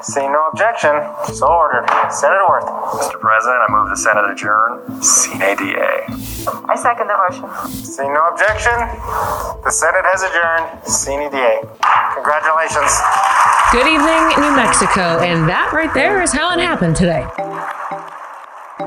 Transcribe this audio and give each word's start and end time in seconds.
Seeing 0.00 0.32
no 0.32 0.48
objection, 0.48 0.90
so 1.34 1.46
ordered. 1.46 1.84
Senator 2.10 2.48
Worth. 2.48 2.64
Mr. 2.64 3.20
President, 3.20 3.60
I 3.60 3.66
move 3.68 3.90
the 3.90 3.96
Senate 3.96 4.24
adjourn. 4.30 5.02
Sine 5.02 5.54
die. 5.54 6.08
I 6.64 6.74
second 6.74 7.08
the 7.08 7.16
motion. 7.28 7.44
Seeing 7.84 8.14
no 8.14 8.28
objection, 8.28 8.72
the 9.64 9.70
Senate 9.70 10.04
has 10.08 10.22
adjourned. 10.22 10.86
Sine 10.86 11.30
die. 11.30 11.60
Congratulations. 12.14 12.88
Good 13.70 13.86
evening, 13.86 14.32
New 14.40 14.56
Mexico. 14.56 15.20
And 15.20 15.46
that 15.46 15.72
right 15.74 15.92
there 15.92 16.22
is 16.22 16.32
how 16.32 16.54
it 16.54 16.60
happened 16.60 16.96
today. 16.96 17.26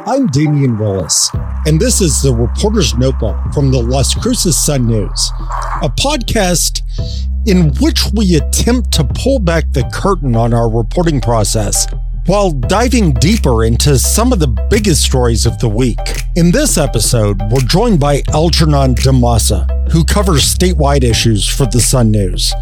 I'm 0.07 0.25
Damien 0.27 0.79
Willis, 0.79 1.29
and 1.67 1.79
this 1.79 2.01
is 2.01 2.23
the 2.23 2.33
Reporter's 2.33 2.95
Notebook 2.95 3.37
from 3.53 3.71
the 3.71 3.81
Las 3.81 4.15
Cruces 4.15 4.57
Sun 4.57 4.87
News, 4.87 5.31
a 5.83 5.89
podcast 5.89 6.80
in 7.45 7.73
which 7.79 8.03
we 8.13 8.35
attempt 8.35 8.91
to 8.93 9.03
pull 9.03 9.39
back 9.39 9.71
the 9.71 9.89
curtain 9.93 10.35
on 10.35 10.53
our 10.53 10.69
reporting 10.69 11.19
process 11.19 11.87
while 12.27 12.51
diving 12.51 13.13
deeper 13.13 13.63
into 13.63 13.97
some 13.97 14.31
of 14.31 14.39
the 14.39 14.67
biggest 14.69 15.03
stories 15.03 15.45
of 15.45 15.57
the 15.59 15.69
week. 15.69 15.97
In 16.35 16.51
this 16.51 16.77
episode, 16.77 17.41
we're 17.51 17.61
joined 17.61 17.99
by 17.99 18.21
Algernon 18.29 18.93
D'Ammassa, 18.93 19.91
who 19.91 20.05
covers 20.05 20.43
statewide 20.43 21.03
issues 21.03 21.47
for 21.47 21.65
the 21.65 21.81
Sun 21.81 22.11
News, 22.11 22.53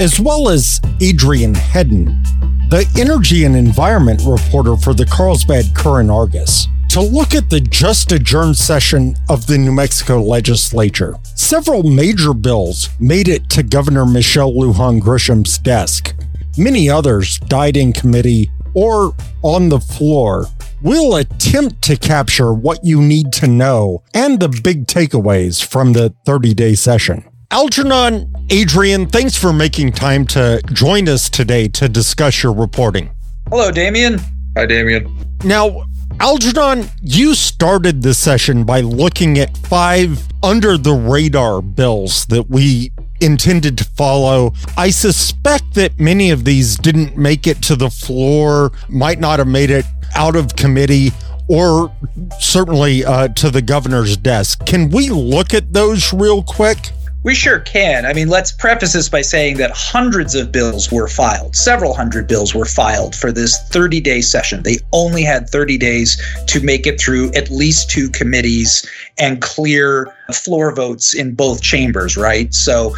as 0.00 0.18
well 0.18 0.48
as 0.48 0.80
Adrian 1.00 1.54
Hedden, 1.54 2.22
the 2.70 2.90
energy 2.98 3.44
and 3.44 3.54
environment 3.54 4.22
reporter 4.26 4.76
for 4.76 4.94
the 4.94 5.06
Carlsbad 5.06 5.74
Current 5.74 6.10
Argus 6.10 6.68
to 6.92 7.00
look 7.00 7.34
at 7.34 7.48
the 7.48 7.58
just 7.58 8.12
adjourned 8.12 8.54
session 8.54 9.16
of 9.30 9.46
the 9.46 9.56
New 9.56 9.72
Mexico 9.72 10.20
legislature. 10.20 11.14
Several 11.34 11.82
major 11.82 12.34
bills 12.34 12.90
made 13.00 13.28
it 13.28 13.48
to 13.48 13.62
Governor 13.62 14.04
Michelle 14.04 14.52
Lujan 14.52 15.00
Grisham's 15.00 15.56
desk. 15.56 16.14
Many 16.58 16.90
others 16.90 17.38
died 17.38 17.78
in 17.78 17.94
committee 17.94 18.50
or 18.74 19.14
on 19.40 19.70
the 19.70 19.80
floor. 19.80 20.48
We'll 20.82 21.16
attempt 21.16 21.80
to 21.84 21.96
capture 21.96 22.52
what 22.52 22.84
you 22.84 23.00
need 23.00 23.32
to 23.40 23.46
know 23.46 24.02
and 24.12 24.38
the 24.38 24.50
big 24.50 24.86
takeaways 24.86 25.64
from 25.64 25.94
the 25.94 26.14
30 26.26 26.52
day 26.52 26.74
session. 26.74 27.24
Algernon, 27.50 28.30
Adrian, 28.50 29.06
thanks 29.06 29.34
for 29.34 29.54
making 29.54 29.92
time 29.92 30.26
to 30.26 30.60
join 30.74 31.08
us 31.08 31.30
today 31.30 31.68
to 31.68 31.88
discuss 31.88 32.42
your 32.42 32.52
reporting. 32.52 33.10
Hello, 33.48 33.70
Damien. 33.70 34.20
Hi, 34.58 34.66
Damien. 34.66 35.10
Now, 35.42 35.84
Algernon, 36.22 36.88
you 37.02 37.34
started 37.34 38.00
the 38.00 38.14
session 38.14 38.62
by 38.62 38.80
looking 38.80 39.40
at 39.40 39.56
five 39.56 40.28
under 40.40 40.78
the 40.78 40.92
radar 40.92 41.60
bills 41.60 42.26
that 42.26 42.48
we 42.48 42.92
intended 43.20 43.76
to 43.78 43.84
follow. 43.84 44.54
I 44.76 44.90
suspect 44.90 45.74
that 45.74 45.98
many 45.98 46.30
of 46.30 46.44
these 46.44 46.76
didn't 46.76 47.16
make 47.16 47.48
it 47.48 47.60
to 47.62 47.74
the 47.74 47.90
floor, 47.90 48.70
might 48.88 49.18
not 49.18 49.40
have 49.40 49.48
made 49.48 49.70
it 49.70 49.84
out 50.14 50.36
of 50.36 50.54
committee, 50.54 51.10
or 51.48 51.92
certainly 52.38 53.04
uh, 53.04 53.26
to 53.26 53.50
the 53.50 53.60
governor's 53.60 54.16
desk. 54.16 54.64
Can 54.64 54.90
we 54.90 55.08
look 55.08 55.52
at 55.52 55.72
those 55.72 56.12
real 56.12 56.44
quick? 56.44 56.92
We 57.24 57.36
sure 57.36 57.60
can. 57.60 58.04
I 58.04 58.12
mean, 58.14 58.28
let's 58.28 58.50
preface 58.50 58.94
this 58.94 59.08
by 59.08 59.22
saying 59.22 59.58
that 59.58 59.70
hundreds 59.72 60.34
of 60.34 60.50
bills 60.50 60.90
were 60.90 61.06
filed, 61.06 61.54
several 61.54 61.94
hundred 61.94 62.26
bills 62.26 62.52
were 62.52 62.64
filed 62.64 63.14
for 63.14 63.30
this 63.30 63.60
30 63.68 64.00
day 64.00 64.20
session. 64.20 64.64
They 64.64 64.78
only 64.92 65.22
had 65.22 65.48
30 65.48 65.78
days 65.78 66.20
to 66.48 66.60
make 66.60 66.84
it 66.84 67.00
through 67.00 67.30
at 67.34 67.48
least 67.48 67.90
two 67.90 68.10
committees 68.10 68.84
and 69.22 69.40
clear 69.40 70.12
floor 70.32 70.74
votes 70.74 71.14
in 71.14 71.34
both 71.34 71.62
chambers, 71.62 72.16
right? 72.16 72.52
So 72.52 72.96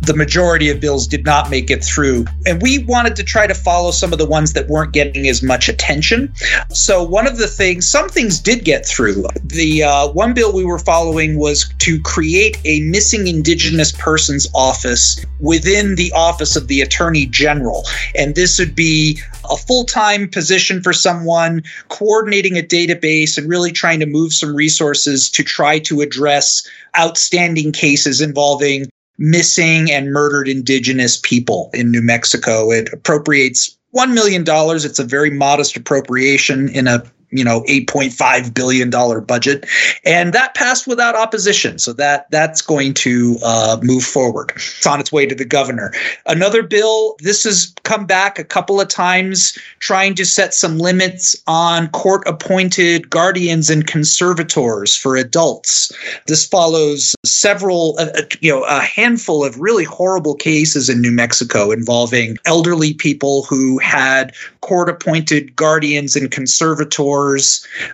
the 0.00 0.14
majority 0.14 0.70
of 0.70 0.78
bills 0.78 1.08
did 1.08 1.24
not 1.24 1.50
make 1.50 1.70
it 1.70 1.82
through. 1.82 2.26
And 2.46 2.62
we 2.62 2.84
wanted 2.84 3.16
to 3.16 3.24
try 3.24 3.48
to 3.48 3.54
follow 3.54 3.90
some 3.90 4.12
of 4.12 4.18
the 4.18 4.26
ones 4.26 4.52
that 4.52 4.68
weren't 4.68 4.92
getting 4.92 5.26
as 5.26 5.42
much 5.42 5.68
attention. 5.68 6.32
So 6.68 7.02
one 7.02 7.26
of 7.26 7.38
the 7.38 7.48
things, 7.48 7.88
some 7.88 8.08
things 8.08 8.38
did 8.38 8.64
get 8.64 8.86
through. 8.86 9.26
The 9.42 9.82
uh, 9.82 10.08
one 10.12 10.34
bill 10.34 10.52
we 10.52 10.64
were 10.64 10.78
following 10.78 11.36
was 11.38 11.68
to 11.78 12.00
create 12.02 12.58
a 12.64 12.80
missing 12.82 13.26
Indigenous 13.26 13.90
persons 13.90 14.46
office 14.54 15.24
within 15.40 15.96
the 15.96 16.12
office 16.12 16.54
of 16.54 16.68
the 16.68 16.80
Attorney 16.80 17.26
General. 17.26 17.84
And 18.14 18.36
this 18.36 18.58
would 18.58 18.76
be 18.76 19.20
a 19.50 19.56
full 19.56 19.84
time 19.84 20.28
position 20.28 20.82
for 20.82 20.92
someone 20.92 21.62
coordinating 21.88 22.56
a 22.58 22.62
database 22.62 23.38
and 23.38 23.48
really 23.48 23.72
trying 23.72 24.00
to 24.00 24.06
move 24.06 24.32
some 24.32 24.54
resources 24.54 25.28
to 25.30 25.42
try 25.56 25.78
to 25.78 26.02
address 26.02 26.68
outstanding 26.98 27.72
cases 27.72 28.20
involving 28.20 28.86
missing 29.16 29.90
and 29.90 30.12
murdered 30.12 30.48
indigenous 30.48 31.18
people 31.22 31.70
in 31.72 31.90
New 31.90 32.02
Mexico. 32.02 32.70
It 32.70 32.92
appropriates 32.92 33.74
$1 33.94 34.12
million. 34.12 34.44
It's 34.46 34.98
a 34.98 35.04
very 35.04 35.30
modest 35.30 35.74
appropriation 35.74 36.68
in 36.68 36.86
a 36.86 37.02
you 37.30 37.44
know 37.44 37.62
8.5 37.62 38.54
billion 38.54 38.90
dollar 38.90 39.20
budget. 39.20 39.66
And 40.04 40.32
that 40.32 40.54
passed 40.54 40.86
without 40.86 41.14
opposition. 41.14 41.78
So 41.78 41.92
that 41.94 42.30
that's 42.30 42.62
going 42.62 42.94
to 42.94 43.36
uh, 43.42 43.78
move 43.82 44.04
forward. 44.04 44.52
It's 44.56 44.86
on 44.86 45.00
its 45.00 45.12
way 45.12 45.26
to 45.26 45.34
the 45.34 45.44
governor. 45.44 45.92
Another 46.26 46.62
bill 46.62 47.16
this 47.20 47.44
has 47.44 47.72
come 47.82 48.06
back 48.06 48.38
a 48.38 48.44
couple 48.44 48.80
of 48.80 48.88
times 48.88 49.58
trying 49.78 50.14
to 50.14 50.24
set 50.24 50.54
some 50.54 50.78
limits 50.78 51.36
on 51.46 51.88
court 51.88 52.22
appointed 52.26 53.10
guardians 53.10 53.70
and 53.70 53.86
conservators 53.86 54.96
for 54.96 55.16
adults. 55.16 55.92
This 56.26 56.46
follows 56.46 57.14
several 57.24 57.96
uh, 57.98 58.06
uh, 58.16 58.22
you 58.40 58.52
know 58.52 58.64
a 58.64 58.80
handful 58.80 59.44
of 59.44 59.58
really 59.58 59.84
horrible 59.84 60.34
cases 60.34 60.88
in 60.88 61.00
new 61.00 61.10
mexico 61.10 61.70
involving 61.70 62.36
elderly 62.44 62.94
people 62.94 63.42
who 63.44 63.78
had 63.78 64.34
court 64.60 64.88
appointed 64.88 65.54
guardians 65.56 66.16
and 66.16 66.30
conservators 66.30 67.15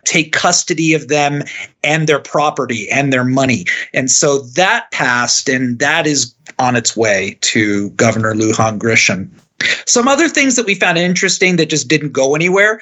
take 0.04 0.32
custody 0.32 0.94
of 0.94 1.08
them 1.08 1.42
and 1.82 2.06
their 2.06 2.18
property 2.18 2.90
and 2.90 3.12
their 3.12 3.24
money. 3.24 3.64
And 3.92 4.10
so 4.10 4.40
that 4.40 4.90
passed, 4.90 5.48
and 5.48 5.78
that 5.78 6.06
is 6.06 6.34
on 6.58 6.76
its 6.76 6.96
way 6.96 7.38
to 7.42 7.90
Governor 7.90 8.34
Lujan 8.34 8.78
Grisham. 8.78 9.30
Some 9.86 10.08
other 10.08 10.28
things 10.28 10.56
that 10.56 10.66
we 10.66 10.74
found 10.74 10.98
interesting 10.98 11.56
that 11.56 11.70
just 11.70 11.88
didn't 11.88 12.12
go 12.12 12.34
anywhere. 12.34 12.80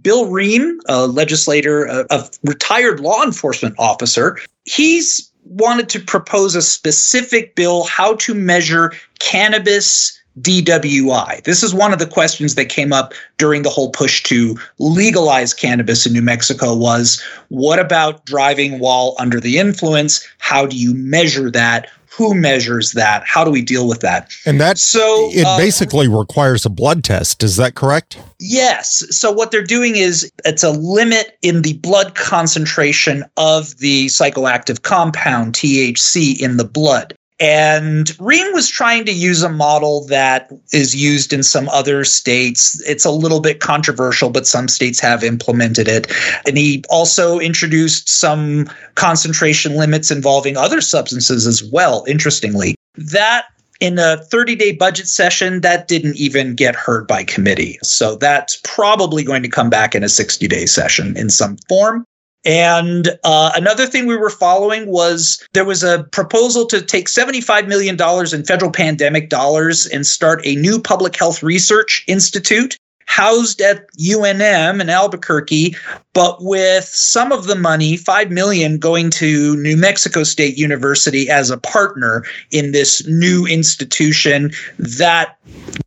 Bill 0.00 0.26
Rehm, 0.26 0.78
a 0.88 1.06
legislator, 1.06 1.84
a, 1.84 2.06
a 2.10 2.28
retired 2.44 3.00
law 3.00 3.22
enforcement 3.22 3.74
officer, 3.78 4.38
he's 4.64 5.30
wanted 5.44 5.88
to 5.90 6.00
propose 6.00 6.54
a 6.54 6.62
specific 6.62 7.54
bill 7.54 7.84
how 7.84 8.14
to 8.16 8.34
measure 8.34 8.92
cannabis 9.18 10.18
DWI. 10.40 11.44
This 11.44 11.62
is 11.62 11.74
one 11.74 11.92
of 11.92 11.98
the 11.98 12.06
questions 12.06 12.54
that 12.54 12.66
came 12.66 12.92
up 12.92 13.12
during 13.38 13.62
the 13.62 13.70
whole 13.70 13.90
push 13.90 14.22
to 14.24 14.58
legalize 14.78 15.52
cannabis 15.52 16.06
in 16.06 16.12
New 16.12 16.22
Mexico 16.22 16.74
was 16.74 17.22
what 17.48 17.78
about 17.78 18.24
driving 18.24 18.78
while 18.78 19.14
under 19.18 19.40
the 19.40 19.58
influence? 19.58 20.26
How 20.38 20.66
do 20.66 20.76
you 20.76 20.94
measure 20.94 21.50
that? 21.50 21.90
Who 22.16 22.34
measures 22.34 22.92
that? 22.92 23.22
How 23.26 23.42
do 23.42 23.50
we 23.50 23.62
deal 23.62 23.88
with 23.88 24.00
that? 24.00 24.30
And 24.44 24.60
that 24.60 24.76
so 24.76 25.30
it 25.32 25.46
uh, 25.46 25.56
basically 25.56 26.08
requires 26.08 26.66
a 26.66 26.68
blood 26.68 27.04
test. 27.04 27.42
Is 27.42 27.56
that 27.56 27.74
correct? 27.74 28.18
Yes. 28.38 29.02
So 29.10 29.32
what 29.32 29.50
they're 29.50 29.64
doing 29.64 29.96
is 29.96 30.30
it's 30.44 30.62
a 30.62 30.72
limit 30.72 31.38
in 31.40 31.62
the 31.62 31.74
blood 31.78 32.14
concentration 32.14 33.24
of 33.38 33.78
the 33.78 34.06
psychoactive 34.06 34.82
compound 34.82 35.54
THC 35.54 36.38
in 36.38 36.58
the 36.58 36.66
blood. 36.66 37.14
And 37.42 38.06
Rehm 38.18 38.54
was 38.54 38.68
trying 38.68 39.04
to 39.04 39.12
use 39.12 39.42
a 39.42 39.48
model 39.48 40.06
that 40.06 40.52
is 40.72 40.94
used 40.94 41.32
in 41.32 41.42
some 41.42 41.68
other 41.70 42.04
states. 42.04 42.80
It's 42.86 43.04
a 43.04 43.10
little 43.10 43.40
bit 43.40 43.58
controversial, 43.58 44.30
but 44.30 44.46
some 44.46 44.68
states 44.68 45.00
have 45.00 45.24
implemented 45.24 45.88
it. 45.88 46.06
And 46.46 46.56
he 46.56 46.84
also 46.88 47.40
introduced 47.40 48.08
some 48.08 48.70
concentration 48.94 49.74
limits 49.74 50.12
involving 50.12 50.56
other 50.56 50.80
substances 50.80 51.44
as 51.44 51.64
well, 51.64 52.04
interestingly. 52.06 52.76
That 52.94 53.46
in 53.80 53.98
a 53.98 54.18
30 54.18 54.54
day 54.54 54.70
budget 54.70 55.08
session, 55.08 55.62
that 55.62 55.88
didn't 55.88 56.16
even 56.18 56.54
get 56.54 56.76
heard 56.76 57.08
by 57.08 57.24
committee. 57.24 57.76
So 57.82 58.14
that's 58.14 58.60
probably 58.62 59.24
going 59.24 59.42
to 59.42 59.48
come 59.48 59.68
back 59.68 59.96
in 59.96 60.04
a 60.04 60.08
60 60.08 60.46
day 60.46 60.66
session 60.66 61.16
in 61.16 61.28
some 61.28 61.56
form. 61.68 62.04
And 62.44 63.08
uh, 63.24 63.52
another 63.54 63.86
thing 63.86 64.06
we 64.06 64.16
were 64.16 64.30
following 64.30 64.86
was 64.88 65.46
there 65.52 65.64
was 65.64 65.82
a 65.82 66.04
proposal 66.10 66.66
to 66.66 66.82
take 66.82 67.08
$75 67.08 67.68
million 67.68 67.96
in 68.34 68.44
federal 68.44 68.70
pandemic 68.70 69.28
dollars 69.28 69.86
and 69.86 70.06
start 70.06 70.40
a 70.44 70.56
new 70.56 70.80
public 70.80 71.16
health 71.16 71.42
research 71.42 72.04
institute 72.08 72.76
housed 73.12 73.60
at 73.60 73.86
UNM 73.98 74.80
in 74.80 74.88
Albuquerque, 74.88 75.76
but 76.14 76.42
with 76.42 76.86
some 76.86 77.30
of 77.30 77.46
the 77.46 77.54
money, 77.54 77.98
5 77.98 78.30
million 78.30 78.78
going 78.78 79.10
to 79.10 79.54
New 79.56 79.76
Mexico 79.76 80.22
State 80.22 80.56
University 80.56 81.28
as 81.28 81.50
a 81.50 81.58
partner 81.58 82.24
in 82.52 82.72
this 82.72 83.06
new 83.06 83.44
institution 83.44 84.50
that 84.78 85.36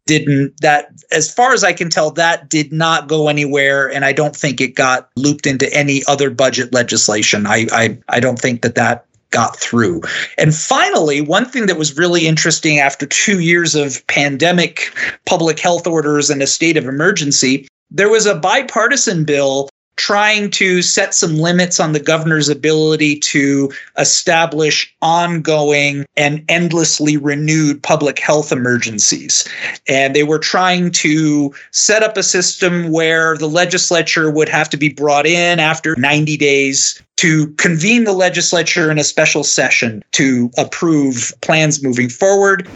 didn't 0.06 0.62
that 0.62 0.90
as 1.12 1.34
far 1.34 1.54
as 1.54 1.64
I 1.64 1.74
can 1.74 1.90
tell 1.90 2.12
that 2.12 2.48
did 2.48 2.72
not 2.72 3.08
go 3.08 3.28
anywhere 3.28 3.92
and 3.92 4.06
I 4.06 4.14
don't 4.14 4.36
think 4.36 4.62
it 4.62 4.76
got 4.76 5.10
looped 5.16 5.48
into 5.48 5.72
any 5.74 6.04
other 6.08 6.30
budget 6.30 6.74
legislation. 6.74 7.48
I 7.48 7.66
I 7.72 7.98
I 8.08 8.20
don't 8.20 8.38
think 8.38 8.62
that 8.62 8.76
that 8.76 9.08
got 9.32 9.58
through. 9.58 10.02
And 10.38 10.56
finally, 10.56 11.22
one 11.22 11.46
thing 11.46 11.66
that 11.68 11.78
was 11.78 11.98
really 11.98 12.28
interesting 12.28 12.80
after 12.80 13.06
two 13.06 13.40
years 13.40 13.76
of 13.76 14.06
pandemic 14.08 14.94
public 15.26 15.60
health 15.60 15.88
orders 15.88 16.30
and 16.30 16.42
a 16.42 16.48
state 16.48 16.78
of 16.78 16.86
emergency, 16.86 17.68
there 17.92 18.10
was 18.10 18.26
a 18.26 18.36
bipartisan 18.36 19.26
bill 19.26 19.70
trying 19.98 20.50
to 20.52 20.82
set 20.82 21.14
some 21.14 21.38
limits 21.38 21.80
on 21.80 21.94
the 21.94 22.00
governor's 22.00 22.50
ability 22.50 23.18
to 23.20 23.72
establish 23.98 24.94
ongoing 25.02 26.06
and 26.18 26.44
endlessly 26.50 27.18
renewed 27.18 27.82
public 27.82 28.20
health 28.20 28.52
emergencies. 28.52 29.48
And 29.88 30.16
they 30.16 30.24
were 30.24 30.40
trying 30.40 30.92
to 30.92 31.54
set 31.72 32.04
up 32.04 32.18
a 32.18 32.24
system 32.24 32.92
where 32.92 33.38
the 33.38 33.48
legislature 33.48 34.30
would 34.30 34.50
have 34.50 34.70
to 34.72 34.78
be 34.78 34.90
brought 34.90 35.26
in 35.26 35.60
after 35.60 35.96
90 35.96 36.38
days 36.38 37.02
to 37.18 37.48
convene 37.54 38.04
the 38.04 38.14
legislature 38.14 38.92
in 38.92 38.98
a 38.98 39.04
special 39.04 39.44
session 39.44 40.04
to 40.12 40.52
approve 40.58 41.34
plans 41.42 41.84
moving 41.84 42.10
forward. 42.10 42.68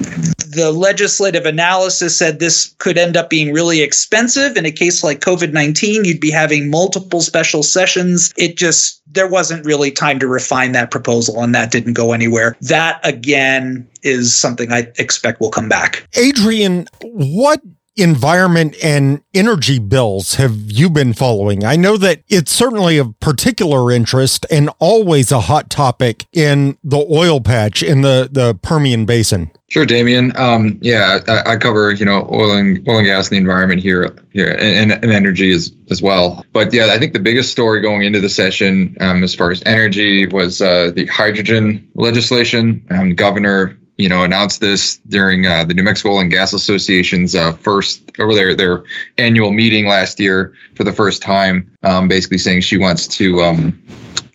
The 0.50 0.72
legislative 0.72 1.46
analysis 1.46 2.18
said 2.18 2.40
this 2.40 2.74
could 2.80 2.98
end 2.98 3.18
up 3.18 3.30
being 3.30 3.54
really 3.54 3.82
expensive. 3.82 4.58
In 4.58 4.66
a 4.66 4.72
case 4.72 5.04
like 5.04 5.20
COVID 5.20 5.54
19, 5.54 6.06
you'd 6.06 6.22
be 6.22 6.32
having 6.32 6.70
multiple 6.70 7.22
special 7.22 7.64
sessions. 7.64 8.34
It 8.38 8.58
just, 8.58 9.02
there 9.12 9.28
wasn't 9.28 9.66
really 9.66 9.92
time 9.92 10.20
to 10.20 10.28
refine 10.28 10.72
that 10.72 10.92
proposal, 10.92 11.44
and 11.44 11.54
that 11.54 11.72
didn't 11.72 11.94
go 11.94 12.14
anywhere. 12.14 12.56
That, 12.62 13.00
again, 13.04 13.88
is 14.04 14.34
something 14.36 14.72
I 14.72 14.92
expect 14.98 15.42
will 15.42 15.52
come 15.52 15.70
back. 15.70 16.08
Adrian, 16.16 16.88
what 17.02 17.62
environment 18.02 18.76
and 18.84 19.22
energy 19.34 19.80
bills 19.80 20.36
have 20.36 20.56
you 20.56 20.90
been 20.90 21.14
following? 21.14 21.64
I 21.64 21.76
know 21.76 21.98
that 21.98 22.24
it's 22.28 22.52
certainly 22.52 22.98
of 22.98 23.20
particular 23.20 23.92
interest 23.92 24.46
and 24.52 24.70
always 24.80 25.32
a 25.32 25.42
hot 25.42 25.70
topic 25.70 26.26
in 26.34 26.78
the 26.84 27.06
oil 27.12 27.42
patch 27.42 27.84
in 27.84 28.02
the, 28.02 28.30
the 28.32 28.56
Permian 28.56 29.06
Basin. 29.06 29.52
Sure, 29.70 29.86
Damien. 29.86 30.36
Um, 30.36 30.80
yeah, 30.82 31.20
I, 31.28 31.52
I, 31.52 31.58
cover 31.58 31.92
you 31.92 32.04
know 32.04 32.28
oil 32.32 32.54
and 32.54 32.88
oil 32.90 32.98
and 32.98 33.06
gas 33.06 33.30
in 33.30 33.36
the 33.36 33.40
environment 33.40 33.82
here, 33.82 34.16
here, 34.32 34.58
and, 34.60 34.92
and 34.92 35.12
energy 35.12 35.52
as 35.52 35.72
as 35.92 36.02
well. 36.02 36.44
But 36.54 36.74
yeah, 36.74 36.88
I 36.88 36.98
think 36.98 37.14
the 37.14 37.20
biggest 37.20 37.52
story 37.52 37.80
going 37.80 38.02
into 38.02 38.20
the 38.20 38.30
session, 38.30 38.98
um, 39.00 39.24
as 39.24 39.36
far 39.36 39.52
as 39.52 39.62
energy, 39.68 40.26
was 40.26 40.60
uh, 40.60 40.92
the 40.96 41.06
hydrogen 41.06 41.88
legislation. 41.94 42.84
Um, 42.90 43.14
Governor 43.14 43.78
you 44.00 44.08
know, 44.08 44.24
announced 44.24 44.62
this 44.62 44.98
during 45.10 45.46
uh, 45.46 45.66
the 45.66 45.74
New 45.74 45.84
Mexico 45.84 46.12
Oil 46.12 46.22
and 46.22 46.32
Gas 46.32 46.54
Association's 46.54 47.36
uh, 47.36 47.52
first 47.52 48.10
over 48.18 48.34
their 48.34 48.56
their 48.56 48.84
annual 49.18 49.52
meeting 49.52 49.88
last 49.88 50.22
year 50.22 50.54
for 50.76 50.86
the 50.86 50.94
first 50.94 51.22
time. 51.22 51.70
Um, 51.84 52.08
basically 52.08 52.38
saying 52.38 52.62
she 52.62 52.78
wants 52.78 53.08
to 53.18 53.42
um, 53.42 53.84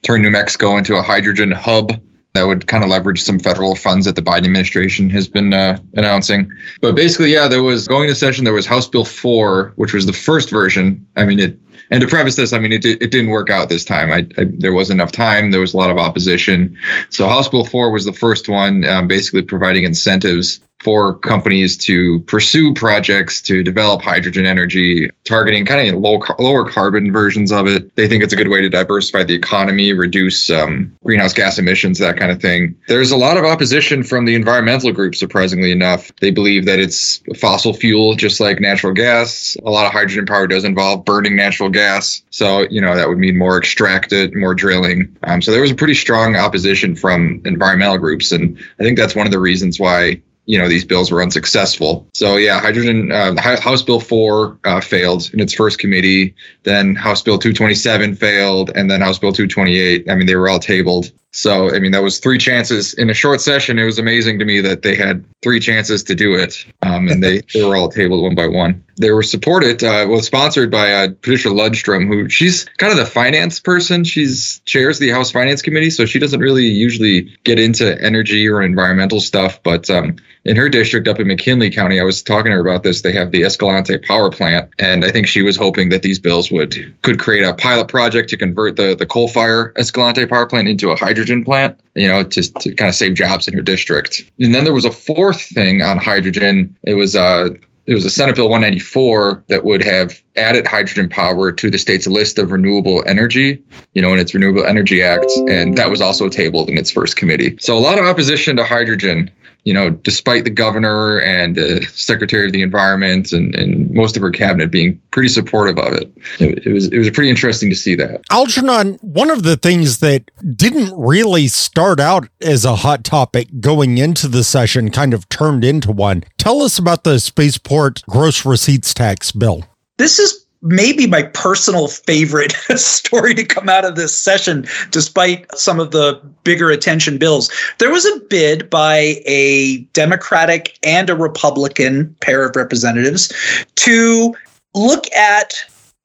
turn 0.03 0.21
New 0.21 0.31
Mexico 0.31 0.77
into 0.77 0.97
a 0.97 1.03
hydrogen 1.03 1.51
hub 1.51 1.99
that 2.35 2.47
would 2.47 2.67
kind 2.67 2.85
of 2.85 2.91
leverage 2.91 3.23
some 3.23 3.39
federal 3.39 3.75
funds 3.75 4.05
that 4.05 4.17
the 4.17 4.23
Biden 4.23 4.45
administration 4.45 5.09
has 5.09 5.29
been 5.29 5.55
uh, 5.55 5.79
announcing. 5.95 6.51
But 6.83 6.95
basically, 6.95 7.33
yeah, 7.33 7.49
there 7.49 7.63
was 7.63 7.89
going 7.89 8.09
to 8.09 8.15
session. 8.15 8.45
There 8.45 8.53
was 8.53 8.67
House 8.67 8.87
Bill 8.87 9.07
four, 9.07 9.73
which 9.77 9.95
was 9.95 10.05
the 10.05 10.13
first 10.13 10.51
version. 10.51 11.07
I 11.17 11.25
mean, 11.25 11.41
it 11.41 11.59
and 11.91 12.01
to 12.01 12.07
preface 12.09 12.37
this, 12.37 12.53
I 12.53 12.59
mean, 12.59 12.73
it, 12.73 12.85
it 12.85 13.11
didn't 13.11 13.31
work 13.31 13.51
out 13.51 13.69
this 13.69 13.85
time. 13.85 14.13
I, 14.13 14.27
I, 14.41 14.45
there 14.45 14.73
wasn't 14.73 15.01
enough 15.01 15.13
time. 15.13 15.51
There 15.51 15.61
was 15.61 15.75
a 15.75 15.77
lot 15.77 15.91
of 15.91 15.99
opposition. 15.99 16.77
So 17.11 17.29
House 17.29 17.49
Bill 17.49 17.65
4 17.65 17.91
was 17.91 18.05
the 18.05 18.13
first 18.13 18.49
one, 18.49 18.85
um, 18.85 19.09
basically 19.09 19.43
providing 19.43 19.85
incentives 19.85 20.61
for 20.85 21.15
companies 21.15 21.77
to 21.79 22.21
pursue 22.21 22.75
projects 22.75 23.41
to 23.41 23.63
develop 23.63 24.03
hydrogen 24.03 24.45
energy, 24.45 25.11
targeting 25.25 25.65
kind 25.65 25.89
of 25.89 26.01
low, 26.01 26.21
lower 26.39 26.69
carbon 26.69 27.11
versions 27.11 27.51
of 27.51 27.67
it. 27.67 27.97
They 27.97 28.07
think 28.07 28.23
it's 28.23 28.35
a 28.35 28.37
good 28.37 28.49
way 28.49 28.61
to 28.61 28.69
diversify 28.69 29.25
the 29.25 29.35
economy, 29.35 29.95
reduce 29.95 30.51
um, 30.51 30.95
greenhouse 31.03 31.33
gas 31.33 31.59
emissions, 31.59 31.99
that 31.99 32.19
kind 32.19 32.31
of 32.31 32.41
thing. 32.41 32.77
There's 32.87 33.11
a 33.11 33.17
lot 33.17 33.39
of 33.39 33.45
opposition 33.45 34.03
from 34.03 34.27
the 34.27 34.35
environmental 34.35 34.93
groups, 34.93 35.19
surprisingly 35.19 35.73
enough. 35.73 36.13
They 36.21 36.31
believe 36.31 36.67
that 36.67 36.79
it's 36.79 37.23
fossil 37.41 37.73
fuel, 37.73 38.15
just 38.15 38.39
like 38.39 38.61
natural 38.61 38.93
gas. 38.93 39.57
A 39.65 39.71
lot 39.71 39.87
of 39.87 39.93
hydrogen 39.93 40.27
power 40.27 40.47
does 40.47 40.65
involve 40.65 41.07
burning 41.07 41.35
natural 41.35 41.71
gas. 41.71 42.23
So, 42.29 42.67
you 42.71 42.81
know, 42.81 42.95
that 42.95 43.09
would 43.09 43.19
mean 43.19 43.39
more 43.39 43.57
extracted, 43.57 44.35
more 44.35 44.55
drilling. 44.55 45.17
Um, 45.23 45.41
so 45.41 45.51
there 45.51 45.63
was 45.63 45.71
a 45.71 45.75
pretty 45.75 45.95
strong 45.95 46.37
opposition 46.37 46.95
from 46.95 47.41
environmental 47.47 47.97
groups. 47.97 48.33
And 48.33 48.59
I 48.79 48.83
think 48.83 48.99
that's 48.99 49.15
one 49.15 49.27
of 49.27 49.33
the 49.33 49.39
reasons 49.39 49.81
why 49.81 50.21
you 50.47 50.59
know 50.59 50.69
these 50.69 50.85
bills 50.85 51.11
were 51.11 51.23
unsuccessful. 51.23 52.09
So 52.15 52.37
yeah, 52.37 52.61
hydrogen 52.61 53.13
uh, 53.13 53.41
House 53.41 53.83
Bill 53.83 54.01
four 54.01 54.59
uh, 54.65 54.81
failed 54.81 55.31
in 55.33 55.41
its 55.41 55.55
first 55.55 55.79
committee. 55.79 56.35
Then 56.65 56.95
House 56.95 57.23
Bill 57.23 57.39
two 57.39 57.53
twenty 57.53 57.75
seven 57.75 58.15
failed, 58.15 58.71
and 58.75 58.91
then 58.91 59.01
House 59.01 59.19
Bill 59.19 59.33
two 59.33 59.47
twenty 59.47 59.79
eight. 59.79 60.11
I 60.11 60.15
mean, 60.15 60.27
they 60.27 60.37
were 60.37 60.49
all 60.49 60.59
tabled. 60.59 61.13
So 61.33 61.75
I 61.75 61.81
mean, 61.81 61.91
that 61.93 62.03
was 62.03 62.21
three 62.21 62.39
chances 62.39 62.95
in 62.95 63.11
a 63.11 63.15
short 63.15 63.41
session. 63.41 63.79
It 63.79 63.85
was 63.85 63.99
amazing 63.99 64.39
to 64.39 64.45
me 64.45 64.61
that 64.61 64.83
they 64.83 64.95
had 64.95 65.25
three 65.43 65.59
chances 65.59 66.05
to 66.05 66.15
do 66.15 66.35
it, 66.35 66.65
um, 66.83 67.09
and 67.09 67.25
they, 67.25 67.41
they 67.53 67.65
were 67.65 67.75
all 67.75 67.89
tabled 67.89 68.23
one 68.23 68.37
by 68.37 68.47
one. 68.47 68.85
They 68.99 69.11
were 69.11 69.25
supported, 69.25 69.83
uh, 69.83 70.07
well, 70.09 70.23
sponsored 70.23 70.71
by 70.71 70.93
uh, 70.93 71.09
Patricia 71.09 71.49
Lundstrom, 71.49 72.07
who 72.07 72.29
she's 72.29 72.67
kind 72.79 72.93
of 72.93 72.99
the 72.99 73.07
finance 73.07 73.59
person. 73.59 74.05
She's 74.05 74.61
chairs 74.61 75.01
the 75.01 75.11
House 75.11 75.33
Finance 75.33 75.61
Committee, 75.61 75.91
so 75.91 76.07
she 76.07 76.21
doesn't 76.21 76.39
really 76.39 76.67
usually 76.67 77.37
get 77.43 77.59
into 77.59 78.01
energy 78.01 78.49
or 78.49 78.63
environmental 78.63 79.21
stuff. 79.21 79.61
But 79.65 79.91
um, 79.91 80.15
in 80.45 80.57
her 80.57 80.69
district 80.69 81.09
up 81.09 81.19
in 81.19 81.27
McKinley 81.27 81.71
County, 81.71 81.99
I 81.99 82.05
was 82.05 82.23
talking 82.23 82.51
to 82.51 82.57
her 82.57 82.61
about 82.61 82.83
this. 82.83 83.03
They 83.03 83.13
have 83.13 83.31
the 83.31 83.45
Escalante 83.45 83.99
power 83.99 84.31
plant, 84.31 84.71
and 84.79 85.05
I 85.05 85.11
think 85.11 85.27
she 85.27 85.43
was 85.43 85.57
hoping 85.57 85.89
that 85.89 86.03
these 86.03 86.19
bills 86.19 86.51
would 86.51 86.95
could 87.03 87.19
create 87.19 87.45
a 87.45 87.55
pilot 87.55 87.89
project 87.89 88.29
to 88.31 88.37
convert 88.37 88.77
the 88.77 88.95
the 88.95 89.07
coal 89.07 89.29
fire 89.29 89.73
Escalante 89.77 90.27
power 90.27 90.47
plant 90.47 90.69
into 90.69 90.91
a 90.91 90.97
hydrogen 90.97 91.45
plant. 91.45 91.79
You 91.95 92.09
know, 92.09 92.25
to 92.25 92.53
to 92.61 92.75
kind 92.75 92.89
of 92.89 92.95
save 92.95 93.15
jobs 93.15 93.49
in 93.49 93.55
her 93.55 93.63
district. 93.63 94.31
And 94.39 94.55
then 94.55 94.65
there 94.65 94.75
was 94.75 94.85
a 94.85 94.91
fourth 94.91 95.41
thing 95.41 95.83
on 95.83 95.99
hydrogen. 95.99 96.77
It 96.83 96.95
was 96.95 97.17
uh 97.17 97.51
it 97.87 97.95
was 97.95 98.05
a 98.05 98.11
Senate 98.11 98.37
Bill 98.37 98.49
194 98.49 99.45
that 99.49 99.65
would 99.65 99.83
have 99.83 100.23
added 100.37 100.67
hydrogen 100.67 101.09
power 101.09 101.53
to 101.53 101.71
the 101.71 101.79
state's 101.79 102.07
list 102.07 102.39
of 102.39 102.51
renewable 102.51 103.05
energy, 103.07 103.63
you 103.93 104.01
know, 104.01 104.13
in 104.13 104.19
its 104.19 104.33
Renewable 104.33 104.65
Energy 104.65 105.03
Act. 105.03 105.31
And 105.49 105.77
that 105.77 105.91
was 105.91 106.01
also 106.01 106.31
tabled 106.31 106.71
in 106.71 106.79
its 106.79 106.91
first 106.91 107.17
committee. 107.17 107.57
So 107.61 107.77
a 107.77 107.81
lot 107.81 107.99
of 107.99 108.07
opposition 108.07 108.57
to 108.57 108.65
hydrogen 108.65 109.31
you 109.65 109.73
know, 109.73 109.91
despite 109.91 110.45
the 110.45 110.51
governor 110.51 111.21
and 111.21 111.57
the 111.57 111.83
secretary 111.93 112.47
of 112.47 112.53
the 112.53 112.63
environment 112.63 113.33
and, 113.33 113.55
and 113.55 113.91
most 113.91 114.17
of 114.17 114.23
her 114.23 114.31
cabinet 114.31 114.71
being 114.71 115.01
pretty 115.11 115.29
supportive 115.29 115.79
of 115.79 115.95
it. 115.95 116.13
it, 116.39 116.67
it 116.67 116.73
was 116.73 116.89
it 116.89 116.99
was 116.99 117.11
pretty 117.11 117.31
interesting 117.31 117.71
to 117.71 117.77
see 117.77 117.95
that. 117.95 118.23
Algernon, 118.31 118.95
one 119.01 119.31
of 119.31 119.43
the 119.43 119.57
things 119.57 119.99
that 119.99 120.31
didn't 120.55 120.93
really 120.97 121.49
start 121.49 121.99
out 121.99 122.29
as 122.43 122.65
a 122.65 122.77
hot 122.77 123.05
topic 123.05 123.49
going 123.61 123.99
into 123.99 124.29
the 124.29 124.45
session 124.45 124.91
kind 124.91 125.15
of 125.15 125.29
turned 125.29 125.65
into 125.65 125.91
one. 125.91 126.25
Tell 126.39 126.63
us 126.63 126.79
about 126.79 127.05
the 127.05 127.19
spaceport 127.19 128.03
gross 128.09 128.45
receipts 128.45 128.93
tax 128.93 129.33
bill. 129.33 129.65
This 129.97 130.19
is 130.19 130.44
maybe 130.65 131.07
my 131.07 131.23
personal 131.23 131.89
favorite 131.89 132.53
story 132.77 133.35
to 133.35 133.45
come 133.45 133.69
out 133.69 133.85
of 133.85 133.95
this 133.95 134.17
session, 134.17 134.67
despite 134.91 135.47
some 135.57 135.79
of 135.79 135.93
the 135.93 136.21
bigger 136.43 136.71
attention 136.71 137.19
bills. 137.19 137.51
There 137.79 137.91
was 137.91 138.07
a 138.07 138.21
bid 138.29 138.69
by 138.71 139.23
a 139.27 139.79
Democratic 139.93 140.79
and 140.83 141.09
a 141.09 141.15
Republican 141.15 142.17
pair 142.21 142.49
of 142.49 142.57
representatives 142.57 143.33
to 143.77 144.35
look 144.75 145.11
at 145.13 145.55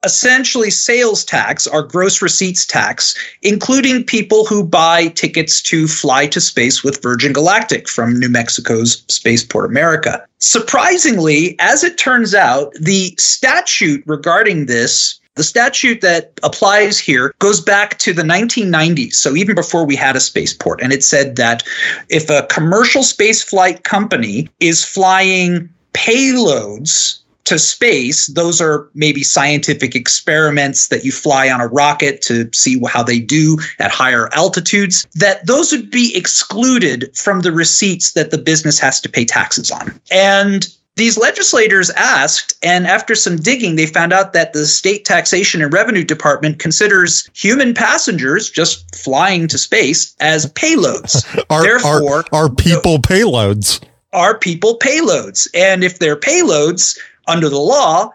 essentially 0.04 0.70
sales 0.70 1.24
tax 1.24 1.66
our 1.66 1.82
gross 1.82 2.22
receipts 2.22 2.64
tax, 2.64 3.14
including 3.42 4.04
people 4.04 4.46
who 4.46 4.64
buy 4.64 5.08
tickets 5.08 5.60
to 5.62 5.86
fly 5.86 6.26
to 6.26 6.40
space 6.40 6.82
with 6.82 7.02
Virgin 7.02 7.32
Galactic 7.32 7.88
from 7.88 8.18
New 8.18 8.28
Mexico's 8.28 9.04
Spaceport 9.08 9.70
America. 9.70 10.24
Surprisingly, 10.38 11.56
as 11.58 11.84
it 11.84 11.98
turns 11.98 12.34
out, 12.34 12.72
the 12.80 13.14
statute 13.18 14.02
regarding 14.06 14.66
this 14.66 15.20
the 15.36 15.44
statute 15.44 16.00
that 16.00 16.38
applies 16.42 16.98
here 16.98 17.32
goes 17.38 17.60
back 17.60 17.98
to 18.00 18.12
the 18.12 18.24
1990s, 18.24 19.14
so 19.14 19.34
even 19.36 19.54
before 19.54 19.86
we 19.86 19.94
had 19.96 20.16
a 20.16 20.20
spaceport. 20.20 20.82
And 20.82 20.92
it 20.92 21.04
said 21.04 21.36
that 21.36 21.62
if 22.08 22.28
a 22.28 22.46
commercial 22.50 23.02
spaceflight 23.02 23.84
company 23.84 24.50
is 24.58 24.84
flying 24.84 25.70
payloads 25.94 27.19
to 27.50 27.58
space, 27.58 28.26
those 28.28 28.60
are 28.60 28.88
maybe 28.94 29.22
scientific 29.24 29.96
experiments 29.96 30.88
that 30.88 31.04
you 31.04 31.10
fly 31.10 31.50
on 31.50 31.60
a 31.60 31.66
rocket 31.66 32.22
to 32.22 32.48
see 32.54 32.80
how 32.88 33.02
they 33.02 33.18
do 33.18 33.58
at 33.80 33.90
higher 33.90 34.30
altitudes, 34.32 35.06
that 35.16 35.44
those 35.46 35.72
would 35.72 35.90
be 35.90 36.16
excluded 36.16 37.10
from 37.16 37.40
the 37.40 37.50
receipts 37.50 38.12
that 38.12 38.30
the 38.30 38.38
business 38.38 38.78
has 38.78 39.00
to 39.00 39.08
pay 39.08 39.24
taxes 39.24 39.70
on. 39.70 40.00
And 40.12 40.68
these 40.94 41.18
legislators 41.18 41.90
asked, 41.90 42.54
and 42.62 42.86
after 42.86 43.16
some 43.16 43.36
digging, 43.36 43.74
they 43.74 43.86
found 43.86 44.12
out 44.12 44.32
that 44.32 44.52
the 44.52 44.66
state 44.66 45.04
taxation 45.04 45.60
and 45.60 45.72
revenue 45.72 46.04
department 46.04 46.60
considers 46.60 47.28
human 47.34 47.74
passengers 47.74 48.48
just 48.48 48.94
flying 48.94 49.48
to 49.48 49.58
space 49.58 50.14
as 50.20 50.46
payloads. 50.52 51.24
are, 51.50 51.62
Therefore, 51.62 52.24
are, 52.32 52.44
are 52.44 52.48
people 52.48 52.98
payloads? 52.98 53.82
Are 54.12 54.38
people 54.38 54.78
payloads? 54.78 55.48
And 55.54 55.82
if 55.82 55.98
they're 55.98 56.16
payloads, 56.16 56.98
under 57.30 57.48
the 57.48 57.58
law, 57.58 58.12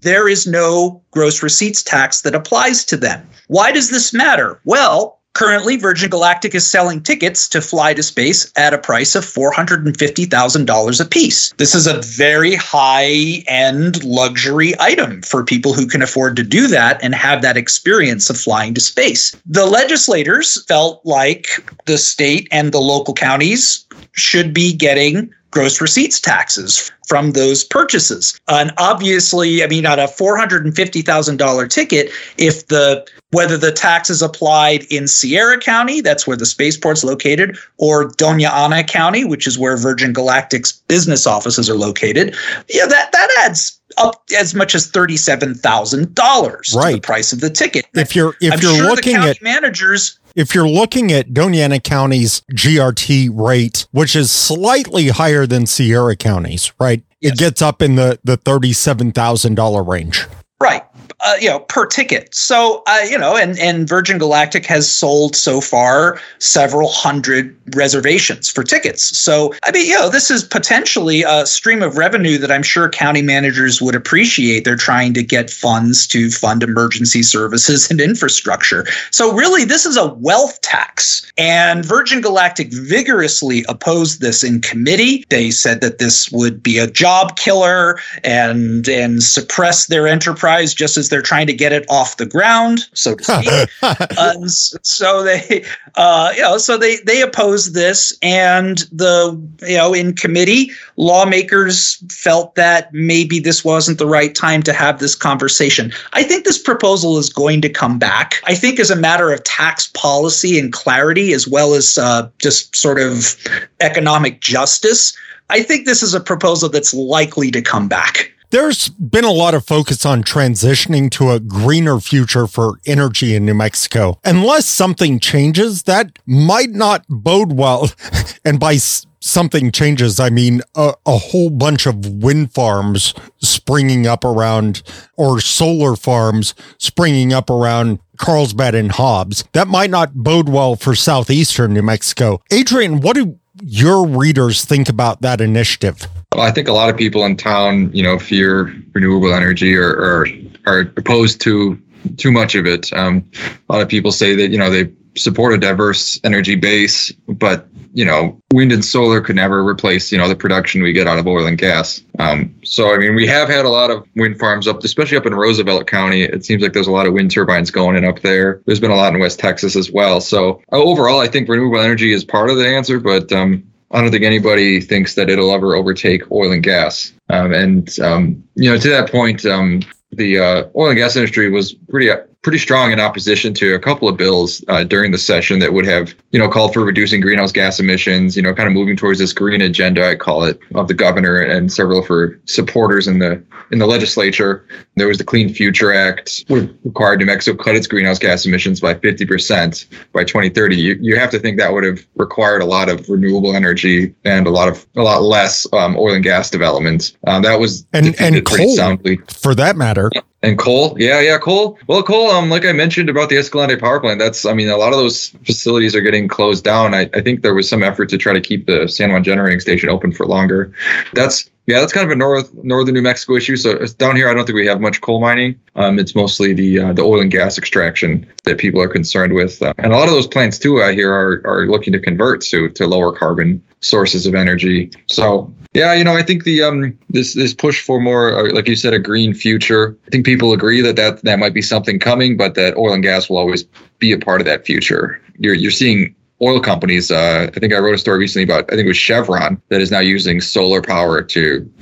there 0.00 0.28
is 0.28 0.46
no 0.46 1.02
gross 1.10 1.42
receipts 1.42 1.82
tax 1.82 2.22
that 2.22 2.34
applies 2.34 2.84
to 2.86 2.96
them. 2.96 3.28
Why 3.48 3.72
does 3.72 3.90
this 3.90 4.12
matter? 4.12 4.60
Well, 4.64 5.18
Currently, 5.34 5.78
Virgin 5.78 6.10
Galactic 6.10 6.54
is 6.54 6.70
selling 6.70 7.02
tickets 7.02 7.48
to 7.48 7.62
fly 7.62 7.94
to 7.94 8.02
space 8.02 8.52
at 8.54 8.74
a 8.74 8.78
price 8.78 9.14
of 9.14 9.24
$450,000 9.24 11.00
a 11.00 11.04
piece. 11.06 11.54
This 11.56 11.74
is 11.74 11.86
a 11.86 12.02
very 12.02 12.54
high 12.54 13.42
end 13.46 14.04
luxury 14.04 14.74
item 14.78 15.22
for 15.22 15.42
people 15.42 15.72
who 15.72 15.86
can 15.86 16.02
afford 16.02 16.36
to 16.36 16.42
do 16.42 16.66
that 16.66 17.02
and 17.02 17.14
have 17.14 17.40
that 17.40 17.56
experience 17.56 18.28
of 18.28 18.38
flying 18.38 18.74
to 18.74 18.80
space. 18.80 19.34
The 19.46 19.64
legislators 19.64 20.62
felt 20.66 21.00
like 21.06 21.46
the 21.86 21.96
state 21.96 22.46
and 22.50 22.70
the 22.70 22.80
local 22.80 23.14
counties 23.14 23.86
should 24.12 24.52
be 24.52 24.74
getting 24.74 25.32
gross 25.52 25.80
receipts 25.80 26.18
taxes 26.18 26.90
from 27.06 27.32
those 27.32 27.62
purchases. 27.62 28.40
And 28.48 28.72
obviously, 28.78 29.62
I 29.62 29.68
mean, 29.68 29.86
on 29.86 29.98
a 29.98 30.06
$450,000 30.06 31.70
ticket, 31.70 32.10
if 32.38 32.66
the 32.66 33.06
whether 33.30 33.56
the 33.56 33.72
tax 33.72 34.10
is 34.10 34.20
applied 34.20 34.84
in 34.84 35.08
Sierra 35.08 35.58
County, 35.58 36.00
that's 36.00 36.26
where 36.26 36.36
the 36.36 36.46
spaceport's 36.46 37.02
located, 37.02 37.56
or 37.78 38.08
Doña 38.10 38.50
Ana 38.50 38.84
County, 38.84 39.24
which 39.24 39.46
is 39.46 39.58
where 39.58 39.76
Virgin 39.76 40.12
Galactic's 40.12 40.72
business 40.72 41.26
offices 41.26 41.70
are 41.70 41.74
located, 41.74 42.34
yeah, 42.68 42.86
that 42.86 43.12
that 43.12 43.30
adds 43.40 43.80
up 43.98 44.22
as 44.38 44.54
much 44.54 44.74
as 44.74 44.86
thirty-seven 44.88 45.54
thousand 45.56 46.14
dollars 46.14 46.74
Right. 46.76 46.90
to 46.90 46.96
the 46.96 47.00
price 47.00 47.32
of 47.32 47.40
the 47.40 47.50
ticket. 47.50 47.86
If 47.94 48.14
you're 48.16 48.34
if 48.40 48.52
I'm 48.54 48.60
you're 48.60 48.76
sure 48.76 48.86
looking 48.90 49.12
the 49.14 49.18
county 49.18 49.30
at 49.30 49.42
managers 49.42 50.18
if 50.34 50.54
you're 50.54 50.68
looking 50.68 51.12
at 51.12 51.28
Doña 51.30 51.64
Ana 51.64 51.78
County's 51.78 52.40
GRT 52.52 53.28
rate, 53.34 53.86
which 53.90 54.16
is 54.16 54.30
slightly 54.30 55.08
higher 55.08 55.46
than 55.46 55.66
Sierra 55.66 56.16
County's, 56.16 56.72
right? 56.80 57.02
It 57.20 57.36
gets 57.36 57.60
up 57.62 57.82
in 57.82 57.96
the 57.96 58.18
the 58.24 58.36
thirty-seven 58.36 59.12
thousand 59.12 59.54
dollar 59.56 59.82
range. 59.82 60.26
Right. 60.60 60.82
Uh, 61.24 61.36
you 61.40 61.48
know, 61.48 61.60
per 61.60 61.86
ticket. 61.86 62.34
So, 62.34 62.82
uh, 62.88 62.98
you 63.08 63.16
know, 63.16 63.36
and, 63.36 63.56
and 63.60 63.88
Virgin 63.88 64.18
Galactic 64.18 64.66
has 64.66 64.90
sold 64.90 65.36
so 65.36 65.60
far 65.60 66.20
several 66.40 66.88
hundred 66.90 67.56
reservations 67.76 68.50
for 68.50 68.64
tickets. 68.64 69.16
So, 69.16 69.54
I 69.62 69.70
mean, 69.70 69.86
you 69.86 69.96
know, 69.96 70.08
this 70.08 70.32
is 70.32 70.42
potentially 70.42 71.22
a 71.22 71.46
stream 71.46 71.80
of 71.80 71.96
revenue 71.96 72.38
that 72.38 72.50
I'm 72.50 72.64
sure 72.64 72.88
county 72.88 73.22
managers 73.22 73.80
would 73.80 73.94
appreciate. 73.94 74.64
They're 74.64 74.74
trying 74.74 75.14
to 75.14 75.22
get 75.22 75.48
funds 75.48 76.08
to 76.08 76.28
fund 76.28 76.64
emergency 76.64 77.22
services 77.22 77.88
and 77.88 78.00
infrastructure. 78.00 78.84
So, 79.12 79.32
really, 79.32 79.64
this 79.64 79.86
is 79.86 79.96
a 79.96 80.12
wealth 80.14 80.60
tax. 80.62 81.31
And 81.38 81.84
Virgin 81.84 82.20
Galactic 82.20 82.72
vigorously 82.72 83.64
opposed 83.68 84.20
this 84.20 84.44
in 84.44 84.60
committee. 84.60 85.24
They 85.30 85.50
said 85.50 85.80
that 85.80 85.98
this 85.98 86.30
would 86.30 86.62
be 86.62 86.78
a 86.78 86.86
job 86.86 87.36
killer 87.36 87.98
and 88.22 88.86
and 88.88 89.22
suppress 89.22 89.86
their 89.86 90.06
enterprise 90.06 90.74
just 90.74 90.96
as 90.96 91.08
they're 91.08 91.22
trying 91.22 91.46
to 91.46 91.54
get 91.54 91.72
it 91.72 91.86
off 91.88 92.18
the 92.18 92.26
ground, 92.26 92.80
so 92.92 93.14
to 93.14 93.24
speak. 93.24 93.68
Uh, 93.82 94.46
so 94.46 95.22
they, 95.22 95.64
uh, 95.94 96.32
you 96.36 96.42
know, 96.42 96.58
so 96.58 96.76
they 96.76 96.96
they 97.06 97.22
opposed 97.22 97.74
this, 97.74 98.16
and 98.20 98.78
the 98.92 99.40
you 99.62 99.76
know 99.76 99.94
in 99.94 100.14
committee, 100.14 100.70
lawmakers 100.96 102.02
felt 102.10 102.54
that 102.56 102.92
maybe 102.92 103.38
this 103.38 103.64
wasn't 103.64 103.98
the 103.98 104.06
right 104.06 104.34
time 104.34 104.62
to 104.62 104.72
have 104.72 104.98
this 104.98 105.14
conversation. 105.14 105.92
I 106.12 106.24
think 106.24 106.44
this 106.44 106.58
proposal 106.58 107.16
is 107.16 107.32
going 107.32 107.62
to 107.62 107.68
come 107.68 107.98
back. 107.98 108.42
I 108.44 108.54
think 108.54 108.78
as 108.78 108.90
a 108.90 108.96
matter 108.96 109.32
of 109.32 109.42
tax 109.44 109.88
policy 109.88 110.58
and 110.58 110.72
clarity, 110.72 111.21
as 111.30 111.46
well 111.46 111.74
as 111.74 111.98
uh, 111.98 112.28
just 112.38 112.74
sort 112.74 112.98
of 113.00 113.36
economic 113.80 114.40
justice. 114.40 115.16
I 115.50 115.62
think 115.62 115.86
this 115.86 116.02
is 116.02 116.14
a 116.14 116.20
proposal 116.20 116.68
that's 116.68 116.94
likely 116.94 117.50
to 117.50 117.62
come 117.62 117.86
back. 117.86 118.32
There's 118.52 118.90
been 118.90 119.24
a 119.24 119.32
lot 119.32 119.54
of 119.54 119.64
focus 119.64 120.04
on 120.04 120.22
transitioning 120.22 121.10
to 121.12 121.30
a 121.30 121.40
greener 121.40 121.98
future 122.00 122.46
for 122.46 122.74
energy 122.84 123.34
in 123.34 123.46
New 123.46 123.54
Mexico. 123.54 124.18
Unless 124.26 124.66
something 124.66 125.18
changes, 125.20 125.84
that 125.84 126.18
might 126.26 126.68
not 126.68 127.06
bode 127.08 127.52
well. 127.52 127.90
And 128.44 128.58
by 128.58 128.78
something 129.20 129.70
changes, 129.70 130.18
I 130.18 130.28
mean 130.28 130.62
a, 130.74 130.94
a 131.06 131.16
whole 131.16 131.48
bunch 131.48 131.86
of 131.86 132.22
wind 132.24 132.52
farms 132.52 133.14
springing 133.40 134.04
up 134.04 134.24
around 134.24 134.82
or 135.16 135.40
solar 135.40 135.94
farms 135.94 136.52
springing 136.76 137.32
up 137.32 137.48
around 137.48 138.00
Carlsbad 138.18 138.74
and 138.74 138.90
Hobbs. 138.90 139.44
That 139.52 139.68
might 139.68 139.90
not 139.90 140.12
bode 140.14 140.48
well 140.48 140.74
for 140.74 140.96
southeastern 140.96 141.72
New 141.72 141.82
Mexico. 141.82 142.42
Adrian, 142.50 143.00
what 143.00 143.14
do 143.14 143.38
your 143.62 144.04
readers 144.04 144.64
think 144.64 144.88
about 144.88 145.22
that 145.22 145.40
initiative? 145.40 146.08
I 146.40 146.50
think 146.50 146.68
a 146.68 146.72
lot 146.72 146.88
of 146.88 146.96
people 146.96 147.24
in 147.24 147.36
town, 147.36 147.90
you 147.92 148.02
know, 148.02 148.18
fear 148.18 148.74
renewable 148.92 149.32
energy 149.32 149.76
or, 149.76 149.90
or 149.90 150.26
are 150.66 150.80
opposed 150.96 151.40
to 151.42 151.80
too 152.16 152.32
much 152.32 152.54
of 152.54 152.66
it. 152.66 152.92
Um, 152.92 153.28
a 153.68 153.72
lot 153.72 153.82
of 153.82 153.88
people 153.88 154.12
say 154.12 154.34
that 154.34 154.48
you 154.48 154.58
know 154.58 154.70
they 154.70 154.90
support 155.16 155.52
a 155.52 155.58
diverse 155.58 156.18
energy 156.24 156.54
base, 156.54 157.12
but 157.28 157.68
you 157.94 158.04
know, 158.04 158.40
wind 158.52 158.72
and 158.72 158.82
solar 158.82 159.20
could 159.20 159.36
never 159.36 159.66
replace 159.66 160.10
you 160.10 160.18
know 160.18 160.28
the 160.28 160.36
production 160.36 160.82
we 160.82 160.92
get 160.92 161.06
out 161.06 161.18
of 161.18 161.26
oil 161.26 161.46
and 161.46 161.58
gas. 161.58 162.02
Um, 162.18 162.54
so 162.64 162.94
I 162.94 162.98
mean, 162.98 163.14
we 163.14 163.26
have 163.26 163.48
had 163.48 163.64
a 163.64 163.70
lot 163.70 163.90
of 163.90 164.06
wind 164.16 164.38
farms 164.38 164.66
up, 164.66 164.82
especially 164.84 165.16
up 165.16 165.26
in 165.26 165.34
Roosevelt 165.34 165.86
County. 165.86 166.22
It 166.22 166.44
seems 166.44 166.62
like 166.62 166.72
there's 166.72 166.86
a 166.86 166.92
lot 166.92 167.06
of 167.06 167.12
wind 167.12 167.30
turbines 167.30 167.70
going 167.70 167.96
in 167.96 168.04
up 168.04 168.20
there. 168.20 168.62
There's 168.66 168.80
been 168.80 168.90
a 168.90 168.96
lot 168.96 169.14
in 169.14 169.20
West 169.20 169.38
Texas 169.38 169.76
as 169.76 169.90
well. 169.90 170.20
So 170.20 170.62
uh, 170.72 170.76
overall, 170.76 171.20
I 171.20 171.28
think 171.28 171.48
renewable 171.48 171.80
energy 171.80 172.12
is 172.12 172.24
part 172.24 172.50
of 172.50 172.56
the 172.56 172.66
answer, 172.66 172.98
but 172.98 173.30
um, 173.32 173.64
I 173.92 174.00
don't 174.00 174.10
think 174.10 174.24
anybody 174.24 174.80
thinks 174.80 175.14
that 175.16 175.28
it'll 175.28 175.52
ever 175.52 175.74
overtake 175.74 176.30
oil 176.30 176.52
and 176.52 176.62
gas. 176.62 177.12
Um, 177.28 177.52
and 177.52 177.98
um, 178.00 178.44
you 178.54 178.70
know, 178.70 178.78
to 178.78 178.88
that 178.88 179.10
point, 179.10 179.44
um, 179.44 179.82
the 180.10 180.38
uh, 180.38 180.64
oil 180.74 180.90
and 180.90 180.96
gas 180.98 181.16
industry 181.16 181.50
was 181.50 181.74
pretty 181.74 182.10
pretty 182.42 182.58
strong 182.58 182.90
in 182.92 182.98
opposition 183.00 183.54
to 183.54 183.74
a 183.74 183.78
couple 183.78 184.08
of 184.08 184.16
bills 184.16 184.64
uh, 184.68 184.82
during 184.84 185.12
the 185.12 185.18
session 185.18 185.60
that 185.60 185.72
would 185.72 185.86
have 185.86 186.14
you 186.32 186.38
know 186.38 186.48
called 186.48 186.74
for 186.74 186.84
reducing 186.84 187.20
greenhouse 187.20 187.52
gas 187.52 187.78
emissions. 187.80 188.36
You 188.36 188.42
know, 188.42 188.52
kind 188.52 188.66
of 188.66 188.72
moving 188.74 188.96
towards 188.96 189.18
this 189.20 189.32
green 189.32 189.60
agenda, 189.62 190.08
I 190.08 190.16
call 190.16 190.44
it, 190.44 190.58
of 190.74 190.88
the 190.88 190.94
governor 190.94 191.40
and 191.40 191.72
several 191.72 192.00
of 192.00 192.06
her 192.08 192.40
supporters 192.46 193.06
in 193.06 193.18
the 193.20 193.42
in 193.70 193.78
the 193.78 193.86
legislature. 193.86 194.66
There 194.96 195.06
was 195.08 195.18
the 195.18 195.24
Clean 195.24 195.52
Future 195.52 195.92
Act, 195.94 196.44
which 196.48 196.68
required 196.84 197.20
New 197.20 197.26
Mexico 197.26 197.62
cut 197.62 197.74
its 197.76 197.86
greenhouse 197.86 198.18
gas 198.18 198.44
emissions 198.44 198.80
by 198.80 198.92
50% 198.94 199.86
by 200.12 200.24
2030. 200.24 200.76
You, 200.76 200.98
you 201.00 201.16
have 201.18 201.30
to 201.30 201.38
think 201.38 201.58
that 201.58 201.72
would 201.72 201.84
have 201.84 202.06
required 202.16 202.60
a 202.60 202.66
lot 202.66 202.90
of 202.90 203.08
renewable 203.08 203.56
energy 203.56 204.14
and 204.24 204.46
a 204.46 204.50
lot 204.50 204.68
of 204.68 204.86
a 204.96 205.00
lot 205.02 205.22
less 205.22 205.66
um, 205.72 205.96
oil 205.96 206.14
and 206.14 206.22
gas 206.24 206.50
development. 206.50 207.16
Um, 207.26 207.42
that 207.42 207.58
was 207.60 207.86
And- 207.94 208.14
and 208.20 208.44
coal. 208.44 208.76
soundly. 208.76 209.18
For 209.28 209.54
that 209.54 209.76
matter, 209.76 210.10
And 210.42 210.58
coal, 210.58 210.96
yeah, 210.98 211.20
yeah, 211.20 211.38
coal. 211.38 211.78
Well, 211.86 212.02
coal, 212.02 212.30
um, 212.30 212.50
like 212.50 212.64
I 212.64 212.72
mentioned 212.72 213.08
about 213.08 213.28
the 213.28 213.36
Escalante 213.36 213.76
power 213.76 214.00
plant, 214.00 214.18
that's, 214.18 214.44
I 214.44 214.54
mean, 214.54 214.68
a 214.68 214.76
lot 214.76 214.92
of 214.92 214.98
those 214.98 215.28
facilities 215.46 215.94
are 215.94 216.00
getting 216.00 216.26
closed 216.26 216.64
down. 216.64 216.94
I, 216.94 217.08
I 217.14 217.20
think 217.20 217.42
there 217.42 217.54
was 217.54 217.68
some 217.68 217.84
effort 217.84 218.08
to 218.08 218.18
try 218.18 218.32
to 218.32 218.40
keep 218.40 218.66
the 218.66 218.88
San 218.88 219.12
Juan 219.12 219.22
generating 219.22 219.60
station 219.60 219.88
open 219.88 220.10
for 220.10 220.26
longer. 220.26 220.72
That's, 221.12 221.48
yeah, 221.66 221.78
that's 221.78 221.92
kind 221.92 222.04
of 222.04 222.10
a 222.10 222.16
north 222.16 222.52
northern 222.64 222.94
New 222.94 223.02
Mexico 223.02 223.36
issue. 223.36 223.56
So 223.56 223.70
it's 223.70 223.94
down 223.94 224.16
here, 224.16 224.28
I 224.28 224.34
don't 224.34 224.44
think 224.44 224.56
we 224.56 224.66
have 224.66 224.80
much 224.80 225.00
coal 225.00 225.20
mining. 225.20 225.60
Um, 225.76 226.00
it's 226.00 226.16
mostly 226.16 226.52
the 226.52 226.80
uh, 226.80 226.92
the 226.92 227.02
oil 227.02 227.20
and 227.20 227.30
gas 227.30 227.56
extraction 227.56 228.26
that 228.42 228.58
people 228.58 228.80
are 228.82 228.88
concerned 228.88 229.32
with, 229.34 229.62
uh, 229.62 229.72
and 229.78 229.92
a 229.92 229.96
lot 229.96 230.08
of 230.08 230.14
those 230.14 230.26
plants 230.26 230.58
too, 230.58 230.82
I 230.82 230.92
hear, 230.92 231.12
are 231.12 231.40
are 231.44 231.66
looking 231.68 231.92
to 231.92 232.00
convert 232.00 232.40
to 232.46 232.68
to 232.70 232.86
lower 232.88 233.12
carbon 233.12 233.62
sources 233.78 234.26
of 234.26 234.34
energy. 234.34 234.90
So 235.06 235.54
yeah, 235.74 235.94
you 235.94 236.04
know, 236.04 236.14
I 236.14 236.22
think 236.22 236.44
the 236.44 236.62
um 236.62 236.98
this 237.08 237.34
this 237.34 237.54
push 237.54 237.80
for 237.80 238.00
more, 238.00 238.38
uh, 238.38 238.54
like 238.54 238.68
you 238.68 238.76
said, 238.76 238.92
a 238.92 238.98
green 238.98 239.32
future. 239.32 239.96
I 240.06 240.10
think 240.10 240.26
people 240.26 240.52
agree 240.52 240.80
that 240.82 240.96
that 240.96 241.22
that 241.22 241.38
might 241.38 241.54
be 241.54 241.62
something 241.62 241.98
coming, 241.98 242.36
but 242.36 242.54
that 242.54 242.76
oil 242.76 242.92
and 242.92 243.02
gas 243.02 243.30
will 243.30 243.38
always 243.38 243.64
be 243.98 244.12
a 244.12 244.18
part 244.18 244.40
of 244.40 244.44
that 244.46 244.66
future. 244.66 245.20
You're 245.38 245.54
you're 245.54 245.70
seeing 245.70 246.14
oil 246.42 246.60
companies. 246.60 247.10
Uh, 247.10 247.50
I 247.54 247.58
think 247.58 247.72
I 247.72 247.78
wrote 247.78 247.94
a 247.94 247.98
story 247.98 248.18
recently 248.18 248.44
about 248.44 248.64
I 248.70 248.76
think 248.76 248.84
it 248.84 248.88
was 248.88 248.96
Chevron 248.98 249.60
that 249.68 249.80
is 249.80 249.90
now 249.90 250.00
using 250.00 250.40
solar 250.40 250.82
power 250.82 251.22
to, 251.22 251.72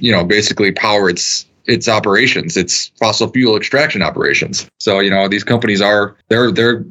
you 0.00 0.10
know, 0.10 0.24
basically 0.24 0.72
power 0.72 1.08
its 1.08 1.46
its 1.66 1.88
operations, 1.88 2.56
its 2.56 2.90
fossil 2.98 3.28
fuel 3.28 3.56
extraction 3.56 4.02
operations. 4.02 4.68
So 4.78 4.98
you 4.98 5.10
know 5.10 5.28
these 5.28 5.44
companies 5.44 5.80
are 5.80 6.16
they're 6.28 6.50
they're 6.50 6.84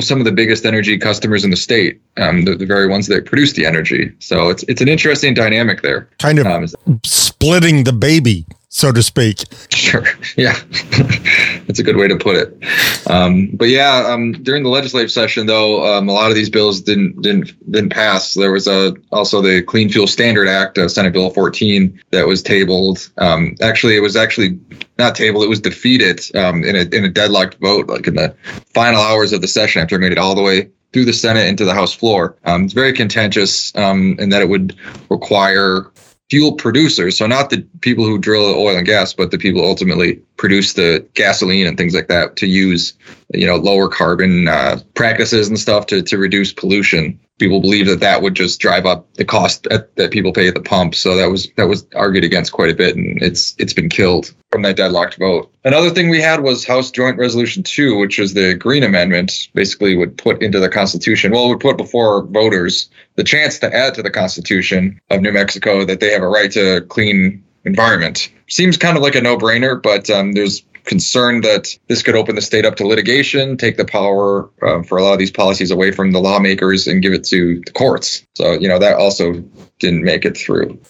some 0.00 0.18
of 0.18 0.24
the 0.24 0.32
biggest 0.32 0.64
energy 0.64 0.98
customers 0.98 1.44
in 1.44 1.50
the 1.50 1.56
state, 1.56 2.00
um, 2.16 2.44
the, 2.44 2.54
the 2.54 2.66
very 2.66 2.88
ones 2.88 3.06
that 3.08 3.26
produce 3.26 3.52
the 3.52 3.66
energy. 3.66 4.12
So 4.18 4.48
it's 4.50 4.62
it's 4.64 4.80
an 4.80 4.88
interesting 4.88 5.34
dynamic 5.34 5.82
there. 5.82 6.08
kind 6.18 6.38
of 6.38 6.46
Um, 6.46 7.00
splitting 7.04 7.84
the 7.84 7.92
baby, 7.92 8.46
so 8.68 8.92
to 8.92 9.02
speak. 9.02 9.44
Sure. 9.70 10.04
Yeah. 10.36 10.54
That's 11.66 11.80
a 11.80 11.82
good 11.82 11.96
way 11.96 12.06
to 12.06 12.16
put 12.16 12.36
it. 12.36 13.10
Um, 13.10 13.50
but 13.54 13.68
yeah, 13.68 14.06
um, 14.08 14.32
during 14.32 14.62
the 14.62 14.68
legislative 14.68 15.10
session, 15.10 15.46
though, 15.46 15.84
um, 15.84 16.08
a 16.08 16.12
lot 16.12 16.30
of 16.30 16.36
these 16.36 16.48
bills 16.48 16.80
didn't 16.80 17.20
didn't 17.22 17.52
didn't 17.70 17.90
pass. 17.90 18.34
There 18.34 18.52
was 18.52 18.68
a 18.68 18.94
also 19.10 19.42
the 19.42 19.62
Clean 19.62 19.88
Fuel 19.88 20.06
Standard 20.06 20.48
Act, 20.48 20.78
uh, 20.78 20.88
Senate 20.88 21.12
Bill 21.12 21.30
14, 21.30 22.00
that 22.12 22.26
was 22.26 22.40
tabled. 22.40 23.10
Um, 23.18 23.56
actually, 23.60 23.96
it 23.96 24.00
was 24.00 24.14
actually 24.16 24.60
not 24.98 25.16
tabled; 25.16 25.42
it 25.44 25.48
was 25.48 25.60
defeated 25.60 26.20
um, 26.36 26.62
in 26.62 26.76
a 26.76 26.82
in 26.94 27.04
a 27.04 27.08
deadlocked 27.08 27.58
vote, 27.60 27.88
like 27.88 28.06
in 28.06 28.14
the 28.14 28.34
final 28.72 29.00
hours 29.00 29.32
of 29.32 29.40
the 29.40 29.48
session 29.48 29.82
after 29.82 29.96
it 29.96 30.00
made 30.00 30.12
it 30.12 30.18
all 30.18 30.36
the 30.36 30.42
way 30.42 30.70
through 30.92 31.04
the 31.04 31.12
Senate 31.12 31.48
into 31.48 31.64
the 31.64 31.74
House 31.74 31.92
floor. 31.92 32.36
Um, 32.44 32.64
it's 32.64 32.74
very 32.74 32.92
contentious 32.92 33.74
um, 33.76 34.16
in 34.18 34.28
that 34.30 34.42
it 34.42 34.48
would 34.48 34.76
require 35.10 35.90
fuel 36.30 36.52
producers. 36.52 37.16
So 37.16 37.26
not 37.26 37.50
the 37.50 37.66
people 37.80 38.04
who 38.04 38.18
drill 38.18 38.44
oil 38.44 38.76
and 38.76 38.86
gas, 38.86 39.12
but 39.12 39.30
the 39.30 39.38
people 39.38 39.64
ultimately 39.64 40.16
produce 40.36 40.74
the 40.74 41.06
gasoline 41.14 41.66
and 41.66 41.76
things 41.78 41.94
like 41.94 42.08
that 42.08 42.36
to 42.36 42.46
use, 42.46 42.92
you 43.32 43.46
know, 43.46 43.56
lower 43.56 43.88
carbon 43.88 44.48
uh, 44.48 44.80
practices 44.94 45.48
and 45.48 45.58
stuff 45.58 45.86
to, 45.86 46.02
to 46.02 46.18
reduce 46.18 46.52
pollution. 46.52 47.18
People 47.38 47.60
believe 47.60 47.86
that 47.86 48.00
that 48.00 48.22
would 48.22 48.34
just 48.34 48.60
drive 48.60 48.84
up 48.84 49.12
the 49.14 49.24
cost 49.24 49.66
at, 49.68 49.94
that 49.96 50.10
people 50.10 50.32
pay 50.32 50.48
at 50.48 50.54
the 50.54 50.60
pump. 50.60 50.94
So 50.94 51.16
that 51.16 51.30
was 51.30 51.48
that 51.56 51.68
was 51.68 51.86
argued 51.94 52.24
against 52.24 52.52
quite 52.52 52.70
a 52.70 52.74
bit, 52.74 52.96
and 52.96 53.22
it's 53.22 53.54
it's 53.58 53.72
been 53.72 53.88
killed 53.88 54.34
from 54.50 54.62
that 54.62 54.76
deadlocked 54.76 55.18
vote. 55.18 55.52
Another 55.64 55.90
thing 55.90 56.08
we 56.08 56.20
had 56.20 56.42
was 56.42 56.64
House 56.64 56.90
Joint 56.90 57.18
Resolution 57.18 57.62
2, 57.62 57.98
which 57.98 58.18
was 58.18 58.34
the 58.34 58.54
Green 58.54 58.82
Amendment, 58.82 59.48
basically 59.54 59.96
would 59.96 60.16
put 60.16 60.42
into 60.42 60.58
the 60.58 60.68
Constitution, 60.68 61.32
well, 61.32 61.48
would 61.48 61.60
put 61.60 61.76
before 61.76 62.24
voters 62.24 62.88
the 63.16 63.24
chance 63.24 63.58
to 63.58 63.74
add 63.74 63.94
to 63.94 64.02
the 64.02 64.10
Constitution 64.10 65.00
of 65.10 65.20
New 65.20 65.32
Mexico 65.32 65.84
that 65.84 66.00
they 66.00 66.10
have 66.10 66.22
a 66.22 66.28
right 66.28 66.50
to 66.52 66.80
clean 66.88 67.44
environment. 67.64 68.30
Seems 68.48 68.76
kind 68.76 68.96
of 68.96 69.02
like 69.02 69.14
a 69.14 69.20
no 69.20 69.36
brainer, 69.36 69.80
but 69.80 70.08
um, 70.08 70.32
there's 70.32 70.62
concern 70.88 71.42
that 71.42 71.78
this 71.86 72.02
could 72.02 72.16
open 72.16 72.34
the 72.34 72.42
state 72.42 72.64
up 72.64 72.76
to 72.76 72.86
litigation, 72.86 73.56
take 73.56 73.76
the 73.76 73.84
power 73.84 74.50
uh, 74.62 74.82
for 74.82 74.98
a 74.98 75.04
lot 75.04 75.12
of 75.12 75.18
these 75.18 75.30
policies 75.30 75.70
away 75.70 75.92
from 75.92 76.12
the 76.12 76.18
lawmakers 76.18 76.88
and 76.88 77.02
give 77.02 77.12
it 77.12 77.24
to 77.24 77.60
the 77.64 77.72
courts. 77.72 78.26
So, 78.34 78.52
you 78.54 78.68
know, 78.68 78.78
that 78.78 78.96
also 78.96 79.34
didn't 79.78 80.02
make 80.02 80.24
it 80.24 80.36
through. 80.36 80.80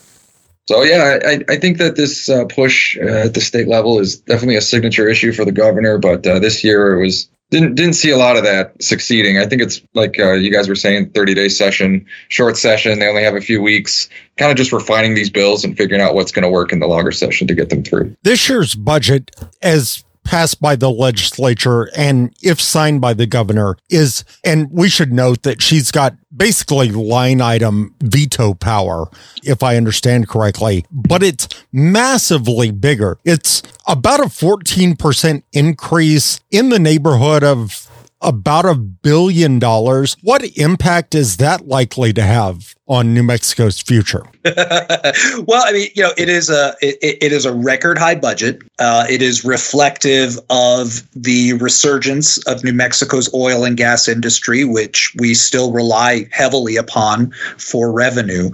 So 0.69 0.83
yeah, 0.83 1.19
I, 1.25 1.41
I 1.49 1.57
think 1.57 1.79
that 1.79 1.97
this 1.97 2.29
uh, 2.29 2.45
push 2.45 2.97
uh, 2.97 3.27
at 3.27 3.35
the 3.35 3.41
state 3.41 3.69
level 3.69 3.99
is 3.99 4.21
definitely 4.21 4.57
a 4.57 4.61
signature 4.61 5.09
issue 5.09 5.33
for 5.33 5.45
the 5.45 5.53
governor. 5.53 5.99
But 5.99 6.27
uh, 6.27 6.39
this 6.39 6.63
year 6.63 6.95
it 6.95 7.05
was 7.05 7.29
didn't 7.51 7.75
didn't 7.75 7.95
see 7.95 8.11
a 8.11 8.17
lot 8.17 8.37
of 8.37 8.45
that 8.45 8.81
succeeding. 8.83 9.39
I 9.39 9.47
think 9.47 9.63
it's 9.63 9.81
like 9.95 10.19
uh, 10.19 10.33
you 10.33 10.53
guys 10.53 10.69
were 10.69 10.75
saying, 10.75 11.11
30 11.11 11.35
day 11.35 11.49
session, 11.49 12.05
short 12.29 12.57
session. 12.57 12.99
They 12.99 13.09
only 13.09 13.23
have 13.23 13.35
a 13.35 13.41
few 13.41 13.63
weeks, 13.63 14.09
kind 14.37 14.51
of 14.51 14.57
just 14.57 14.73
refining 14.73 15.15
these 15.15 15.31
bills 15.31 15.65
and 15.65 15.77
figuring 15.77 16.03
out 16.03 16.15
what's 16.15 16.33
going 16.33 16.43
to 16.43 16.51
work 16.51 16.73
in 16.73 16.81
the 16.81 16.87
longer 16.87 17.13
session 17.13 17.47
to 17.47 17.55
get 17.55 17.71
them 17.71 17.83
through. 17.83 18.15
This 18.23 18.49
year's 18.49 18.75
budget, 18.75 19.31
as 19.63 20.05
passed 20.29 20.61
by 20.61 20.77
the 20.77 20.91
legislature 20.91 21.89
and 21.97 22.35
if 22.43 22.61
signed 22.61 23.01
by 23.01 23.15
the 23.15 23.27
governor 23.27 23.79
is, 23.89 24.25
and 24.45 24.71
we 24.71 24.87
should 24.87 25.11
note 25.11 25.43
that 25.43 25.63
she's 25.63 25.91
got 25.91 26.15
basically 26.37 26.91
line 26.91 27.41
item 27.41 27.95
veto 28.03 28.53
power, 28.53 29.09
if 29.43 29.63
I 29.63 29.77
understand 29.77 30.29
correctly, 30.29 30.85
but 30.91 31.23
it's 31.23 31.49
massively 31.73 32.71
bigger. 32.71 33.19
It's 33.25 33.63
about 33.89 34.21
a 34.21 34.25
14% 34.25 35.43
increase 35.53 36.41
in 36.51 36.69
the 36.69 36.79
neighborhood 36.79 37.43
of 37.43 37.89
about 38.21 38.65
a 38.65 38.75
billion 38.75 39.59
dollars. 39.59 40.17
What 40.23 40.45
impact 40.57 41.15
is 41.15 41.37
that 41.37 41.67
likely 41.67 42.13
to 42.15 42.23
have 42.23 42.75
on 42.89 43.15
New 43.15 43.23
Mexico's 43.23 43.81
future? 43.81 44.25
well, 44.45 45.63
I 45.65 45.73
mean, 45.73 45.89
you 45.95 46.03
know, 46.03 46.13
it 46.17 46.29
is 46.29 46.51
a 46.51 46.75
it, 46.81 47.19
it 47.23 47.33
is 47.33 47.45
a 47.45 47.55
record 47.55 47.99
high 47.99 48.17
budget. 48.17 48.63
Uh, 48.79 49.07
it 49.09 49.23
is 49.23 49.45
reflective 49.45 50.39
of 50.51 51.09
the 51.15 51.53
resurgence 51.55 52.39
of 52.47 52.65
New 52.65 52.73
Mexico's 52.73 53.33
oil 53.35 53.65
and 53.65 53.77
gas 53.77 54.09
industry, 54.09 54.65
which 54.65 55.15
we 55.19 55.35
still 55.35 55.73
rely 55.73 56.29
heavily 56.33 56.77
upon 56.77 57.31
for 57.57 57.93
revenue, 57.93 58.51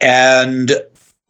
and 0.00 0.72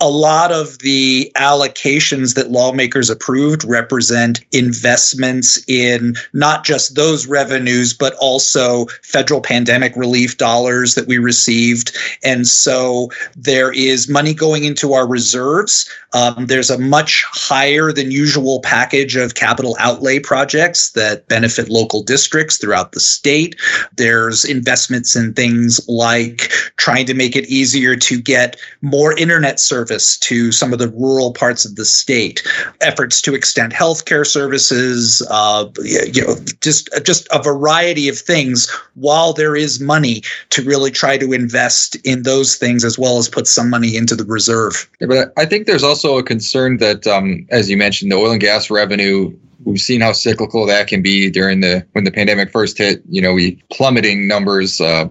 a 0.02 0.10
lot 0.10 0.50
of 0.50 0.80
the 0.80 1.30
allocations 1.36 2.34
that 2.34 2.50
lawmakers 2.50 3.08
approved 3.08 3.62
represent 3.62 4.44
investments 4.50 5.62
in 5.68 6.16
not 6.32 6.64
just 6.64 6.96
those 6.96 7.28
revenues, 7.28 7.94
but 7.94 8.14
also 8.14 8.86
federal 9.04 9.40
pandemic 9.40 9.94
relief 9.94 10.38
dollars 10.38 10.96
that 10.96 11.06
we 11.06 11.18
received. 11.18 11.96
And 12.24 12.48
so 12.48 13.12
there 13.36 13.72
is 13.72 14.08
money 14.08 14.34
going 14.34 14.64
into 14.64 14.92
our 14.92 15.06
reserves. 15.06 15.88
Um, 16.14 16.46
there's 16.46 16.68
a 16.68 16.78
much 16.78 17.24
higher 17.28 17.92
than 17.92 18.10
usual 18.10 18.60
package 18.60 19.14
of 19.14 19.34
capital 19.34 19.76
outlay 19.78 20.18
projects 20.18 20.90
that 20.90 21.28
benefit 21.28 21.68
local 21.68 22.02
districts 22.02 22.58
throughout 22.58 22.90
the 22.90 23.00
state. 23.00 23.54
There's 23.96 24.44
investments 24.44 25.14
in 25.14 25.32
things 25.34 25.80
like 25.88 26.50
trying 26.76 27.06
to 27.06 27.14
make 27.14 27.36
it 27.36 27.48
easier 27.48 27.94
to 27.94 28.20
get 28.20 28.56
more 28.80 29.16
internet 29.16 29.60
service 29.60 29.91
service 29.92 30.16
to 30.18 30.52
some 30.52 30.72
of 30.72 30.78
the 30.78 30.88
rural 30.88 31.32
parts 31.32 31.64
of 31.64 31.76
the 31.76 31.84
state, 31.84 32.42
efforts 32.80 33.20
to 33.22 33.34
extend 33.34 33.72
healthcare 33.72 34.26
services, 34.26 35.26
uh, 35.30 35.68
you 35.82 36.22
know, 36.22 36.36
just 36.60 36.88
just 37.04 37.28
a 37.30 37.42
variety 37.42 38.08
of 38.08 38.18
things. 38.18 38.70
While 38.94 39.32
there 39.32 39.56
is 39.56 39.80
money 39.80 40.22
to 40.50 40.62
really 40.62 40.90
try 40.90 41.18
to 41.18 41.32
invest 41.32 41.96
in 42.04 42.22
those 42.22 42.56
things, 42.56 42.84
as 42.84 42.98
well 42.98 43.18
as 43.18 43.28
put 43.28 43.46
some 43.46 43.68
money 43.68 43.96
into 43.96 44.14
the 44.16 44.24
reserve. 44.24 44.88
Yeah, 45.00 45.08
but 45.08 45.32
I 45.36 45.46
think 45.46 45.66
there's 45.66 45.84
also 45.84 46.18
a 46.18 46.22
concern 46.22 46.78
that, 46.78 47.06
um, 47.06 47.46
as 47.50 47.68
you 47.68 47.76
mentioned, 47.76 48.12
the 48.12 48.16
oil 48.16 48.32
and 48.32 48.40
gas 48.40 48.70
revenue 48.70 49.36
we've 49.64 49.80
seen 49.80 50.00
how 50.00 50.12
cyclical 50.12 50.66
that 50.66 50.88
can 50.88 51.02
be 51.02 51.30
during 51.30 51.60
the 51.60 51.86
when 51.92 52.04
the 52.04 52.10
pandemic 52.10 52.50
first 52.50 52.78
hit. 52.78 53.02
You 53.08 53.22
know, 53.22 53.32
we 53.32 53.62
plummeting 53.70 54.26
numbers. 54.26 54.80
Uh, 54.80 55.08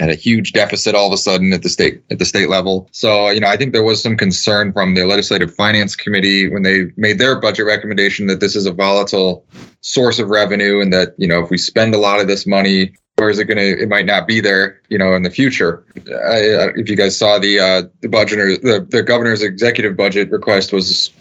at 0.00 0.10
a 0.10 0.14
huge 0.14 0.52
deficit 0.52 0.94
all 0.94 1.06
of 1.06 1.12
a 1.12 1.16
sudden 1.16 1.52
at 1.52 1.62
the 1.62 1.68
state 1.68 2.02
at 2.10 2.18
the 2.18 2.24
state 2.24 2.48
level. 2.48 2.88
So, 2.92 3.30
you 3.30 3.40
know, 3.40 3.48
I 3.48 3.56
think 3.56 3.72
there 3.72 3.84
was 3.84 4.02
some 4.02 4.16
concern 4.16 4.72
from 4.72 4.94
the 4.94 5.04
legislative 5.04 5.54
finance 5.54 5.94
committee 5.94 6.48
when 6.48 6.62
they 6.62 6.86
made 6.96 7.18
their 7.18 7.38
budget 7.40 7.66
recommendation 7.66 8.26
that 8.26 8.40
this 8.40 8.56
is 8.56 8.66
a 8.66 8.72
volatile 8.72 9.46
source 9.82 10.18
of 10.18 10.30
revenue 10.30 10.80
and 10.80 10.92
that, 10.92 11.14
you 11.16 11.28
know, 11.28 11.42
if 11.44 11.50
we 11.50 11.58
spend 11.58 11.94
a 11.94 11.98
lot 11.98 12.20
of 12.20 12.26
this 12.26 12.46
money 12.46 12.92
or 13.18 13.30
is 13.30 13.38
it 13.38 13.44
going 13.44 13.58
to 13.58 13.80
it 13.80 13.88
might 13.88 14.06
not 14.06 14.26
be 14.26 14.40
there 14.40 14.80
you 14.88 14.98
know 14.98 15.14
in 15.14 15.22
the 15.22 15.30
future 15.30 15.84
I, 16.08 16.72
if 16.76 16.90
you 16.90 16.96
guys 16.96 17.16
saw 17.16 17.38
the 17.38 17.60
uh 17.60 17.82
the 18.00 18.08
budget 18.08 18.38
or 18.40 18.56
the, 18.56 18.86
the 18.90 19.02
governor's 19.04 19.42
executive 19.42 19.96
budget 19.96 20.30
request 20.30 20.72
was 20.72 21.12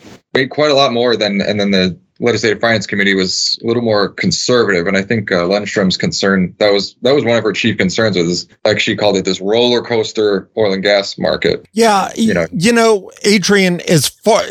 quite 0.49 0.71
a 0.71 0.75
lot 0.75 0.91
more 0.91 1.15
than 1.15 1.41
and 1.41 1.59
then 1.59 1.71
the 1.71 1.97
legislative 2.19 2.61
finance 2.61 2.87
committee 2.87 3.13
was 3.13 3.59
a 3.63 3.67
little 3.67 3.83
more 3.83 4.09
conservative, 4.09 4.87
and 4.87 4.97
I 4.97 5.01
think 5.01 5.31
uh, 5.31 5.45
Lundstrom's 5.47 5.97
concern 5.97 6.55
that 6.59 6.71
was 6.71 6.95
that 7.01 7.13
was 7.13 7.23
one 7.23 7.37
of 7.37 7.43
her 7.43 7.53
chief 7.53 7.77
concerns 7.77 8.17
was 8.17 8.47
like 8.63 8.79
she 8.79 8.95
called 8.95 9.17
it 9.17 9.25
this 9.25 9.41
roller 9.41 9.81
coaster 9.81 10.49
oil 10.57 10.73
and 10.73 10.83
gas 10.83 11.17
market. 11.17 11.67
Yeah, 11.73 12.11
you 12.15 12.33
know, 12.33 12.47
you 12.51 12.71
know, 12.71 13.11
Adrian, 13.23 13.81
as 13.81 14.07
far 14.07 14.41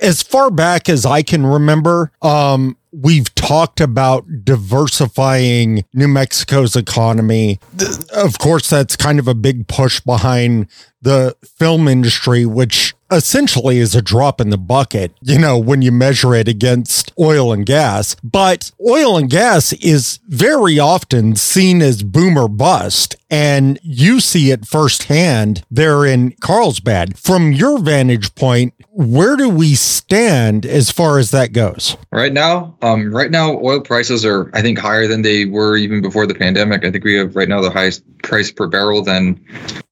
as 0.00 0.22
far 0.22 0.50
back 0.50 0.88
as 0.88 1.04
I 1.04 1.22
can 1.22 1.46
remember, 1.46 2.10
um, 2.22 2.76
we've 2.92 3.34
talked 3.34 3.80
about 3.80 4.44
diversifying 4.44 5.84
New 5.92 6.08
Mexico's 6.08 6.76
economy. 6.76 7.60
Of 8.12 8.38
course, 8.38 8.70
that's 8.70 8.96
kind 8.96 9.18
of 9.18 9.28
a 9.28 9.34
big 9.34 9.66
push 9.68 10.00
behind 10.00 10.68
the 11.02 11.36
film 11.44 11.88
industry, 11.88 12.46
which 12.46 12.93
essentially 13.10 13.78
is 13.78 13.94
a 13.94 14.02
drop 14.02 14.40
in 14.40 14.50
the 14.50 14.58
bucket, 14.58 15.12
you 15.20 15.38
know, 15.38 15.58
when 15.58 15.82
you 15.82 15.92
measure 15.92 16.34
it 16.34 16.48
against 16.48 17.12
oil 17.18 17.52
and 17.52 17.66
gas. 17.66 18.16
But 18.22 18.72
oil 18.86 19.16
and 19.16 19.30
gas 19.30 19.72
is 19.74 20.18
very 20.28 20.78
often 20.78 21.36
seen 21.36 21.82
as 21.82 22.02
boomer 22.02 22.48
bust. 22.48 23.16
And 23.30 23.78
you 23.82 24.20
see 24.20 24.50
it 24.50 24.66
firsthand 24.66 25.64
there 25.70 26.04
in 26.04 26.32
Carlsbad. 26.40 27.18
From 27.18 27.52
your 27.52 27.78
vantage 27.78 28.34
point, 28.34 28.74
where 28.90 29.36
do 29.36 29.48
we 29.48 29.74
stand 29.74 30.64
as 30.64 30.90
far 30.90 31.18
as 31.18 31.32
that 31.32 31.52
goes? 31.52 31.96
Right 32.12 32.32
now, 32.32 32.76
um, 32.80 33.12
right 33.12 33.30
now, 33.30 33.58
oil 33.58 33.80
prices 33.80 34.24
are, 34.24 34.50
I 34.54 34.62
think, 34.62 34.78
higher 34.78 35.08
than 35.08 35.22
they 35.22 35.46
were 35.46 35.76
even 35.76 36.00
before 36.00 36.26
the 36.26 36.34
pandemic. 36.34 36.84
I 36.84 36.92
think 36.92 37.02
we 37.02 37.14
have 37.14 37.34
right 37.34 37.48
now 37.48 37.60
the 37.60 37.70
highest 37.70 38.04
price 38.22 38.52
per 38.52 38.68
barrel 38.68 39.02
than 39.02 39.44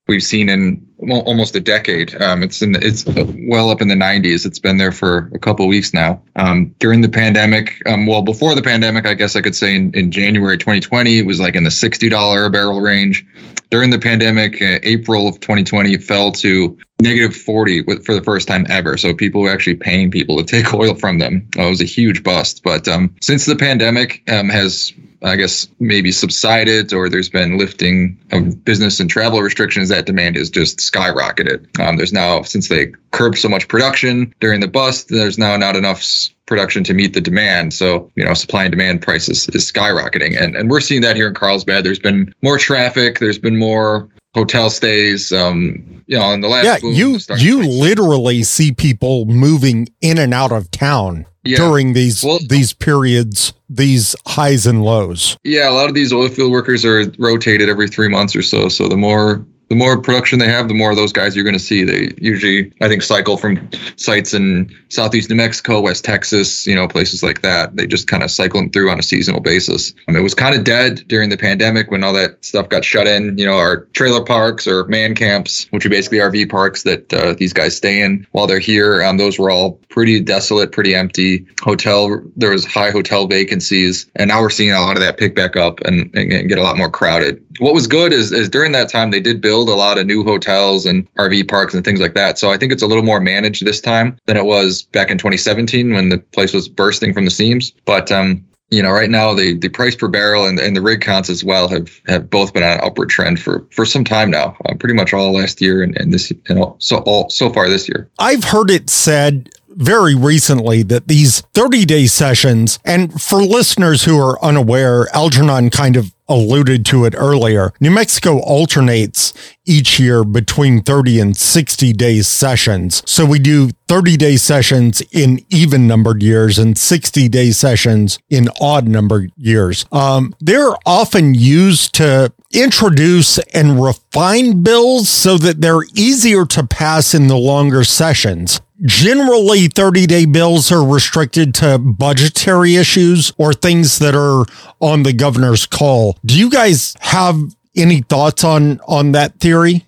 we've 0.07 0.23
seen 0.23 0.49
in 0.49 0.87
almost 1.11 1.57
a 1.57 1.61
decade. 1.61 2.21
Um, 2.21 2.43
it's 2.43 2.63
in 2.63 2.77
it's 2.77 3.05
well 3.07 3.71
up 3.71 3.81
in 3.81 3.89
the 3.89 3.95
90s. 3.95 4.47
It's 4.47 4.59
been 4.59 4.79
there 4.79 4.93
for 4.93 5.31
a 5.35 5.39
couple 5.39 5.67
weeks 5.67 5.93
now. 5.93 6.23
Um, 6.37 6.75
during 6.79 7.01
the 7.01 7.09
pandemic, 7.09 7.83
um, 7.87 8.07
well 8.07 8.23
before 8.23 8.55
the 8.55 8.63
pandemic, 8.63 9.07
I 9.07 9.15
guess 9.15 9.37
I 9.37 9.41
could 9.41 9.57
say 9.57 9.75
in, 9.75 9.93
in 9.95 10.11
January 10.11 10.59
2020, 10.59 11.19
it 11.19 11.27
was 11.27 11.41
like 11.41 11.55
in 11.55 11.65
the 11.65 11.71
$60 11.71 12.47
a 12.47 12.51
barrel 12.51 12.81
range. 12.81 13.27
During 13.71 13.91
the 13.91 13.99
pandemic, 13.99 14.61
uh, 14.61 14.79
April 14.83 15.27
of 15.27 15.41
2020, 15.41 15.95
it 15.95 16.05
fell 16.05 16.31
to 16.33 16.77
negative 17.01 17.35
40 17.35 17.83
for 18.05 18.15
the 18.15 18.23
first 18.23 18.47
time 18.47 18.67
ever. 18.69 18.97
So 18.97 19.15
people 19.15 19.41
were 19.41 19.51
actually 19.51 19.77
paying 19.77 20.11
people 20.11 20.37
to 20.37 20.45
take 20.63 20.75
oil 20.75 20.95
from 20.95 21.19
them. 21.19 21.49
it 21.57 21.69
was 21.69 21.81
a 21.81 21.87
huge 21.87 22.23
bust. 22.23 22.63
But 22.63 22.87
um, 22.87 23.15
since 23.21 23.47
the 23.47 23.57
pandemic 23.57 24.23
um, 24.31 24.49
has 24.49 24.93
I 25.25 25.37
guess 25.37 25.69
maybe 25.79 26.11
subsided 26.11 26.93
or 26.93 27.09
there's 27.09 27.29
been 27.29 27.57
lifting 27.57 28.19
of 28.33 28.65
business 28.65 28.99
and 28.99 29.09
travel 29.09 29.41
restrictions, 29.41 29.89
that 29.89 30.07
demand 30.07 30.37
has 30.37 30.51
just 30.51 30.81
skyrocketed. 30.93 31.81
Um, 31.81 31.97
there's 31.97 32.13
now, 32.13 32.43
since 32.43 32.69
they 32.69 32.93
curbed 33.11 33.39
so 33.39 33.49
much 33.49 33.69
production 33.69 34.35
during 34.41 34.61
the 34.61 34.69
bust, 34.69 35.09
there's 35.09 35.39
now 35.39 35.57
not 35.57 35.77
enough 35.77 36.05
production 36.47 36.85
to 36.85 36.95
meet 36.95 37.15
the 37.15 37.21
demand. 37.21 37.73
So, 37.73 38.11
you 38.15 38.25
know, 38.25 38.35
supply 38.35 38.65
and 38.65 38.71
demand 38.71 39.03
prices 39.03 39.49
is 39.51 39.71
skyrocketing. 39.71 40.41
And, 40.41 40.55
and 40.55 40.71
we're 40.71 40.81
seeing 40.81 41.03
that 41.03 41.17
here 41.17 41.29
in 41.29 41.35
Carlsbad. 41.35 41.85
There's 41.85 41.99
been 41.99 42.33
more 42.43 42.59
traffic, 42.59 43.19
there's 43.19 43.39
been 43.39 43.59
more 43.59 44.09
hotel 44.35 44.71
stays. 44.71 45.33
Um, 45.33 46.05
you 46.07 46.19
know, 46.19 46.33
in 46.33 46.41
the 46.41 46.49
last 46.49 46.65
yeah, 46.65 46.79
you 46.83 47.19
you 47.39 47.63
literally 47.63 48.43
see 48.43 48.73
people 48.73 49.25
moving 49.27 49.89
in 50.01 50.19
and 50.19 50.35
out 50.35 50.53
of 50.53 50.71
town 50.71 51.27
yeah. 51.45 51.57
during 51.57 51.93
these 51.93 52.25
well, 52.25 52.39
these 52.49 52.73
periods, 52.73 53.53
these 53.69 54.17
highs 54.27 54.67
and 54.67 54.85
lows. 54.85 55.37
Yeah, 55.45 55.71
a 55.71 55.73
lot 55.73 55.89
of 55.89 55.95
these 55.95 56.13
oil 56.13 56.29
field 56.29 56.53
workers 56.53 56.85
are 56.85 57.11
rotated 57.19 57.69
every 57.69 57.89
three 57.89 58.09
months 58.09 58.35
or 58.35 58.43
so. 58.43 58.69
So 58.69 58.89
the 58.89 58.97
more 58.97 59.47
the 59.73 59.77
more 59.77 59.99
production 59.99 60.39
they 60.39 60.51
have, 60.51 60.69
the 60.69 60.75
more 60.75 60.91
of 60.91 60.99
those 60.99 61.15
guys 61.15 61.35
you're 61.35 61.47
going 61.47 61.55
to 61.55 61.59
see. 61.59 61.83
They 61.83 62.13
usually, 62.19 62.71
I 62.83 62.89
think, 62.89 63.01
cycle 63.01 63.39
from 63.39 63.71
sites 63.97 64.35
in 64.35 64.71
southeast 64.91 65.31
New 65.31 65.37
Mexico, 65.37 65.81
West 65.81 66.05
Texas, 66.05 66.67
you 66.67 66.75
know, 66.75 66.87
places 66.87 67.23
like 67.23 67.41
that. 67.41 67.75
They 67.75 67.87
just 67.87 68.07
kind 68.07 68.23
of 68.23 68.31
cycle 68.31 68.61
them 68.61 68.69
through 68.69 68.91
on 68.91 68.99
a 68.99 69.03
seasonal 69.03 69.41
basis. 69.41 69.95
Um, 70.09 70.17
it 70.17 70.21
was 70.21 70.35
kind 70.35 70.55
of 70.55 70.65
dead 70.65 71.03
during 71.09 71.31
the 71.31 71.39
pandemic 71.39 71.91
when 71.91 72.05
all 72.05 72.13
that 72.13 72.45
stuff 72.45 72.69
got 72.69 72.85
shut 72.85 73.07
in. 73.07 73.39
You 73.39 73.47
know, 73.47 73.57
our 73.57 73.85
trailer 73.95 74.23
parks 74.23 74.67
or 74.67 74.85
man 74.89 75.15
camps, 75.15 75.67
which 75.71 75.87
are 75.87 75.89
basically 75.89 76.19
RV 76.19 76.51
parks 76.51 76.83
that 76.83 77.11
uh, 77.15 77.33
these 77.33 77.55
guys 77.55 77.75
stay 77.75 78.03
in 78.03 78.27
while 78.33 78.47
they're 78.47 78.59
here. 78.59 79.03
Um, 79.03 79.17
those 79.17 79.39
were 79.39 79.51
all 79.51 79.81
pretty 79.89 80.21
desolate, 80.21 80.73
pretty 80.73 80.95
empty. 80.95 81.47
Hotel, 81.63 82.21
there 82.37 82.51
was 82.51 82.67
high 82.67 82.91
hotel 82.91 83.27
vacancies, 83.27 84.05
and 84.17 84.29
now 84.29 84.43
we're 84.43 84.51
seeing 84.51 84.73
a 84.73 84.81
lot 84.83 84.99
of 84.99 85.03
that 85.03 85.17
pick 85.17 85.35
back 85.35 85.57
up 85.57 85.81
and, 85.81 86.15
and 86.15 86.47
get 86.47 86.59
a 86.59 86.63
lot 86.63 86.77
more 86.77 86.91
crowded. 86.91 87.43
What 87.59 87.73
was 87.73 87.87
good 87.87 88.13
is, 88.13 88.33
is 88.33 88.51
during 88.51 88.73
that 88.73 88.91
time 88.91 89.11
they 89.11 89.21
did 89.21 89.41
build 89.41 89.62
a 89.69 89.75
lot 89.75 89.99
of 89.99 90.07
new 90.07 90.25
hotels 90.25 90.87
and 90.87 91.13
RV 91.15 91.49
parks 91.49 91.75
and 91.75 91.85
things 91.85 92.01
like 92.01 92.15
that. 92.15 92.39
So 92.39 92.51
I 92.51 92.59
think 92.59 92.73
it's 92.73 92.83
a 92.83 92.87
little 92.87 93.05
more 93.05 93.21
managed 93.21 93.65
this 93.65 93.81
time 93.81 94.17
than 94.27 94.37
it 94.37 94.45
was 94.45 94.83
back 94.83 95.11
in 95.11 95.19
2017 95.19 95.93
when 95.93 96.09
the 96.09 96.19
place 96.19 96.53
was 96.53 96.69
bursting 96.69 97.13
from 97.13 97.25
the 97.25 97.31
seams. 97.31 97.73
But 97.85 98.11
um, 98.13 98.45
you 98.73 98.83
know, 98.83 98.91
right 98.91 99.11
now 99.11 99.35
the, 99.35 99.53
the 99.53 99.69
price 99.69 99.95
per 99.95 100.09
barrel 100.09 100.47
and, 100.47 100.59
and 100.59 100.75
the 100.75 100.81
rig 100.81 101.03
counts 101.03 101.29
as 101.29 101.45
well 101.45 101.69
have, 101.69 102.01
have 102.07 102.31
both 102.31 102.55
been 102.55 102.63
on 102.63 102.79
an 102.79 102.81
upward 102.83 103.11
trend 103.11 103.39
for, 103.39 103.67
for 103.71 103.85
some 103.85 104.03
time 104.03 104.31
now, 104.31 104.57
uh, 104.65 104.75
pretty 104.75 104.95
much 104.95 105.13
all 105.13 105.31
last 105.33 105.61
year 105.61 105.83
and, 105.83 105.95
and 106.01 106.13
this, 106.13 106.31
you 106.31 106.55
know, 106.55 106.75
so 106.79 106.97
all 107.01 107.29
so 107.29 107.53
far 107.53 107.69
this 107.69 107.87
year. 107.87 108.09
I've 108.19 108.45
heard 108.45 108.71
it 108.71 108.89
said 108.89 109.51
very 109.77 110.15
recently 110.15 110.83
that 110.85 111.09
these 111.09 111.41
30 111.55 111.85
day 111.85 112.07
sessions, 112.07 112.79
and 112.85 113.21
for 113.21 113.43
listeners 113.43 114.05
who 114.05 114.19
are 114.19 114.43
unaware, 114.45 115.07
Algernon 115.15 115.71
kind 115.71 115.97
of 115.97 116.13
alluded 116.29 116.87
to 116.87 117.05
it 117.05 117.15
earlier. 117.17 117.73
New 117.81 117.91
Mexico 117.91 118.39
alternates 118.39 119.35
each 119.67 120.01
year 120.01 120.25
between 120.25 120.83
30 120.83 121.21
and 121.21 121.37
60 121.37 121.93
day 121.93 122.23
sessions. 122.23 123.03
So 123.07 123.27
we 123.27 123.39
do 123.39 123.71
30 123.89 124.17
day 124.17 124.37
sessions 124.37 125.03
in 125.13 125.45
even 125.51 125.87
numbered 125.87 126.23
years 126.23 126.59
and 126.59 126.77
60 126.77 127.29
day 127.29 127.51
sessions 127.51 128.19
in 128.31 128.49
odd 128.61 128.89
numbered 128.89 129.31
years. 129.37 129.85
Um, 129.93 130.35
they're 130.41 130.75
often 130.87 131.35
used 131.35 131.95
to 131.97 132.33
introduce 132.53 133.39
and 133.55 133.83
refine 133.83 134.63
bills 134.63 135.09
so 135.09 135.37
that 135.39 135.61
they're 135.61 135.85
easier 135.95 136.47
to 136.47 136.67
pass 136.67 137.15
in 137.15 137.27
the 137.27 137.37
longer 137.37 137.85
sessions. 137.85 138.61
Generally, 138.85 139.69
30 139.69 140.07
day 140.07 140.25
bills 140.25 140.73
are 140.73 140.85
restricted 140.85 141.55
to 141.55 141.79
budgetary 141.79 142.77
issues 142.77 143.33
or 143.39 143.53
things 143.53 143.99
that 144.01 144.15
are 144.15 144.45
on 144.81 145.05
the 145.05 145.13
governor's 145.13 145.67
call. 145.67 146.19
Do 146.25 146.39
you 146.39 146.51
guys 146.51 146.97
have 147.01 147.41
any 147.77 148.03
thoughts 148.03 148.43
on 148.45 148.81
on 148.89 149.13
that 149.13 149.39
theory? 149.39 149.87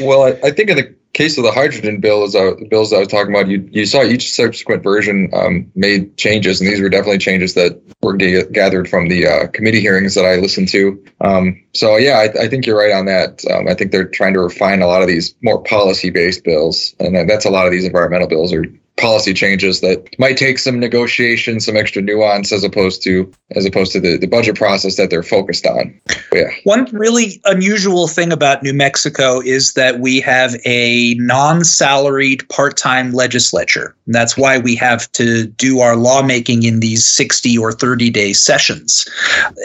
Well, 0.00 0.22
I, 0.22 0.48
I 0.48 0.50
think 0.50 0.70
in 0.70 0.76
the 0.76 0.94
case 1.18 1.36
of 1.36 1.42
the 1.42 1.50
hydrogen 1.50 2.00
bill, 2.00 2.22
as 2.22 2.36
I, 2.36 2.50
the 2.50 2.68
bills 2.70 2.92
I 2.92 3.00
was 3.00 3.08
talking 3.08 3.34
about, 3.34 3.48
you 3.48 3.68
you 3.72 3.86
saw 3.86 4.04
each 4.04 4.32
subsequent 4.32 4.84
version 4.84 5.28
um, 5.34 5.70
made 5.74 6.16
changes, 6.16 6.60
and 6.60 6.70
these 6.70 6.80
were 6.80 6.88
definitely 6.88 7.18
changes 7.18 7.54
that 7.54 7.82
were 8.02 8.16
g- 8.16 8.44
gathered 8.52 8.88
from 8.88 9.08
the 9.08 9.26
uh, 9.26 9.48
committee 9.48 9.80
hearings 9.80 10.14
that 10.14 10.24
I 10.24 10.36
listened 10.36 10.68
to. 10.68 11.04
Um, 11.20 11.60
so 11.74 11.96
yeah, 11.96 12.18
I, 12.18 12.44
I, 12.44 12.48
think 12.48 12.66
you're 12.66 12.78
right 12.78 12.92
on 12.92 13.06
that. 13.06 13.42
Um, 13.50 13.66
I 13.66 13.74
think 13.74 13.90
they're 13.90 14.08
trying 14.08 14.34
to 14.34 14.40
refine 14.40 14.80
a 14.80 14.86
lot 14.86 15.02
of 15.02 15.08
these 15.08 15.34
more 15.42 15.60
policy 15.60 16.10
based 16.10 16.44
bills, 16.44 16.94
and 17.00 17.28
that's 17.28 17.44
a 17.44 17.50
lot 17.50 17.66
of 17.66 17.72
these 17.72 17.84
environmental 17.84 18.28
bills 18.28 18.52
are 18.52 18.64
policy 18.98 19.32
changes 19.32 19.80
that 19.80 20.14
might 20.18 20.36
take 20.36 20.58
some 20.58 20.78
negotiation, 20.78 21.60
some 21.60 21.76
extra 21.76 22.02
nuance 22.02 22.52
as 22.52 22.64
opposed 22.64 23.02
to 23.04 23.32
as 23.56 23.64
opposed 23.64 23.92
to 23.92 24.00
the, 24.00 24.18
the 24.18 24.26
budget 24.26 24.56
process 24.56 24.96
that 24.96 25.08
they're 25.08 25.22
focused 25.22 25.66
on. 25.66 25.98
Yeah. 26.32 26.50
One 26.64 26.84
really 26.92 27.40
unusual 27.46 28.06
thing 28.06 28.30
about 28.30 28.62
New 28.62 28.74
Mexico 28.74 29.40
is 29.40 29.72
that 29.72 30.00
we 30.00 30.20
have 30.20 30.54
a 30.66 31.14
non-salaried 31.14 32.46
part-time 32.50 33.12
legislature. 33.12 33.96
And 34.04 34.14
that's 34.14 34.36
why 34.36 34.58
we 34.58 34.74
have 34.76 35.10
to 35.12 35.46
do 35.46 35.80
our 35.80 35.96
lawmaking 35.96 36.64
in 36.64 36.80
these 36.80 37.06
60 37.06 37.56
or 37.56 37.72
30 37.72 38.10
day 38.10 38.32
sessions. 38.34 39.08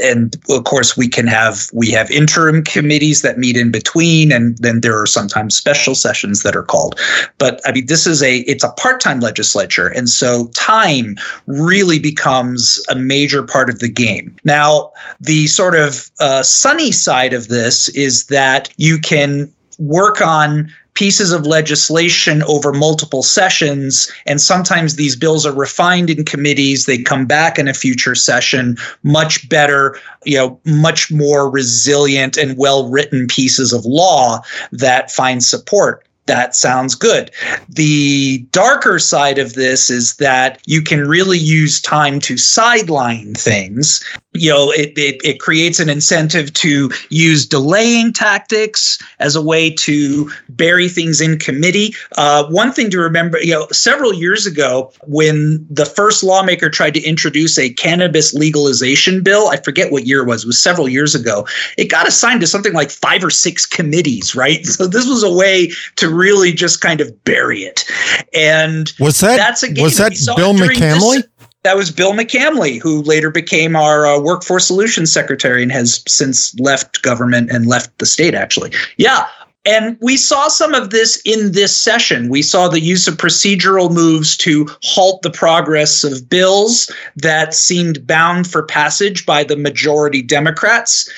And 0.03 0.35
of 0.49 0.63
course 0.63 0.95
we 0.95 1.09
can 1.09 1.27
have 1.27 1.67
we 1.73 1.91
have 1.91 2.09
interim 2.09 2.63
committees 2.63 3.21
that 3.21 3.37
meet 3.37 3.57
in 3.57 3.71
between 3.71 4.31
and 4.31 4.57
then 4.59 4.81
there 4.81 4.99
are 4.99 5.05
sometimes 5.05 5.55
special 5.55 5.95
sessions 5.95 6.43
that 6.43 6.55
are 6.55 6.63
called. 6.63 6.99
But 7.37 7.59
I 7.65 7.73
mean 7.73 7.87
this 7.87 8.07
is 8.07 8.23
a 8.23 8.37
it's 8.39 8.63
a 8.63 8.71
part-time 8.71 9.19
legislature. 9.23 9.87
And 9.87 10.07
so 10.07 10.47
time 10.49 11.15
really 11.47 11.97
becomes 11.97 12.79
a 12.89 12.95
major 12.95 13.41
part 13.41 13.69
of 13.69 13.79
the 13.79 13.89
game. 13.89 14.35
Now, 14.43 14.91
the 15.19 15.47
sort 15.47 15.75
of 15.75 16.11
uh, 16.19 16.43
sunny 16.43 16.91
side 16.91 17.33
of 17.33 17.47
this 17.47 17.89
is 17.89 18.27
that 18.27 18.71
you 18.77 18.99
can 18.99 19.51
work 19.79 20.21
on 20.21 20.71
pieces 20.93 21.31
of 21.31 21.47
legislation 21.47 22.43
over 22.43 22.71
multiple 22.71 23.23
sessions. 23.23 24.11
And 24.25 24.39
sometimes 24.39 24.95
these 24.95 25.15
bills 25.15 25.45
are 25.45 25.53
refined 25.53 26.09
in 26.09 26.25
committees. 26.25 26.85
They 26.85 27.01
come 27.01 27.25
back 27.25 27.57
in 27.57 27.67
a 27.67 27.73
future 27.73 28.15
session, 28.15 28.77
much 29.01 29.47
better, 29.49 29.97
you 30.23 30.37
know, 30.37 30.59
much 30.65 31.11
more 31.11 31.49
resilient 31.49 32.37
and 32.37 32.57
well 32.57 32.89
written 32.89 33.27
pieces 33.27 33.73
of 33.73 33.85
law 33.85 34.41
that 34.71 35.11
find 35.11 35.43
support 35.43 36.05
that 36.25 36.55
sounds 36.55 36.95
good. 36.95 37.31
The 37.69 38.39
darker 38.51 38.99
side 38.99 39.37
of 39.37 39.53
this 39.53 39.89
is 39.89 40.15
that 40.17 40.61
you 40.65 40.81
can 40.81 41.07
really 41.07 41.37
use 41.37 41.81
time 41.81 42.19
to 42.21 42.37
sideline 42.37 43.33
things. 43.33 44.03
You 44.33 44.49
know, 44.49 44.71
it, 44.71 44.97
it, 44.97 45.21
it, 45.23 45.39
creates 45.39 45.79
an 45.79 45.89
incentive 45.89 46.53
to 46.53 46.89
use 47.09 47.45
delaying 47.45 48.13
tactics 48.13 48.97
as 49.19 49.35
a 49.35 49.41
way 49.41 49.69
to 49.71 50.31
bury 50.49 50.89
things 50.89 51.21
in 51.21 51.37
committee. 51.37 51.95
Uh, 52.17 52.45
one 52.47 52.71
thing 52.71 52.89
to 52.91 52.99
remember, 52.99 53.39
you 53.39 53.53
know, 53.53 53.67
several 53.71 54.13
years 54.13 54.45
ago, 54.45 54.91
when 55.05 55.65
the 55.69 55.85
first 55.85 56.23
lawmaker 56.23 56.69
tried 56.69 56.93
to 56.93 57.01
introduce 57.01 57.57
a 57.57 57.71
cannabis 57.73 58.33
legalization 58.33 59.21
bill, 59.21 59.49
I 59.49 59.57
forget 59.57 59.91
what 59.91 60.05
year 60.05 60.21
it 60.23 60.27
was, 60.27 60.43
it 60.43 60.47
was 60.47 60.61
several 60.61 60.89
years 60.89 61.13
ago, 61.15 61.47
it 61.77 61.89
got 61.89 62.07
assigned 62.07 62.41
to 62.41 62.47
something 62.47 62.73
like 62.73 62.89
five 62.89 63.23
or 63.23 63.29
six 63.29 63.65
committees, 63.65 64.35
right? 64.35 64.65
So 64.73 64.87
this 64.87 65.07
was 65.07 65.23
a 65.23 65.31
way 65.31 65.71
to 65.97 66.09
really 66.09 66.51
just 66.51 66.81
kind 66.81 66.99
of 66.99 67.23
bury 67.25 67.59
it. 67.59 67.85
And 68.33 68.91
was 68.99 69.19
that 69.19 69.37
that's 69.37 69.61
again, 69.61 69.83
was 69.83 69.97
that 69.97 70.11
Bill 70.35 70.53
McCamley? 70.53 71.17
This, 71.17 71.27
that 71.63 71.77
was 71.77 71.91
Bill 71.91 72.13
McCamley, 72.13 72.81
who 72.81 73.01
later 73.01 73.31
became 73.31 73.75
our 73.75 74.05
uh, 74.05 74.19
Workforce 74.19 74.67
Solutions 74.67 75.11
Secretary 75.11 75.63
and 75.63 75.71
has 75.71 76.03
since 76.07 76.57
left 76.59 77.01
government 77.01 77.49
and 77.51 77.65
left 77.67 77.97
the 77.97 78.05
state. 78.05 78.35
Actually, 78.35 78.71
yeah. 78.97 79.27
And 79.65 79.97
we 80.01 80.17
saw 80.17 80.49
some 80.49 80.73
of 80.73 80.89
this 80.89 81.21
in 81.23 81.53
this 81.53 81.77
session. 81.77 82.27
We 82.27 82.41
saw 82.41 82.67
the 82.67 82.81
use 82.81 83.07
of 83.07 83.15
procedural 83.15 83.89
moves 83.89 84.35
to 84.37 84.67
halt 84.81 85.21
the 85.21 85.31
progress 85.31 86.03
of 86.03 86.27
bills 86.27 86.91
that 87.15 87.53
seemed 87.53 88.05
bound 88.05 88.45
for 88.45 88.63
passage 88.63 89.25
by 89.25 89.45
the 89.45 89.55
majority 89.55 90.21
Democrats. 90.21 91.09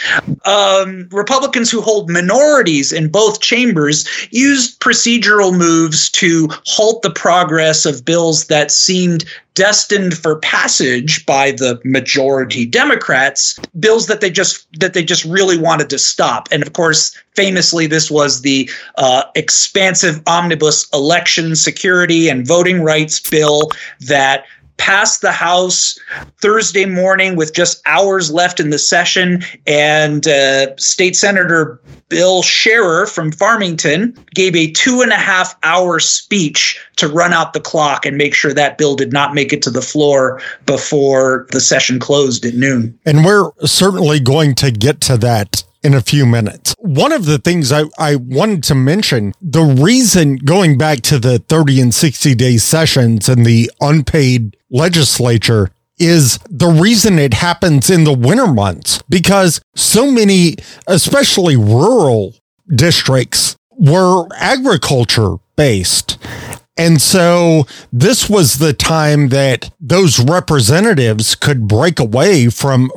Um, 0.46 1.08
Republicans 1.12 1.72
who 1.72 1.82
hold 1.82 2.08
minorities 2.08 2.92
in 2.92 3.10
both 3.10 3.42
chambers 3.42 4.08
used 4.30 4.80
procedural 4.80 5.58
moves 5.58 6.12
to 6.12 6.48
halt 6.68 7.02
the 7.02 7.10
progress 7.10 7.84
of 7.88 8.06
bills 8.06 8.46
that 8.46 8.70
seemed 8.70 9.26
destined 9.56 10.16
for 10.16 10.38
passage 10.40 11.26
by 11.26 11.52
the 11.52 11.82
majority 11.84 12.66
Democrats, 12.66 13.60
bills 13.80 14.06
that 14.08 14.22
they 14.22 14.30
just 14.30 14.68
that 14.80 14.94
they 14.94 15.04
just 15.04 15.26
really 15.26 15.58
wanted 15.58 15.90
to 15.90 15.98
stop. 15.98 16.48
And 16.52 16.62
of 16.62 16.74
course, 16.74 17.18
famously, 17.36 17.88
this 17.88 18.12
was 18.12 18.42
the 18.42 18.70
uh, 18.98 19.24
expansive 19.34 20.22
omnibus 20.28 20.88
election 20.94 21.56
security 21.56 22.30
and 22.30 22.46
voting 22.46 22.82
rights 22.82 23.20
bill 23.20 23.72
that 24.02 24.46
passed 24.78 25.22
the 25.22 25.32
House 25.32 25.98
Thursday 26.42 26.86
morning 26.86 27.36
with 27.36 27.54
just 27.54 27.82
hours 27.86 28.32
left 28.32 28.60
in 28.60 28.70
the 28.70 28.80
session. 28.80 29.44
And 29.66 30.28
uh, 30.28 30.76
State 30.78 31.16
Senator 31.16 31.82
Bill 32.10 32.42
Sharer 32.42 33.08
from 33.08 33.32
Farmington 33.32 34.18
gave 34.34 34.56
a 34.56 34.72
two 34.72 35.02
and 35.02 35.12
a 35.12 35.18
half 35.18 35.56
hour 35.64 36.00
speech 36.00 36.80
to 36.98 37.08
run 37.08 37.34
out 37.34 37.54
the 37.54 37.60
clock 37.60 38.06
and 38.06 38.18
make 38.18 38.34
sure 38.34 38.54
that 38.54 38.78
bill 38.78 38.96
did 38.96 39.12
not 39.12 39.34
make 39.34 39.52
it 39.52 39.62
to 39.64 39.70
the 39.70 39.82
floor 39.82 40.42
before 40.66 41.48
the 41.52 41.60
session 41.60 42.00
closed 42.00 42.46
at 42.46 42.54
noon. 42.54 42.98
And 43.06 43.26
we're 43.26 43.52
certainly 43.66 44.20
going 44.20 44.56
to 44.56 44.72
get 44.72 45.02
to 45.02 45.18
that 45.18 45.64
in 45.86 45.94
a 45.94 46.02
few 46.02 46.26
minutes. 46.26 46.76
One 46.80 47.12
of 47.12 47.26
the 47.26 47.38
things 47.38 47.72
I, 47.72 47.84
I 48.00 48.16
wanted 48.16 48.64
to 48.64 48.76
mention, 48.76 49.34
the 49.40 49.62
reason 49.62 50.38
going 50.38 50.80
back 50.80 51.02
to 51.04 51.20
the 51.20 51.38
30 51.38 51.80
and 51.80 51.94
60 51.94 52.34
day 52.34 52.58
sessions 52.58 53.30
and 53.30 53.46
the 53.46 53.72
unpaid 53.80 54.58
legislature 54.72 55.70
is 56.00 56.40
the 56.50 56.68
reason 56.68 57.20
it 57.20 57.36
happens 57.36 57.90
in 57.90 58.04
the 58.04 58.14
winter 58.14 58.48
months 58.48 59.02
because 59.08 59.62
so 59.76 60.12
many, 60.12 60.56
especially 60.88 61.56
rural 61.56 62.34
districts, 62.68 63.56
were 63.78 64.28
agriculture 64.36 65.36
based. 65.56 66.18
And 66.78 67.02
so 67.02 67.66
this 67.94 68.30
was 68.30 68.58
the 68.58 68.74
time 68.74 69.30
that 69.30 69.72
those 69.80 70.20
representatives 70.20 71.36
could 71.36 71.68
break 71.68 72.00
away 72.00 72.50
from 72.50 72.92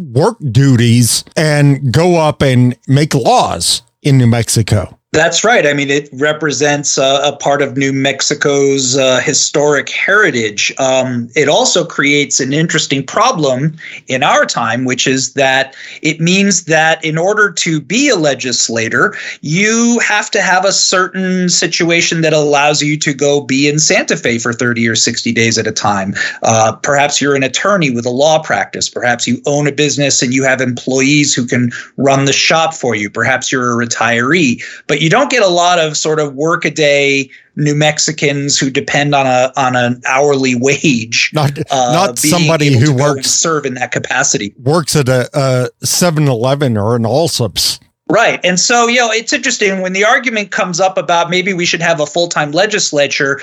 work 0.00 0.38
duties 0.50 1.24
and 1.36 1.92
go 1.92 2.16
up 2.16 2.42
and 2.42 2.76
make 2.88 3.14
laws 3.14 3.82
in 4.02 4.18
New 4.18 4.26
Mexico. 4.26 4.99
That's 5.12 5.42
right. 5.42 5.66
I 5.66 5.72
mean, 5.72 5.90
it 5.90 6.08
represents 6.12 6.96
uh, 6.96 7.20
a 7.24 7.36
part 7.36 7.62
of 7.62 7.76
New 7.76 7.92
Mexico's 7.92 8.96
uh, 8.96 9.18
historic 9.18 9.88
heritage. 9.88 10.72
Um, 10.78 11.28
it 11.34 11.48
also 11.48 11.84
creates 11.84 12.38
an 12.38 12.52
interesting 12.52 13.04
problem 13.04 13.76
in 14.06 14.22
our 14.22 14.46
time, 14.46 14.84
which 14.84 15.08
is 15.08 15.32
that 15.32 15.74
it 16.00 16.20
means 16.20 16.66
that 16.66 17.04
in 17.04 17.18
order 17.18 17.50
to 17.50 17.80
be 17.80 18.08
a 18.08 18.14
legislator, 18.14 19.16
you 19.40 19.98
have 19.98 20.30
to 20.30 20.40
have 20.40 20.64
a 20.64 20.70
certain 20.70 21.48
situation 21.48 22.20
that 22.20 22.32
allows 22.32 22.80
you 22.80 22.96
to 22.98 23.12
go 23.12 23.40
be 23.40 23.68
in 23.68 23.80
Santa 23.80 24.16
Fe 24.16 24.38
for 24.38 24.52
30 24.52 24.86
or 24.86 24.94
60 24.94 25.32
days 25.32 25.58
at 25.58 25.66
a 25.66 25.72
time. 25.72 26.14
Uh, 26.44 26.76
perhaps 26.84 27.20
you're 27.20 27.34
an 27.34 27.42
attorney 27.42 27.90
with 27.90 28.06
a 28.06 28.10
law 28.10 28.40
practice. 28.40 28.88
Perhaps 28.88 29.26
you 29.26 29.42
own 29.46 29.66
a 29.66 29.72
business 29.72 30.22
and 30.22 30.32
you 30.32 30.44
have 30.44 30.60
employees 30.60 31.34
who 31.34 31.44
can 31.48 31.72
run 31.96 32.26
the 32.26 32.32
shop 32.32 32.74
for 32.74 32.94
you. 32.94 33.10
Perhaps 33.10 33.50
you're 33.50 33.72
a 33.72 33.84
retiree. 33.84 34.62
But 34.86 34.99
you 35.00 35.10
don't 35.10 35.30
get 35.30 35.42
a 35.42 35.48
lot 35.48 35.78
of 35.78 35.96
sort 35.96 36.20
of 36.20 36.34
workaday 36.34 37.28
New 37.56 37.74
Mexicans 37.74 38.58
who 38.58 38.70
depend 38.70 39.14
on 39.14 39.26
a 39.26 39.52
on 39.56 39.76
an 39.76 40.00
hourly 40.06 40.54
wage. 40.54 41.30
Not 41.32 41.58
uh, 41.70 41.92
not 41.92 42.18
somebody 42.18 42.72
who 42.72 42.94
works 42.94 43.28
serve 43.28 43.66
in 43.66 43.74
that 43.74 43.92
capacity. 43.92 44.54
Works 44.58 44.96
at 44.96 45.08
a, 45.08 45.28
a 45.34 45.70
7-Eleven 45.84 46.76
or 46.76 46.96
an 46.96 47.02
Allsup's. 47.02 47.80
Right. 48.10 48.40
And 48.42 48.58
so, 48.58 48.88
you 48.88 48.98
know, 48.98 49.12
it's 49.12 49.32
interesting 49.32 49.82
when 49.82 49.92
the 49.92 50.04
argument 50.04 50.50
comes 50.50 50.80
up 50.80 50.98
about 50.98 51.30
maybe 51.30 51.54
we 51.54 51.64
should 51.64 51.80
have 51.80 52.00
a 52.00 52.06
full 52.06 52.28
time 52.28 52.50
legislature. 52.50 53.40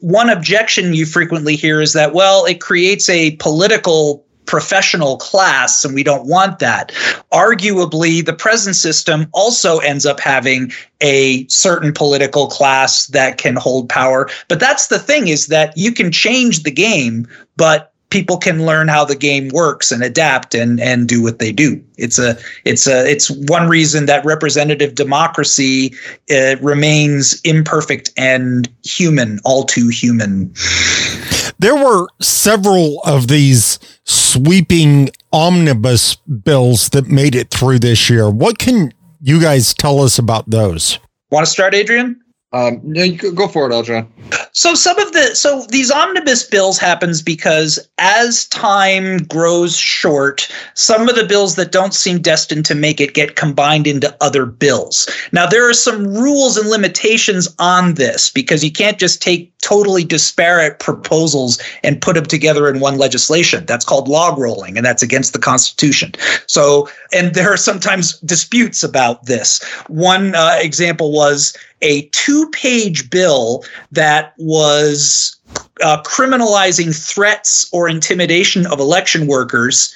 One 0.00 0.28
objection 0.28 0.92
you 0.92 1.06
frequently 1.06 1.56
hear 1.56 1.80
is 1.80 1.94
that, 1.94 2.12
well, 2.12 2.44
it 2.44 2.60
creates 2.60 3.08
a 3.08 3.30
political 3.36 4.26
professional 4.50 5.16
class, 5.16 5.84
and 5.84 5.94
we 5.94 6.02
don't 6.02 6.26
want 6.26 6.58
that. 6.58 6.90
Arguably, 7.32 8.26
the 8.26 8.32
present 8.32 8.74
system 8.74 9.28
also 9.32 9.78
ends 9.78 10.04
up 10.04 10.18
having 10.18 10.72
a 11.00 11.46
certain 11.46 11.92
political 11.92 12.48
class 12.48 13.06
that 13.06 13.38
can 13.38 13.54
hold 13.54 13.88
power. 13.88 14.28
But 14.48 14.58
that's 14.58 14.88
the 14.88 14.98
thing 14.98 15.28
is 15.28 15.46
that 15.46 15.72
you 15.76 15.92
can 15.92 16.10
change 16.10 16.64
the 16.64 16.72
game, 16.72 17.28
but 17.56 17.92
people 18.10 18.38
can 18.38 18.66
learn 18.66 18.88
how 18.88 19.04
the 19.04 19.14
game 19.14 19.50
works 19.52 19.92
and 19.92 20.02
adapt 20.02 20.52
and 20.52 20.80
and 20.80 21.08
do 21.08 21.22
what 21.22 21.38
they 21.38 21.52
do. 21.52 21.80
It's 21.96 22.18
a 22.18 22.36
it's 22.64 22.88
a 22.88 23.08
it's 23.08 23.30
one 23.30 23.68
reason 23.68 24.06
that 24.06 24.24
representative 24.24 24.96
democracy 24.96 25.94
uh, 26.28 26.56
remains 26.60 27.40
imperfect 27.42 28.10
and 28.16 28.68
human, 28.82 29.38
all 29.44 29.62
too 29.62 29.88
human. 29.88 30.52
There 31.60 31.76
were 31.76 32.06
several 32.22 33.02
of 33.04 33.28
these 33.28 33.78
sweeping 34.04 35.10
omnibus 35.30 36.16
bills 36.16 36.88
that 36.88 37.08
made 37.08 37.34
it 37.34 37.50
through 37.50 37.80
this 37.80 38.08
year. 38.08 38.30
What 38.30 38.58
can 38.58 38.94
you 39.20 39.42
guys 39.42 39.74
tell 39.74 40.00
us 40.00 40.18
about 40.18 40.48
those? 40.48 40.98
Want 41.30 41.44
to 41.44 41.52
start, 41.52 41.74
Adrian? 41.74 42.18
Um, 42.54 42.80
yeah, 42.86 43.04
you 43.04 43.32
go 43.32 43.46
for 43.46 43.70
it, 43.70 43.74
Aljon. 43.74 44.08
So 44.52 44.74
some 44.74 44.98
of 44.98 45.12
the 45.12 45.34
so 45.34 45.64
these 45.68 45.90
omnibus 45.90 46.44
bills 46.44 46.78
happens 46.78 47.22
because 47.22 47.78
as 47.98 48.46
time 48.46 49.18
grows 49.18 49.76
short, 49.76 50.48
some 50.74 51.08
of 51.08 51.14
the 51.14 51.24
bills 51.24 51.54
that 51.56 51.72
don't 51.72 51.94
seem 51.94 52.20
destined 52.20 52.64
to 52.66 52.74
make 52.74 53.00
it 53.00 53.14
get 53.14 53.36
combined 53.36 53.86
into 53.86 54.14
other 54.20 54.46
bills. 54.46 55.08
Now 55.32 55.46
there 55.46 55.68
are 55.68 55.74
some 55.74 56.06
rules 56.06 56.56
and 56.56 56.68
limitations 56.68 57.54
on 57.58 57.94
this 57.94 58.30
because 58.30 58.64
you 58.64 58.72
can't 58.72 58.98
just 58.98 59.22
take 59.22 59.56
totally 59.58 60.04
disparate 60.04 60.78
proposals 60.78 61.60
and 61.84 62.00
put 62.00 62.14
them 62.14 62.26
together 62.26 62.68
in 62.68 62.80
one 62.80 62.98
legislation. 62.98 63.66
That's 63.66 63.84
called 63.84 64.08
log 64.08 64.38
rolling 64.38 64.76
and 64.76 64.84
that's 64.84 65.02
against 65.02 65.32
the 65.32 65.38
Constitution. 65.38 66.12
So 66.46 66.88
and 67.12 67.34
there 67.34 67.52
are 67.52 67.56
sometimes 67.56 68.18
disputes 68.20 68.82
about 68.82 69.26
this. 69.26 69.62
One 69.88 70.34
uh, 70.34 70.56
example 70.60 71.12
was 71.12 71.56
a 71.82 72.02
two 72.12 72.48
page 72.50 73.10
bill 73.10 73.64
that 73.92 74.34
was 74.38 75.36
uh, 75.82 76.02
criminalizing 76.02 76.94
threats 76.94 77.68
or 77.72 77.88
intimidation 77.88 78.66
of 78.66 78.80
election 78.80 79.26
workers 79.26 79.94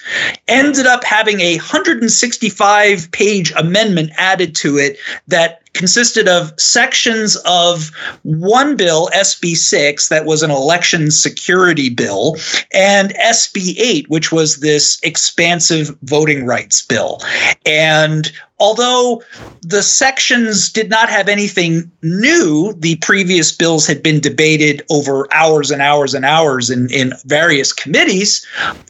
ended 0.49 0.87
up 0.87 1.05
having 1.05 1.41
a 1.41 1.57
165 1.57 3.11
page 3.13 3.53
amendment 3.57 4.11
added 4.17 4.55
to 4.55 4.79
it 4.79 4.97
that 5.29 5.61
consisted 5.75 6.29
of 6.29 6.59
sections 6.59 7.37
of 7.45 7.91
one 8.23 8.77
bill, 8.77 9.11
SB 9.15 9.57
6, 9.57 10.09
that 10.09 10.25
was 10.25 10.43
an 10.43 10.51
election 10.51 11.11
security 11.11 11.91
bill, 11.91 12.37
and 12.73 13.13
SB 13.17 13.75
8, 13.77 14.09
which 14.09 14.33
was 14.33 14.59
this 14.59 14.99
expansive 15.03 15.97
voting 16.03 16.47
rights 16.47 16.81
bill. 16.83 17.21
And 17.67 18.33
although 18.65 19.23
the 19.61 19.83
sections 19.83 20.73
did 20.73 20.89
not 20.89 21.11
have 21.11 21.29
anything 21.29 21.91
new, 22.03 22.73
the 22.79 22.97
previous 22.97 23.53
bills 23.53 23.87
had 23.87 24.03
been 24.03 24.21
debated 24.21 24.83
over 24.89 25.29
hours 25.35 25.71
and 25.71 25.83
hours 25.83 26.15
and 26.15 26.25
hours 26.25 26.71
in, 26.71 26.91
in 26.91 27.13
various 27.27 27.75
committees, 27.75 28.47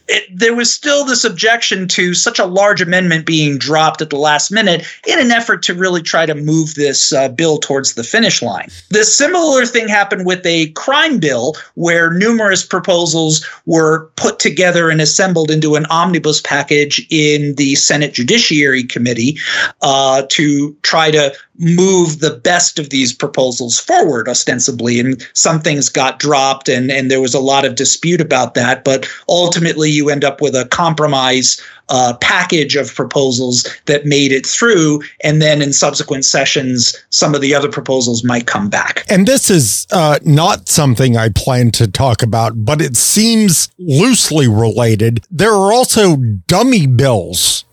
it, 0.07 0.23
there 0.33 0.55
was 0.55 0.73
still 0.73 1.03
this 1.03 1.25
objection 1.25 1.89
to 1.89 2.13
such 2.13 2.39
a 2.39 2.45
large 2.45 2.81
amendment 2.81 3.25
being 3.25 3.57
dropped 3.57 4.01
at 4.01 4.09
the 4.09 4.17
last 4.17 4.49
minute 4.49 4.85
in 5.07 5.19
an 5.19 5.31
effort 5.31 5.61
to 5.63 5.73
really 5.73 6.01
try 6.01 6.25
to 6.25 6.35
move 6.35 6.75
this 6.75 7.11
uh, 7.11 7.27
bill 7.27 7.57
towards 7.57 7.95
the 7.95 8.03
finish 8.03 8.41
line. 8.41 8.69
The 8.89 9.03
similar 9.03 9.65
thing 9.65 9.89
happened 9.89 10.25
with 10.25 10.45
a 10.45 10.69
crime 10.69 11.19
bill 11.19 11.55
where 11.73 12.13
numerous 12.13 12.65
proposals 12.65 13.45
were 13.65 14.09
put 14.15 14.39
together 14.39 14.89
and 14.89 15.01
assembled 15.01 15.51
into 15.51 15.75
an 15.75 15.85
omnibus 15.87 16.39
package 16.39 17.05
in 17.09 17.55
the 17.55 17.75
Senate 17.75 18.13
Judiciary 18.13 18.83
Committee 18.83 19.37
uh, 19.81 20.23
to 20.29 20.75
try 20.81 21.11
to 21.11 21.33
move 21.57 22.19
the 22.19 22.35
best 22.37 22.79
of 22.79 22.89
these 22.89 23.13
proposals 23.13 23.79
forward 23.79 24.27
ostensibly. 24.27 24.99
And 24.99 25.25
some 25.33 25.59
things 25.59 25.89
got 25.89 26.19
dropped 26.19 26.67
and 26.67 26.91
and 26.91 27.09
there 27.09 27.21
was 27.21 27.33
a 27.33 27.39
lot 27.39 27.65
of 27.65 27.75
dispute 27.75 28.21
about 28.21 28.53
that. 28.55 28.83
But 28.83 29.07
ultimately 29.29 29.89
you 29.89 30.09
end 30.09 30.23
up 30.23 30.41
with 30.41 30.55
a 30.55 30.65
compromise 30.65 31.61
uh, 31.87 32.17
package 32.19 32.75
of 32.75 32.93
proposals 32.93 33.67
that 33.85 34.05
made 34.05 34.31
it 34.31 34.45
through. 34.45 35.03
And 35.23 35.41
then 35.41 35.61
in 35.61 35.71
subsequent 35.71 36.25
sessions 36.25 36.95
some 37.09 37.35
of 37.35 37.41
the 37.41 37.53
other 37.53 37.69
proposals 37.69 38.23
might 38.23 38.47
come 38.47 38.69
back. 38.69 39.05
And 39.09 39.27
this 39.27 39.49
is 39.49 39.87
uh, 39.91 40.19
not 40.23 40.67
something 40.67 41.15
i 41.15 41.29
plan 41.29 41.71
to 41.71 41.87
talk 41.87 42.21
about 42.21 42.65
but 42.65 42.81
it 42.81 42.97
seems 42.97 43.69
loosely 43.77 44.47
related. 44.47 45.25
There 45.31 45.53
are 45.53 45.71
also 45.71 46.17
dummy 46.17 46.87
bills 46.87 47.65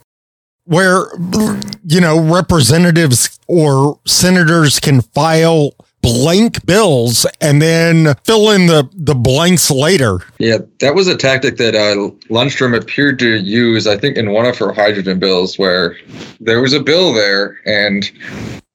where 0.65 1.07
you 1.87 2.01
know 2.01 2.21
representatives 2.21 3.39
or 3.47 3.99
senators 4.07 4.79
can 4.79 5.01
file 5.01 5.75
blank 6.03 6.67
bills 6.67 7.25
and 7.41 7.63
then 7.63 8.15
fill 8.25 8.51
in 8.51 8.67
the 8.67 8.89
the 8.93 9.15
blanks 9.15 9.71
later. 9.71 10.19
Yeah, 10.39 10.59
that 10.81 10.95
was 10.95 11.07
a 11.09 11.17
tactic 11.17 11.57
that 11.57 11.75
uh, 11.75 12.11
Lundstrom 12.29 12.77
appeared 12.77 13.19
to 13.21 13.39
use, 13.39 13.87
I 13.87 13.97
think, 13.97 14.17
in 14.17 14.33
one 14.33 14.47
of 14.47 14.59
her 14.59 14.73
hydrogen 14.73 15.19
bills, 15.19 15.59
where 15.59 15.97
there 16.41 16.61
was 16.61 16.73
a 16.73 16.81
bill 16.81 17.13
there 17.15 17.59
and 17.65 18.11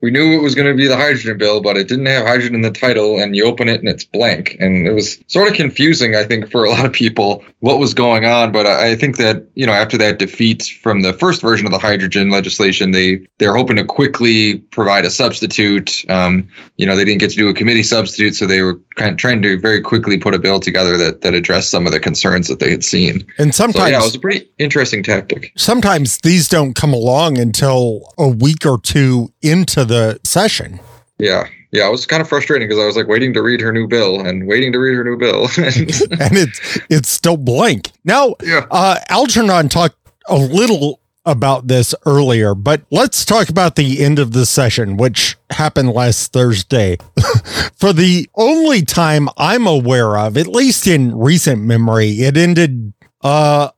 we 0.02 0.12
knew 0.12 0.38
it 0.38 0.44
was 0.44 0.54
going 0.54 0.68
to 0.68 0.76
be 0.76 0.88
the 0.88 0.96
hydrogen 0.96 1.38
bill, 1.40 1.60
but 1.60 1.76
it 1.76 1.88
didn't 1.88 2.06
have 2.06 2.28
hydrogen 2.28 2.54
in 2.54 2.62
the 2.62 2.72
title, 2.72 3.20
and 3.20 3.36
you 3.36 3.44
open 3.46 3.68
it 3.68 3.80
and 3.80 3.90
it's 3.90 4.04
blank. 4.04 4.56
And 4.60 4.86
it 4.86 4.92
was 4.92 5.20
sort 5.26 5.48
of 5.48 5.56
confusing, 5.56 6.16
I 6.16 6.24
think, 6.24 6.52
for 6.52 6.66
a 6.66 6.70
lot 6.78 6.86
of 6.86 6.94
people 6.94 7.44
what 7.60 7.80
was 7.80 7.96
going 7.96 8.24
on. 8.24 8.52
But 8.52 8.68
I 8.68 8.96
think 8.96 9.18
that 9.18 9.48
you 9.56 9.66
know 9.66 9.74
after 9.74 9.98
that 9.98 10.20
defeat 10.20 10.64
from 10.82 11.02
the 11.02 11.14
first 11.14 11.42
version 11.42 11.66
of 11.66 11.72
the 11.72 11.80
hydrogen 11.80 12.30
legislation, 12.30 12.92
they 12.92 13.26
they're 13.40 13.56
hoping 13.56 13.78
to 13.78 13.84
quickly 13.84 14.60
provide 14.72 15.06
a 15.06 15.10
substitute. 15.10 16.06
Um, 16.10 16.48
you 16.78 16.86
know, 16.86 16.96
they 16.96 17.06
didn't 17.06 17.20
get 17.20 17.32
to 17.32 17.36
do 17.36 17.50
a 17.50 17.54
committee 17.54 17.84
substitute, 17.84 18.36
so 18.36 18.46
they 18.46 18.62
were 18.62 18.80
kind 18.96 19.12
of 19.12 19.18
trying 19.18 19.42
to 19.42 19.60
very 19.60 19.82
quickly 19.82 20.18
put 20.20 20.36
a 20.36 20.40
bill 20.40 20.60
together 20.60 20.96
that 20.98 21.22
that 21.22 21.34
addressed 21.34 21.72
some 21.72 21.88
of 21.88 21.92
the 21.92 22.00
concerns 22.00 22.48
that 22.50 22.60
they 22.60 22.70
had 22.70 22.84
seen. 22.84 23.26
And 23.40 23.56
sometimes, 23.56 23.84
so, 23.84 23.88
yeah, 23.88 24.00
it 24.00 24.04
was 24.04 24.16
a 24.16 24.20
pretty 24.20 24.48
interesting 24.60 25.02
tactic. 25.02 25.54
Sometimes 25.58 26.20
these 26.20 26.48
don't 26.48 26.76
come 26.76 26.94
along 26.94 27.40
until 27.40 28.14
a 28.20 28.28
week 28.28 28.64
or 28.64 28.80
two 28.80 29.34
into 29.42 29.87
the 29.88 30.20
session. 30.24 30.80
Yeah. 31.18 31.48
Yeah, 31.72 31.88
it 31.88 31.92
was 31.92 32.06
kind 32.06 32.22
of 32.22 32.30
frustrating 32.30 32.68
because 32.68 32.82
I 32.82 32.86
was 32.86 32.96
like 32.96 33.08
waiting 33.08 33.34
to 33.34 33.42
read 33.42 33.60
her 33.60 33.74
new 33.74 33.88
bill 33.88 34.22
and 34.26 34.48
waiting 34.48 34.72
to 34.72 34.80
read 34.80 34.96
her 34.96 35.04
new 35.04 35.18
bill. 35.18 35.44
and 35.58 36.38
it's 36.38 36.80
it's 36.90 37.10
still 37.10 37.36
blank. 37.36 37.92
Now, 38.06 38.36
yeah. 38.42 38.66
uh, 38.72 39.00
Algernon 39.10 39.68
talked 39.68 39.98
a 40.28 40.38
little 40.38 41.02
about 41.28 41.68
this 41.68 41.94
earlier, 42.06 42.56
but 42.56 42.82
let's 42.90 43.26
talk 43.26 43.50
about 43.50 43.76
the 43.76 44.02
end 44.04 44.18
of 44.18 44.32
the 44.32 44.46
session, 44.46 44.96
which 44.96 45.36
happened 45.50 45.92
last 45.92 46.32
Thursday. 46.32 46.98
For 47.76 47.92
the 47.92 48.30
only 48.36 48.84
time 48.84 49.28
I'm 49.38 49.68
aware 49.68 50.18
of, 50.18 50.38
at 50.38 50.48
least 50.48 50.88
in 50.88 51.16
recent 51.18 51.62
memory, 51.62 52.12
it 52.22 52.38
ended, 52.38 52.94
uh, 53.22 53.70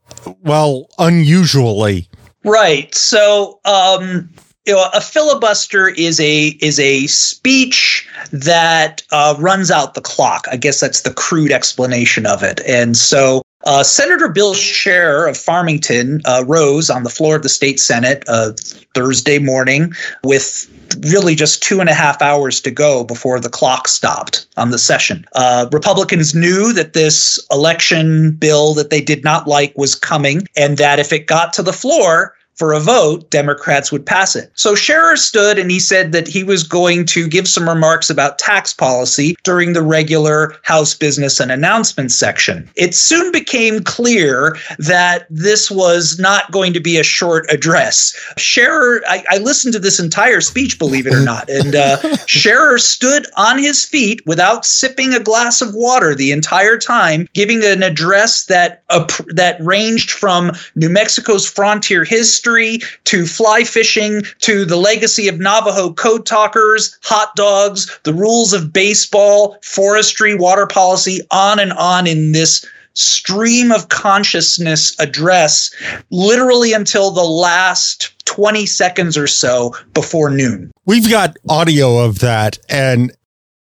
well, 0.43 0.89
unusually. 0.99 2.07
Right. 2.45 2.93
So, 2.93 3.59
um, 3.65 4.29
you 4.69 4.75
know, 4.75 4.88
a 4.93 5.01
filibuster 5.01 5.88
is 5.88 6.19
a 6.19 6.49
is 6.62 6.79
a 6.79 7.08
speech 7.08 8.08
that 8.32 9.01
uh, 9.12 9.36
runs 9.39 9.71
out 9.71 9.95
the 9.95 10.01
clock. 10.01 10.45
I 10.51 10.58
guess 10.58 10.79
that's 10.79 11.01
the 11.01 11.12
crude 11.12 11.51
explanation 11.51 12.27
of 12.27 12.43
it. 12.43 12.62
And 12.67 12.95
so, 12.95 13.41
uh, 13.63 13.82
Senator 13.82 14.29
Bill 14.29 14.53
Sharer 14.53 15.25
of 15.25 15.36
Farmington 15.36 16.21
uh, 16.25 16.43
rose 16.45 16.91
on 16.91 17.01
the 17.01 17.10
floor 17.10 17.38
of 17.38 17.41
the 17.41 17.49
state 17.49 17.79
senate 17.79 18.23
uh, 18.27 18.51
Thursday 18.93 19.39
morning 19.39 19.91
with 20.23 20.69
really 21.12 21.34
just 21.34 21.63
two 21.63 21.79
and 21.79 21.89
a 21.89 21.93
half 21.95 22.21
hours 22.21 22.62
to 22.62 22.69
go 22.69 23.03
before 23.03 23.39
the 23.39 23.49
clock 23.49 23.88
stopped 23.88 24.45
on 24.55 24.69
the 24.69 24.77
session. 24.77 25.25
Uh, 25.34 25.67
Republicans 25.71 26.36
knew 26.36 26.73
that 26.73 26.93
this 26.93 27.43
election 27.51 28.34
bill 28.34 28.75
that 28.75 28.91
they 28.91 29.01
did 29.01 29.23
not 29.23 29.47
like 29.47 29.75
was 29.75 29.95
coming, 29.95 30.47
and 30.55 30.77
that 30.77 30.99
if 30.99 31.12
it 31.12 31.25
got 31.25 31.53
to 31.53 31.63
the 31.63 31.73
floor, 31.73 32.36
for 32.59 32.73
a 32.73 32.79
vote, 32.79 33.29
Democrats 33.31 33.89
would 33.89 34.05
pass 34.05 34.35
it. 34.35 34.51
So 34.53 34.75
Sharer 34.75 35.15
stood 35.15 35.57
and 35.57 35.71
he 35.71 35.79
said 35.79 36.11
that 36.11 36.27
he 36.27 36.43
was 36.43 36.61
going 36.61 37.05
to 37.05 37.25
give 37.27 37.47
some 37.47 37.67
remarks 37.67 38.09
about 38.09 38.37
tax 38.37 38.73
policy 38.73 39.37
during 39.43 39.71
the 39.71 39.81
regular 39.81 40.53
House 40.63 40.93
business 40.93 41.39
and 41.39 41.53
announcements 41.53 42.15
section. 42.15 42.69
It 42.75 42.93
soon 42.93 43.31
became 43.31 43.79
clear 43.79 44.57
that 44.77 45.25
this 45.29 45.71
was 45.71 46.19
not 46.19 46.51
going 46.51 46.73
to 46.73 46.81
be 46.81 46.97
a 46.97 47.03
short 47.03 47.45
address. 47.49 48.13
Sharer, 48.37 49.01
I, 49.07 49.23
I 49.29 49.37
listened 49.37 49.73
to 49.75 49.79
this 49.79 49.99
entire 49.99 50.41
speech, 50.41 50.77
believe 50.77 51.07
it 51.07 51.13
or 51.13 51.23
not, 51.23 51.49
and 51.49 51.75
uh, 51.75 52.17
Sharer 52.27 52.77
stood 52.77 53.25
on 53.37 53.57
his 53.57 53.85
feet 53.85 54.21
without 54.25 54.65
sipping 54.65 55.13
a 55.13 55.19
glass 55.21 55.61
of 55.61 55.73
water 55.73 56.13
the 56.13 56.33
entire 56.33 56.77
time, 56.77 57.29
giving 57.33 57.63
an 57.63 57.83
address 57.83 58.45
that 58.45 58.83
uh, 58.89 59.07
that 59.27 59.57
ranged 59.61 60.11
from 60.11 60.51
New 60.75 60.89
Mexico's 60.89 61.49
frontier 61.49 62.03
history 62.03 62.48
history 62.49 62.79
to 63.05 63.25
fly 63.25 63.63
fishing 63.63 64.21
to 64.39 64.65
the 64.65 64.75
legacy 64.75 65.27
of 65.27 65.39
Navajo 65.39 65.93
code 65.93 66.25
talkers, 66.25 66.97
hot 67.03 67.35
dogs, 67.35 67.99
the 68.03 68.13
rules 68.13 68.53
of 68.53 68.73
baseball, 68.73 69.57
forestry, 69.63 70.35
water 70.35 70.65
policy, 70.65 71.21
on 71.31 71.59
and 71.59 71.73
on 71.73 72.07
in 72.07 72.31
this 72.31 72.65
stream 72.93 73.71
of 73.71 73.89
consciousness 73.89 74.95
address, 74.99 75.73
literally 76.09 76.73
until 76.73 77.12
the 77.12 77.23
last 77.23 78.13
20 78.25 78.65
seconds 78.65 79.17
or 79.17 79.27
so 79.27 79.75
before 79.93 80.29
noon. 80.29 80.71
We've 80.85 81.09
got 81.09 81.38
audio 81.47 81.99
of 81.99 82.19
that, 82.19 82.57
and 82.67 83.12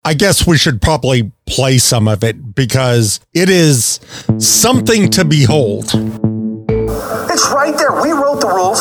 I 0.06 0.14
guess 0.14 0.48
we 0.48 0.58
should 0.58 0.82
probably 0.82 1.32
play 1.46 1.80
some 1.80 2.08
of 2.08 2.24
it 2.24 2.56
because 2.56 3.20
it 3.34 3.50
is 3.50 4.00
something 4.38 5.10
to 5.12 5.26
behold. 5.26 5.92
It's 7.38 7.52
right 7.54 7.78
there. 7.78 8.02
We 8.02 8.12
wrote 8.12 8.27
the 8.27 8.27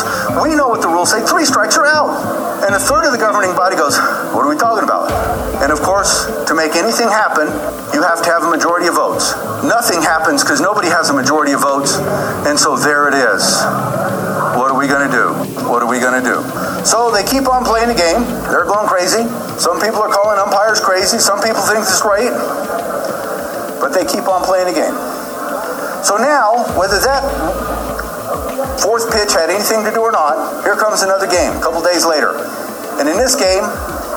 rules. 0.01 0.43
We 0.43 0.55
know 0.55 0.67
what 0.67 0.81
the 0.81 0.87
rules 0.87 1.11
say. 1.11 1.25
Three 1.25 1.45
strikes 1.45 1.77
are 1.77 1.85
out. 1.85 2.65
And 2.65 2.73
a 2.73 2.79
third 2.79 3.05
of 3.05 3.11
the 3.11 3.21
governing 3.21 3.55
body 3.55 3.75
goes, 3.75 3.97
What 4.33 4.45
are 4.45 4.49
we 4.49 4.57
talking 4.57 4.83
about? 4.83 5.09
And 5.61 5.71
of 5.71 5.81
course, 5.81 6.25
to 6.47 6.53
make 6.53 6.75
anything 6.75 7.07
happen, 7.07 7.47
you 7.93 8.01
have 8.01 8.21
to 8.23 8.29
have 8.29 8.43
a 8.43 8.49
majority 8.49 8.87
of 8.87 8.95
votes. 8.95 9.33
Nothing 9.63 10.01
happens 10.01 10.43
because 10.43 10.61
nobody 10.61 10.87
has 10.89 11.09
a 11.09 11.13
majority 11.13 11.53
of 11.53 11.61
votes. 11.61 11.97
And 12.45 12.57
so 12.57 12.75
there 12.75 13.07
it 13.07 13.15
is. 13.15 13.41
What 14.57 14.73
are 14.73 14.77
we 14.77 14.87
going 14.87 15.05
to 15.05 15.13
do? 15.13 15.27
What 15.69 15.81
are 15.81 15.89
we 15.89 15.99
going 15.99 16.17
to 16.17 16.25
do? 16.25 16.41
So 16.85 17.11
they 17.11 17.23
keep 17.23 17.45
on 17.45 17.63
playing 17.63 17.89
the 17.89 17.97
game. 17.97 18.25
They're 18.49 18.65
going 18.65 18.87
crazy. 18.89 19.25
Some 19.61 19.77
people 19.81 20.01
are 20.01 20.09
calling 20.09 20.39
umpires 20.39 20.81
crazy. 20.81 21.19
Some 21.19 21.41
people 21.41 21.61
think 21.61 21.85
it's 21.85 22.01
right. 22.01 22.33
But 23.77 23.93
they 23.93 24.05
keep 24.05 24.25
on 24.25 24.41
playing 24.41 24.73
the 24.73 24.77
game. 24.77 24.97
So 26.01 26.17
now, 26.17 26.65
whether 26.77 26.97
that 27.03 27.21
fourth 28.81 29.09
pitch 29.11 29.33
had 29.33 29.49
anything 29.49 29.83
to 29.83 29.91
do 29.91 30.01
or 30.01 30.11
not, 30.11 30.63
here 30.63 30.75
comes 30.75 31.01
another 31.01 31.27
game 31.27 31.53
a 31.57 31.61
couple 31.61 31.81
days 31.81 32.05
later. 32.05 32.37
And 32.97 33.09
in 33.09 33.17
this 33.17 33.35
game, 33.35 33.65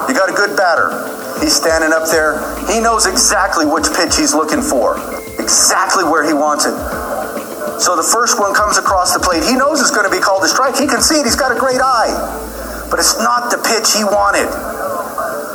you 0.09 0.13
got 0.17 0.29
a 0.29 0.37
good 0.37 0.57
batter. 0.57 0.93
He's 1.41 1.57
standing 1.57 1.93
up 1.93 2.09
there. 2.09 2.41
He 2.69 2.81
knows 2.81 3.07
exactly 3.07 3.65
which 3.65 3.89
pitch 3.97 4.17
he's 4.17 4.35
looking 4.35 4.61
for, 4.61 5.01
exactly 5.41 6.05
where 6.05 6.25
he 6.27 6.33
wants 6.33 6.67
it. 6.69 6.77
So 7.81 7.97
the 7.97 8.05
first 8.05 8.39
one 8.39 8.53
comes 8.53 8.77
across 8.77 9.17
the 9.17 9.21
plate. 9.21 9.43
He 9.45 9.57
knows 9.57 9.81
it's 9.81 9.91
going 9.91 10.05
to 10.05 10.13
be 10.13 10.21
called 10.21 10.45
a 10.45 10.49
strike. 10.49 10.77
He 10.77 10.87
can 10.87 11.01
see 11.01 11.17
it. 11.17 11.25
He's 11.25 11.37
got 11.37 11.49
a 11.49 11.59
great 11.59 11.81
eye. 11.81 12.13
But 12.91 12.99
it's 13.01 13.17
not 13.17 13.49
the 13.49 13.57
pitch 13.57 13.97
he 13.97 14.05
wanted. 14.05 14.51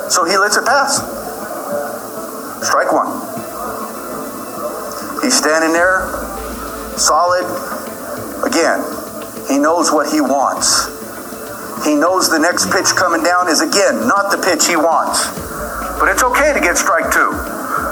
So 0.09 0.25
he 0.25 0.37
lets 0.37 0.57
it 0.57 0.65
pass. 0.65 0.97
Strike 2.65 2.89
one. 2.89 3.13
He's 5.21 5.37
standing 5.37 5.73
there, 5.73 6.07
solid. 6.97 7.45
Again, 8.41 8.81
he 9.47 9.57
knows 9.57 9.91
what 9.91 10.11
he 10.11 10.21
wants. 10.21 10.87
He 11.85 11.93
knows 11.93 12.29
the 12.29 12.39
next 12.39 12.71
pitch 12.71 12.95
coming 12.95 13.23
down 13.23 13.47
is 13.47 13.61
again 13.61 14.07
not 14.07 14.31
the 14.31 14.41
pitch 14.43 14.67
he 14.67 14.75
wants. 14.75 15.27
But 15.99 16.09
it's 16.09 16.23
okay 16.23 16.53
to 16.53 16.59
get 16.59 16.77
strike 16.77 17.11
two. 17.11 17.31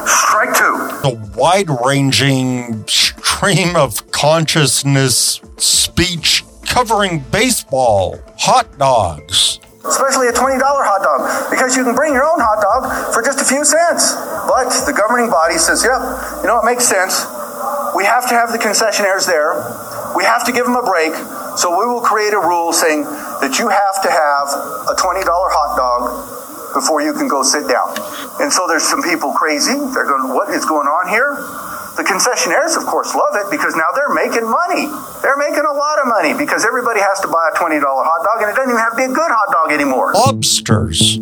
Strike 0.08 0.56
two. 0.58 0.76
The 1.04 1.32
wide 1.36 1.70
ranging 1.86 2.86
stream 2.88 3.76
of 3.76 4.10
consciousness 4.12 5.42
speech 5.58 6.44
covering 6.68 7.20
baseball, 7.32 8.20
hot 8.38 8.78
dogs, 8.80 9.60
especially 9.86 10.28
a 10.28 10.34
$20 10.34 10.58
hot 10.60 11.04
dog, 11.04 11.52
because 11.52 11.76
you 11.76 11.84
can 11.84 11.96
bring 11.96 12.14
your 12.14 12.24
own 12.24 12.40
hot 12.40 12.64
dog 12.64 13.14
for 13.14 13.22
just 13.22 13.40
a 13.40 13.46
few 13.46 13.64
cents. 13.64 14.16
But 14.48 14.72
the 14.88 14.96
governing 14.96 15.30
body 15.30 15.58
says, 15.60 15.84
yep, 15.84 16.00
you 16.42 16.48
know, 16.48 16.60
it 16.60 16.66
makes 16.66 16.88
sense. 16.88 17.28
We 17.96 18.06
have 18.08 18.28
to 18.32 18.36
have 18.36 18.52
the 18.52 18.60
concessionaires 18.60 19.28
there. 19.28 19.54
We 20.16 20.24
have 20.24 20.46
to 20.46 20.52
give 20.52 20.66
them 20.66 20.76
a 20.76 20.86
break. 20.86 21.14
So 21.58 21.70
we 21.74 21.86
will 21.86 22.02
create 22.02 22.34
a 22.34 22.42
rule 22.42 22.74
saying 22.74 23.04
that 23.42 23.58
you 23.60 23.70
have 23.70 23.98
to 24.02 24.10
have 24.10 24.48
a 24.90 24.96
$20 24.98 25.26
hot 25.26 25.78
dog 25.78 26.04
before 26.74 27.02
you 27.02 27.14
can 27.14 27.30
go 27.30 27.46
sit 27.46 27.70
down. 27.70 27.94
And 28.42 28.50
so 28.52 28.66
there's 28.66 28.84
some 28.84 29.02
people 29.06 29.32
crazy. 29.34 29.78
They're 29.94 30.10
going, 30.10 30.34
what 30.34 30.50
is 30.50 30.66
going 30.66 30.90
on 30.90 31.08
here? 31.08 31.38
The 31.94 32.02
concessionaires, 32.02 32.74
of 32.74 32.90
course, 32.90 33.14
love 33.14 33.38
it 33.38 33.54
because 33.54 33.78
now 33.78 33.86
they're 33.94 34.18
making 34.18 34.50
money. 34.50 34.90
They're 35.22 35.38
making 35.38 35.62
a 35.62 35.76
lot 35.78 36.02
of 36.02 36.10
money 36.10 36.34
because 36.34 36.66
everybody 36.66 37.00
has 37.00 37.22
to 37.22 37.30
buy 37.30 37.54
a 37.54 37.56
$20 37.58 37.78
hot 37.78 38.22
dog 38.26 38.42
and 38.42 38.50
it 38.50 38.58
doesn't 38.58 38.74
even 38.74 38.82
have 38.82 38.98
to 38.98 39.02
be 39.06 39.06
a 39.06 39.14
good 39.14 39.30
hot 39.30 39.54
dog 39.54 39.70
anymore. 39.70 40.18
Lobsters. 40.18 41.22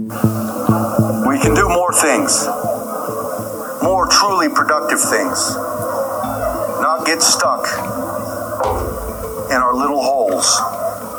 We 1.27 1.36
can 1.43 1.51
do 1.51 1.67
more 1.67 1.91
things, 1.91 2.47
more 3.84 4.08
truly 4.08 4.47
productive 4.47 5.04
things, 5.04 5.51
not 6.80 7.04
get 7.06 7.21
stuck 7.21 7.67
in 9.52 9.60
our 9.60 9.76
little 9.76 10.00
holes, 10.00 10.48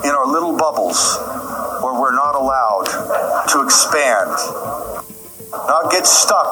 in 0.04 0.10
our 0.10 0.26
little 0.26 0.56
bubbles 0.56 0.96
where 1.84 1.92
we're 2.00 2.16
not 2.16 2.32
allowed 2.34 2.88
to 3.52 3.60
expand. 3.60 4.32
Not 5.52 5.92
get 5.92 6.06
stuck 6.08 6.48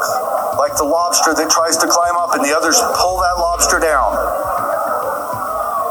like 0.60 0.76
the 0.76 0.84
lobster 0.84 1.32
that 1.32 1.48
tries 1.48 1.80
to 1.80 1.88
climb 1.88 2.20
up 2.20 2.36
and 2.36 2.44
the 2.44 2.52
others 2.52 2.76
pull 3.00 3.16
that 3.24 3.40
lobster 3.40 3.80
down. 3.80 4.12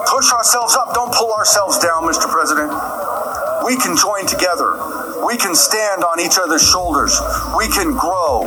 Push 0.06 0.30
ourselves 0.30 0.78
up, 0.78 0.93
don't 0.93 1.13
pull 1.13 1.34
ourselves 1.34 1.82
down, 1.82 2.06
Mr. 2.06 2.30
President. 2.30 2.69
We 3.65 3.73
can 3.82 3.97
join 3.97 4.30
together. 4.30 4.78
We 5.25 5.38
can 5.38 5.58
stand 5.58 6.06
on 6.06 6.21
each 6.21 6.38
other's 6.38 6.62
shoulders. 6.62 7.17
We 7.58 7.65
can 7.67 7.97
grow. 7.97 8.45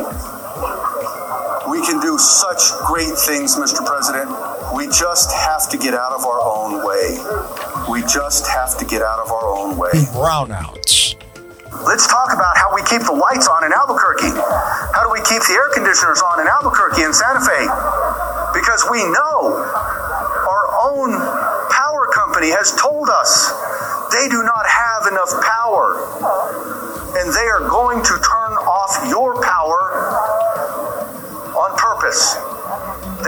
We 1.67 1.83
can 1.83 1.99
do 1.99 2.17
such 2.17 2.71
great 2.87 3.11
things, 3.19 3.59
Mr. 3.59 3.83
President. 3.83 4.31
We 4.73 4.87
just 4.87 5.31
have 5.31 5.69
to 5.69 5.77
get 5.77 5.93
out 5.93 6.13
of 6.13 6.25
our 6.25 6.41
own 6.41 6.81
way. 6.81 7.17
We 7.89 8.01
just 8.09 8.47
have 8.47 8.77
to 8.79 8.85
get 8.85 9.01
out 9.01 9.19
of 9.19 9.29
our 9.29 9.47
own 9.53 9.77
way. 9.77 9.93
Brownouts. 10.09 11.13
Let's 11.85 12.07
talk 12.07 12.33
about 12.33 12.57
how 12.57 12.73
we 12.73 12.81
keep 12.89 13.05
the 13.05 13.13
lights 13.13 13.47
on 13.47 13.65
in 13.65 13.73
Albuquerque. 13.73 14.33
How 14.33 15.05
do 15.05 15.11
we 15.13 15.21
keep 15.25 15.41
the 15.45 15.53
air 15.53 15.69
conditioners 15.73 16.21
on 16.21 16.41
in 16.41 16.47
Albuquerque 16.47 17.03
and 17.05 17.13
Santa 17.13 17.41
Fe? 17.41 17.65
Because 18.53 18.81
we 18.89 19.01
know 19.05 19.61
our 19.61 20.65
own 20.89 21.17
power 21.69 22.09
company 22.13 22.49
has 22.49 22.73
told 22.73 23.09
us 23.09 23.53
they 24.13 24.29
do 24.29 24.41
not 24.41 24.65
have 24.65 25.09
enough 25.09 25.33
power. 25.41 26.01
And 27.13 27.29
they 27.29 27.45
are 27.45 27.65
going 27.69 28.01
to 28.01 28.15
turn 28.21 28.53
off 28.65 29.05
your 29.09 29.37
power 29.41 29.81
on 31.57 31.77
purpose. 31.77 32.37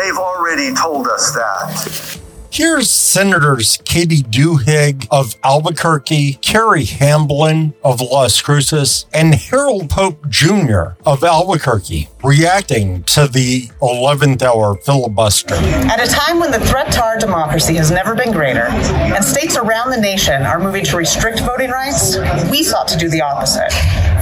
They've 0.05 0.15
already 0.17 0.71
told 0.71 1.07
us 1.07 1.31
that. 1.31 2.19
Here's 2.51 2.91
Senators 2.91 3.79
Katie 3.85 4.21
Duhigg 4.21 5.07
of 5.09 5.35
Albuquerque, 5.43 6.33
Carrie 6.43 6.85
Hamblen 6.85 7.73
of 7.83 8.01
Las 8.01 8.39
Cruces, 8.39 9.07
and 9.15 9.33
Harold 9.33 9.89
Pope 9.89 10.29
Jr. 10.29 10.93
of 11.07 11.23
Albuquerque 11.23 12.07
reacting 12.23 13.01
to 13.05 13.27
the 13.27 13.71
11th 13.81 14.43
hour 14.43 14.77
filibuster. 14.77 15.55
At 15.55 15.99
a 15.99 16.07
time 16.07 16.39
when 16.39 16.51
the 16.51 16.59
threat 16.59 16.91
to 16.93 17.03
our 17.03 17.17
democracy 17.17 17.73
has 17.73 17.89
never 17.89 18.13
been 18.13 18.31
greater, 18.31 18.67
and 18.67 19.25
states 19.25 19.57
around 19.57 19.89
the 19.89 19.99
nation 19.99 20.43
are 20.43 20.59
moving 20.59 20.85
to 20.85 20.97
restrict 20.97 21.39
voting 21.39 21.71
rights, 21.71 22.15
we 22.51 22.61
sought 22.61 22.87
to 22.89 22.97
do 22.97 23.09
the 23.09 23.21
opposite. 23.21 23.73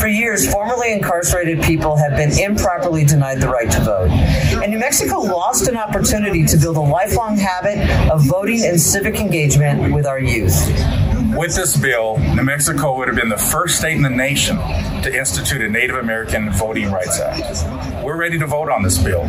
For 0.03 0.09
years, 0.09 0.51
formerly 0.51 0.91
incarcerated 0.91 1.61
people 1.61 1.95
have 1.95 2.17
been 2.17 2.37
improperly 2.37 3.05
denied 3.05 3.39
the 3.39 3.47
right 3.47 3.71
to 3.71 3.79
vote. 3.79 4.09
And 4.09 4.69
New 4.69 4.77
Mexico 4.77 5.19
lost 5.19 5.69
an 5.69 5.77
opportunity 5.77 6.43
to 6.43 6.57
build 6.57 6.75
a 6.75 6.81
lifelong 6.81 7.37
habit 7.37 7.89
of 8.11 8.21
voting 8.25 8.65
and 8.65 8.77
civic 8.81 9.15
engagement 9.15 9.93
with 9.93 10.05
our 10.05 10.19
youth. 10.19 10.67
With 11.37 11.55
this 11.55 11.77
bill, 11.77 12.17
New 12.17 12.43
Mexico 12.43 12.97
would 12.97 13.07
have 13.07 13.15
been 13.15 13.29
the 13.29 13.37
first 13.37 13.77
state 13.77 13.95
in 13.95 14.01
the 14.01 14.09
nation 14.09 14.57
to 14.57 15.17
institute 15.17 15.61
a 15.61 15.69
Native 15.69 15.95
American 15.95 16.51
Voting 16.51 16.91
Rights 16.91 17.21
Act. 17.21 18.03
We're 18.03 18.17
ready 18.17 18.37
to 18.39 18.45
vote 18.45 18.69
on 18.69 18.83
this 18.83 19.01
bill. 19.01 19.23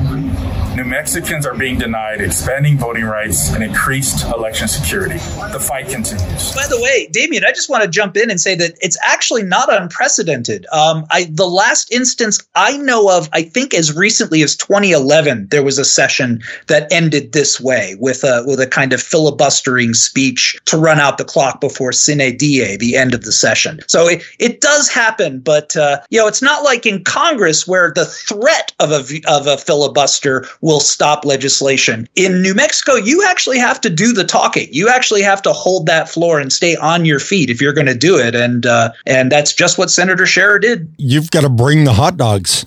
New 0.74 0.84
Mexicans 0.84 1.46
are 1.46 1.54
being 1.54 1.78
denied 1.78 2.20
expanding 2.20 2.76
voting 2.76 3.04
rights 3.04 3.54
and 3.54 3.62
increased 3.62 4.24
election 4.24 4.66
security. 4.66 5.18
The 5.52 5.60
fight 5.60 5.88
continues. 5.88 6.52
By 6.52 6.66
the 6.66 6.80
way, 6.80 7.08
Damien, 7.12 7.44
I 7.44 7.52
just 7.52 7.70
want 7.70 7.84
to 7.84 7.88
jump 7.88 8.16
in 8.16 8.28
and 8.28 8.40
say 8.40 8.56
that 8.56 8.76
it's 8.80 8.98
actually 9.00 9.44
not 9.44 9.72
unprecedented. 9.72 10.66
Um, 10.72 11.06
I 11.12 11.28
the 11.30 11.46
last 11.46 11.92
instance 11.92 12.40
I 12.56 12.76
know 12.76 13.08
of, 13.08 13.28
I 13.32 13.42
think 13.42 13.72
as 13.72 13.94
recently 13.94 14.42
as 14.42 14.56
2011, 14.56 15.46
there 15.52 15.62
was 15.62 15.78
a 15.78 15.84
session 15.84 16.42
that 16.66 16.90
ended 16.90 17.30
this 17.32 17.60
way 17.60 17.94
with 18.00 18.24
a 18.24 18.42
with 18.44 18.58
a 18.58 18.66
kind 18.66 18.92
of 18.92 19.00
filibustering 19.00 19.94
speech 19.94 20.58
to 20.64 20.76
run 20.76 20.98
out 20.98 21.18
the 21.18 21.24
clock 21.24 21.60
before 21.60 21.92
sine 21.92 22.18
die, 22.18 22.76
the 22.76 22.96
end 22.96 23.14
of 23.14 23.22
the 23.22 23.30
session. 23.32 23.80
So 23.86 24.08
it, 24.08 24.24
it 24.40 24.60
does 24.60 24.88
happen, 24.88 25.38
but 25.38 25.76
uh, 25.76 26.00
you 26.10 26.18
know 26.18 26.26
it's 26.26 26.42
not 26.42 26.64
like 26.64 26.84
in 26.84 27.04
Congress 27.04 27.64
where 27.64 27.92
the 27.94 28.06
threat 28.06 28.72
of 28.80 28.90
a 28.90 29.20
of 29.28 29.46
a 29.46 29.56
filibuster 29.56 30.48
will 30.64 30.80
stop 30.80 31.26
legislation. 31.26 32.08
In 32.16 32.40
New 32.40 32.54
Mexico, 32.54 32.94
you 32.94 33.22
actually 33.28 33.58
have 33.58 33.80
to 33.82 33.90
do 33.90 34.14
the 34.14 34.24
talking. 34.24 34.66
You 34.72 34.88
actually 34.88 35.20
have 35.20 35.42
to 35.42 35.52
hold 35.52 35.84
that 35.86 36.08
floor 36.08 36.40
and 36.40 36.50
stay 36.50 36.74
on 36.76 37.04
your 37.04 37.20
feet 37.20 37.50
if 37.50 37.60
you're 37.60 37.74
going 37.74 37.86
to 37.86 37.94
do 37.94 38.18
it, 38.18 38.34
and 38.34 38.64
uh, 38.64 38.92
and 39.06 39.30
that's 39.30 39.52
just 39.52 39.76
what 39.76 39.90
Senator 39.90 40.26
Sharer 40.26 40.58
did. 40.58 40.92
You've 40.96 41.30
got 41.30 41.42
to 41.42 41.50
bring 41.50 41.84
the 41.84 41.92
hot 41.92 42.16
dogs. 42.16 42.64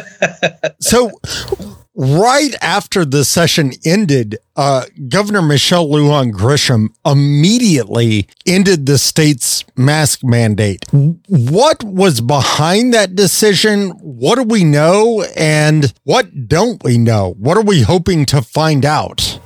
so 0.80 1.10
right 2.00 2.54
after 2.62 3.04
the 3.04 3.26
session 3.26 3.72
ended, 3.84 4.38
uh, 4.56 4.86
Governor 5.08 5.42
Michelle 5.42 5.86
Lujan 5.86 6.32
Grisham 6.32 6.88
immediately 7.04 8.26
ended 8.46 8.86
the 8.86 8.96
state's 8.96 9.64
mask 9.76 10.24
mandate. 10.24 10.86
What 10.92 11.84
was 11.84 12.22
behind 12.22 12.94
that 12.94 13.14
decision? 13.14 13.90
What 14.00 14.36
do 14.36 14.44
we 14.44 14.64
know? 14.64 15.24
And 15.36 15.92
what 16.04 16.48
don't 16.48 16.82
we 16.82 16.96
know? 16.96 17.34
What 17.38 17.58
are 17.58 17.62
we 17.62 17.82
hoping 17.82 18.24
to 18.26 18.40
find 18.40 18.86
out? 18.86 19.38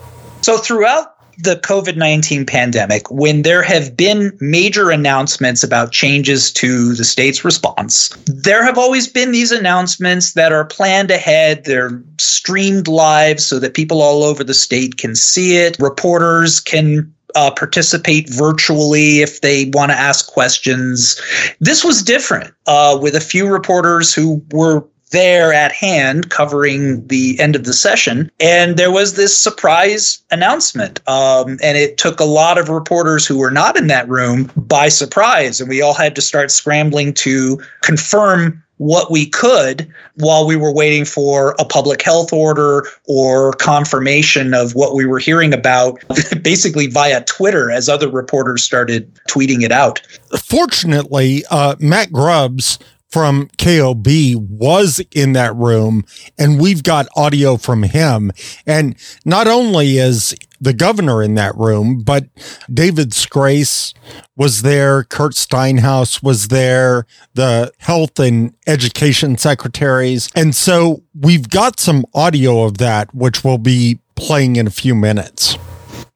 So, 0.42 0.58
throughout 0.58 1.13
the 1.38 1.56
COVID 1.56 1.96
19 1.96 2.46
pandemic, 2.46 3.10
when 3.10 3.42
there 3.42 3.62
have 3.62 3.96
been 3.96 4.36
major 4.40 4.90
announcements 4.90 5.62
about 5.62 5.92
changes 5.92 6.52
to 6.52 6.94
the 6.94 7.04
state's 7.04 7.44
response, 7.44 8.08
there 8.26 8.64
have 8.64 8.78
always 8.78 9.08
been 9.08 9.32
these 9.32 9.52
announcements 9.52 10.32
that 10.34 10.52
are 10.52 10.64
planned 10.64 11.10
ahead. 11.10 11.64
They're 11.64 12.02
streamed 12.18 12.88
live 12.88 13.40
so 13.40 13.58
that 13.58 13.74
people 13.74 14.02
all 14.02 14.22
over 14.22 14.44
the 14.44 14.54
state 14.54 14.96
can 14.96 15.14
see 15.14 15.56
it. 15.56 15.76
Reporters 15.78 16.60
can 16.60 17.12
uh, 17.34 17.50
participate 17.50 18.28
virtually 18.30 19.20
if 19.20 19.40
they 19.40 19.70
want 19.74 19.90
to 19.90 19.98
ask 19.98 20.28
questions. 20.28 21.20
This 21.60 21.84
was 21.84 22.02
different 22.02 22.54
uh, 22.66 22.98
with 23.00 23.14
a 23.14 23.20
few 23.20 23.48
reporters 23.48 24.14
who 24.14 24.42
were 24.52 24.86
there 25.14 25.52
at 25.52 25.70
hand 25.72 26.28
covering 26.28 27.06
the 27.06 27.38
end 27.38 27.54
of 27.54 27.64
the 27.64 27.72
session. 27.72 28.30
And 28.40 28.76
there 28.76 28.90
was 28.90 29.14
this 29.14 29.38
surprise 29.38 30.22
announcement. 30.32 31.00
Um, 31.08 31.56
and 31.62 31.78
it 31.78 31.96
took 31.96 32.18
a 32.18 32.24
lot 32.24 32.58
of 32.58 32.68
reporters 32.68 33.24
who 33.24 33.38
were 33.38 33.52
not 33.52 33.78
in 33.78 33.86
that 33.86 34.08
room 34.08 34.50
by 34.56 34.88
surprise. 34.88 35.60
And 35.60 35.70
we 35.70 35.80
all 35.80 35.94
had 35.94 36.16
to 36.16 36.20
start 36.20 36.50
scrambling 36.50 37.14
to 37.14 37.62
confirm 37.82 38.60
what 38.78 39.08
we 39.08 39.26
could 39.26 39.88
while 40.16 40.46
we 40.46 40.56
were 40.56 40.72
waiting 40.72 41.04
for 41.04 41.54
a 41.60 41.64
public 41.64 42.02
health 42.02 42.32
order 42.32 42.84
or 43.06 43.52
confirmation 43.52 44.52
of 44.52 44.74
what 44.74 44.96
we 44.96 45.06
were 45.06 45.20
hearing 45.20 45.54
about, 45.54 46.02
basically 46.42 46.88
via 46.88 47.22
Twitter 47.24 47.70
as 47.70 47.88
other 47.88 48.10
reporters 48.10 48.64
started 48.64 49.14
tweeting 49.30 49.62
it 49.62 49.70
out. 49.70 50.02
Fortunately, 50.42 51.44
uh, 51.52 51.76
Matt 51.78 52.10
Grubs 52.10 52.80
from 53.14 53.48
KOB 53.58 54.08
was 54.34 55.00
in 55.12 55.34
that 55.34 55.54
room 55.54 56.04
and 56.36 56.60
we've 56.60 56.82
got 56.82 57.06
audio 57.14 57.56
from 57.56 57.84
him. 57.84 58.32
And 58.66 58.96
not 59.24 59.46
only 59.46 59.98
is 59.98 60.34
the 60.60 60.72
governor 60.72 61.22
in 61.22 61.34
that 61.36 61.56
room, 61.56 62.02
but 62.02 62.24
David 62.68 63.10
Scrase 63.10 63.94
was 64.34 64.62
there. 64.62 65.04
Kurt 65.04 65.34
Steinhaus 65.34 66.24
was 66.24 66.48
there, 66.48 67.06
the 67.34 67.70
health 67.78 68.18
and 68.18 68.52
education 68.66 69.38
secretaries. 69.38 70.28
And 70.34 70.52
so 70.52 71.04
we've 71.14 71.48
got 71.48 71.78
some 71.78 72.04
audio 72.14 72.64
of 72.64 72.78
that, 72.78 73.14
which 73.14 73.44
we'll 73.44 73.58
be 73.58 74.00
playing 74.16 74.56
in 74.56 74.66
a 74.66 74.72
few 74.72 74.96
minutes. 74.96 75.56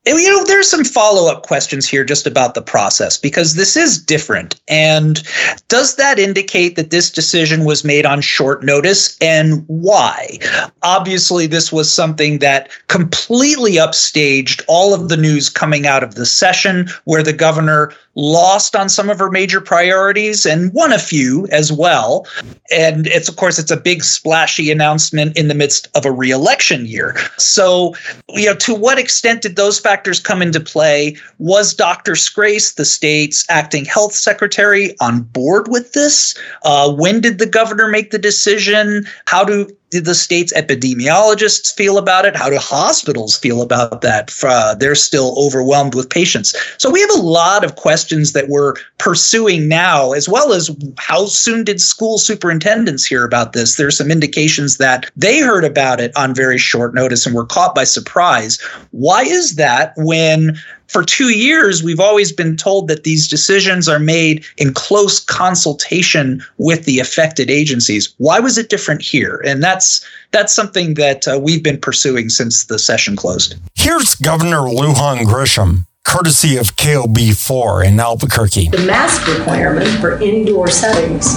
And, 0.08 0.18
you 0.18 0.30
know, 0.30 0.42
there's 0.44 0.70
some 0.70 0.84
follow 0.84 1.30
up 1.30 1.42
questions 1.42 1.86
here 1.86 2.02
just 2.02 2.26
about 2.26 2.54
the 2.54 2.62
process 2.62 3.18
because 3.18 3.56
this 3.56 3.76
is 3.76 4.02
different. 4.02 4.58
And 4.66 5.22
does 5.68 5.96
that 5.96 6.18
indicate 6.18 6.76
that 6.76 6.88
this 6.88 7.10
decision 7.10 7.66
was 7.66 7.84
made 7.84 8.06
on 8.06 8.22
short 8.22 8.64
notice 8.64 9.18
and 9.20 9.64
why? 9.66 10.38
Obviously, 10.82 11.46
this 11.46 11.70
was 11.70 11.92
something 11.92 12.38
that 12.38 12.70
completely 12.88 13.72
upstaged 13.72 14.62
all 14.66 14.94
of 14.94 15.10
the 15.10 15.16
news 15.18 15.50
coming 15.50 15.86
out 15.86 16.02
of 16.02 16.14
the 16.14 16.24
session 16.24 16.88
where 17.04 17.22
the 17.22 17.34
governor 17.34 17.92
lost 18.18 18.74
on 18.74 18.88
some 18.88 19.08
of 19.08 19.18
her 19.18 19.30
major 19.30 19.60
priorities 19.60 20.44
and 20.44 20.74
won 20.74 20.92
a 20.92 20.98
few 20.98 21.46
as 21.52 21.72
well. 21.72 22.26
And 22.70 23.06
it's, 23.06 23.28
of 23.28 23.36
course, 23.36 23.58
it's 23.60 23.70
a 23.70 23.76
big 23.76 24.02
splashy 24.02 24.72
announcement 24.72 25.38
in 25.38 25.46
the 25.46 25.54
midst 25.54 25.88
of 25.94 26.04
a 26.04 26.10
reelection 26.10 26.84
year. 26.84 27.16
So, 27.38 27.94
you 28.30 28.46
know, 28.46 28.56
to 28.56 28.74
what 28.74 28.98
extent 28.98 29.42
did 29.42 29.54
those 29.54 29.78
factors 29.78 30.18
come 30.18 30.42
into 30.42 30.58
play? 30.58 31.16
Was 31.38 31.72
Dr. 31.72 32.12
Scrase, 32.12 32.74
the 32.74 32.84
state's 32.84 33.46
acting 33.48 33.84
health 33.84 34.14
secretary, 34.14 34.96
on 35.00 35.22
board 35.22 35.68
with 35.68 35.92
this? 35.92 36.36
Uh, 36.64 36.92
when 36.92 37.20
did 37.20 37.38
the 37.38 37.46
governor 37.46 37.86
make 37.86 38.10
the 38.10 38.18
decision? 38.18 39.06
How 39.26 39.44
do 39.44 39.70
did 39.90 40.04
the 40.04 40.14
state's 40.14 40.52
epidemiologists 40.52 41.74
feel 41.74 41.96
about 41.96 42.24
it? 42.24 42.36
How 42.36 42.50
do 42.50 42.58
hospitals 42.58 43.36
feel 43.36 43.62
about 43.62 44.02
that? 44.02 44.32
Uh, 44.42 44.74
they're 44.74 44.94
still 44.94 45.34
overwhelmed 45.38 45.94
with 45.94 46.10
patients. 46.10 46.54
So 46.76 46.90
we 46.90 47.00
have 47.00 47.10
a 47.10 47.22
lot 47.22 47.64
of 47.64 47.76
questions 47.76 48.32
that 48.32 48.48
we're 48.48 48.74
pursuing 48.98 49.68
now, 49.68 50.12
as 50.12 50.28
well 50.28 50.52
as 50.52 50.70
how 50.98 51.26
soon 51.26 51.64
did 51.64 51.80
school 51.80 52.18
superintendents 52.18 53.06
hear 53.06 53.24
about 53.24 53.52
this? 53.52 53.76
There's 53.76 53.96
some 53.96 54.10
indications 54.10 54.76
that 54.76 55.10
they 55.16 55.40
heard 55.40 55.64
about 55.64 56.00
it 56.00 56.14
on 56.16 56.34
very 56.34 56.58
short 56.58 56.94
notice 56.94 57.24
and 57.24 57.34
were 57.34 57.46
caught 57.46 57.74
by 57.74 57.84
surprise. 57.84 58.60
Why 58.90 59.22
is 59.22 59.56
that 59.56 59.94
when 59.96 60.58
for 60.88 61.04
two 61.04 61.30
years, 61.30 61.82
we've 61.82 62.00
always 62.00 62.32
been 62.32 62.56
told 62.56 62.88
that 62.88 63.04
these 63.04 63.28
decisions 63.28 63.88
are 63.88 63.98
made 63.98 64.44
in 64.56 64.72
close 64.74 65.20
consultation 65.20 66.42
with 66.56 66.84
the 66.84 66.98
affected 66.98 67.50
agencies. 67.50 68.14
Why 68.16 68.40
was 68.40 68.58
it 68.58 68.70
different 68.70 69.02
here? 69.02 69.42
And 69.46 69.62
that's 69.62 70.04
that's 70.32 70.52
something 70.52 70.94
that 70.94 71.28
uh, 71.28 71.38
we've 71.40 71.62
been 71.62 71.78
pursuing 71.78 72.28
since 72.28 72.64
the 72.64 72.78
session 72.78 73.16
closed. 73.16 73.54
Here's 73.74 74.14
Governor 74.16 74.60
Lujan 74.60 75.20
Grisham 75.24 75.84
courtesy 76.04 76.56
of 76.56 76.74
KOB4 76.76 77.84
in 77.84 78.00
Albuquerque. 78.00 78.70
The 78.70 78.78
mask 78.86 79.26
requirement 79.26 79.88
for 80.00 80.18
indoor 80.22 80.70
settings 80.70 81.36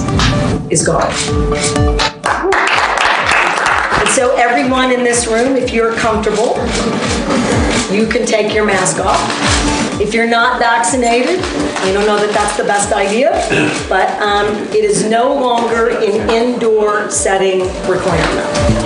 is 0.71 0.85
gone. 0.85 1.11
And 3.99 4.09
so, 4.09 4.33
everyone 4.37 4.93
in 4.93 5.03
this 5.03 5.27
room, 5.27 5.57
if 5.57 5.73
you're 5.73 5.93
comfortable, 5.95 6.55
you 7.91 8.07
can 8.07 8.25
take 8.25 8.53
your 8.53 8.65
mask 8.65 8.99
off. 8.99 9.19
If 9.99 10.13
you're 10.13 10.27
not 10.27 10.59
vaccinated, 10.59 11.39
I 11.39 11.91
don't 11.91 12.07
know 12.07 12.17
that 12.17 12.33
that's 12.33 12.57
the 12.57 12.63
best 12.63 12.93
idea, 12.93 13.31
but 13.89 14.09
um, 14.21 14.47
it 14.69 14.85
is 14.85 15.07
no 15.07 15.33
longer 15.33 15.89
an 15.89 16.29
indoor 16.29 17.09
setting 17.11 17.59
requirement. 17.87 18.81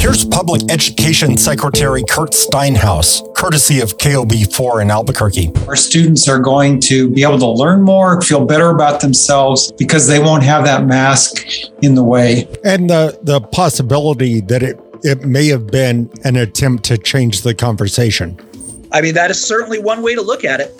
Here's 0.00 0.24
Public 0.24 0.62
Education 0.70 1.36
Secretary 1.36 2.02
Kurt 2.08 2.30
Steinhaus, 2.30 3.34
courtesy 3.34 3.80
of 3.80 3.98
KOB4 3.98 4.82
in 4.82 4.90
Albuquerque. 4.90 5.52
Our 5.68 5.76
students 5.76 6.28
are 6.28 6.38
going 6.38 6.80
to 6.80 7.10
be 7.10 7.22
able 7.22 7.38
to 7.38 7.50
learn 7.50 7.82
more, 7.82 8.20
feel 8.22 8.44
better 8.44 8.70
about 8.70 9.00
themselves 9.00 9.70
because 9.72 10.06
they 10.06 10.18
won't 10.18 10.42
have 10.42 10.64
that 10.64 10.86
mask 10.86 11.46
in 11.82 11.94
the 11.94 12.04
way. 12.04 12.48
And 12.64 12.88
the, 12.88 13.18
the 13.22 13.40
possibility 13.40 14.40
that 14.42 14.62
it 14.62 14.80
it 15.02 15.24
may 15.24 15.46
have 15.48 15.66
been 15.68 16.10
an 16.24 16.36
attempt 16.36 16.84
to 16.84 16.98
change 16.98 17.42
the 17.42 17.54
conversation. 17.54 18.38
I 18.92 19.00
mean, 19.00 19.14
that 19.14 19.30
is 19.30 19.44
certainly 19.44 19.78
one 19.78 20.02
way 20.02 20.14
to 20.14 20.22
look 20.22 20.44
at 20.44 20.60
it. 20.60 20.76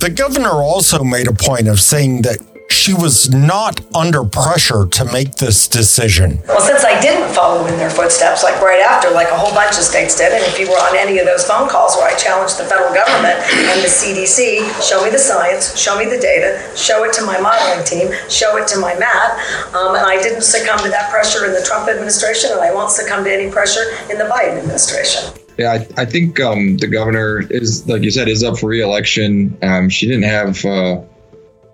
The 0.00 0.12
governor 0.14 0.50
also 0.50 1.02
made 1.02 1.26
a 1.26 1.32
point 1.32 1.66
of 1.66 1.80
saying 1.80 2.22
that 2.22 2.38
she 2.70 2.92
was 2.92 3.30
not 3.30 3.80
under 3.94 4.24
pressure 4.24 4.86
to 4.86 5.04
make 5.06 5.36
this 5.36 5.68
decision. 5.68 6.40
Well, 6.46 6.60
since 6.60 6.84
I 6.84 7.00
didn't 7.00 7.32
follow 7.34 7.66
in 7.66 7.76
their 7.76 7.90
footsteps, 7.90 8.42
like 8.42 8.60
right 8.60 8.80
after, 8.80 9.10
like 9.10 9.28
a 9.28 9.36
whole 9.36 9.52
bunch 9.52 9.76
of 9.76 9.84
states 9.84 10.16
did, 10.16 10.32
and 10.32 10.42
if 10.44 10.58
you 10.58 10.68
were 10.68 10.76
on 10.76 10.96
any 10.96 11.18
of 11.18 11.26
those 11.26 11.44
phone 11.44 11.68
calls 11.68 11.96
where 11.96 12.08
I 12.08 12.14
challenged 12.16 12.58
the 12.58 12.64
federal 12.64 12.92
government 12.92 13.40
and 13.72 13.80
the 13.82 13.88
CDC, 13.88 14.68
show 14.86 15.02
me 15.04 15.10
the 15.10 15.18
science, 15.18 15.76
show 15.78 15.98
me 15.98 16.04
the 16.04 16.18
data, 16.18 16.60
show 16.76 17.04
it 17.04 17.12
to 17.14 17.24
my 17.24 17.40
modeling 17.40 17.84
team, 17.84 18.12
show 18.28 18.56
it 18.56 18.68
to 18.68 18.78
my 18.78 18.94
mat, 18.98 19.38
um, 19.74 19.96
and 19.96 20.04
I 20.04 20.20
didn't 20.22 20.42
succumb 20.42 20.78
to 20.80 20.90
that 20.90 21.10
pressure 21.10 21.46
in 21.46 21.52
the 21.52 21.62
Trump 21.62 21.88
administration, 21.88 22.50
and 22.52 22.60
I 22.60 22.72
won't 22.72 22.90
succumb 22.90 23.24
to 23.24 23.32
any 23.32 23.50
pressure 23.50 23.96
in 24.10 24.18
the 24.18 24.24
Biden 24.24 24.58
administration. 24.58 25.32
Yeah, 25.58 25.72
I, 25.72 26.02
I 26.02 26.04
think 26.04 26.38
um, 26.38 26.76
the 26.76 26.86
governor 26.86 27.42
is, 27.50 27.88
like 27.88 28.02
you 28.02 28.10
said, 28.12 28.28
is 28.28 28.44
up 28.44 28.58
for 28.58 28.68
reelection. 28.68 29.58
Um, 29.62 29.88
she 29.88 30.06
didn't 30.06 30.24
have. 30.24 30.64
Uh, 30.64 31.02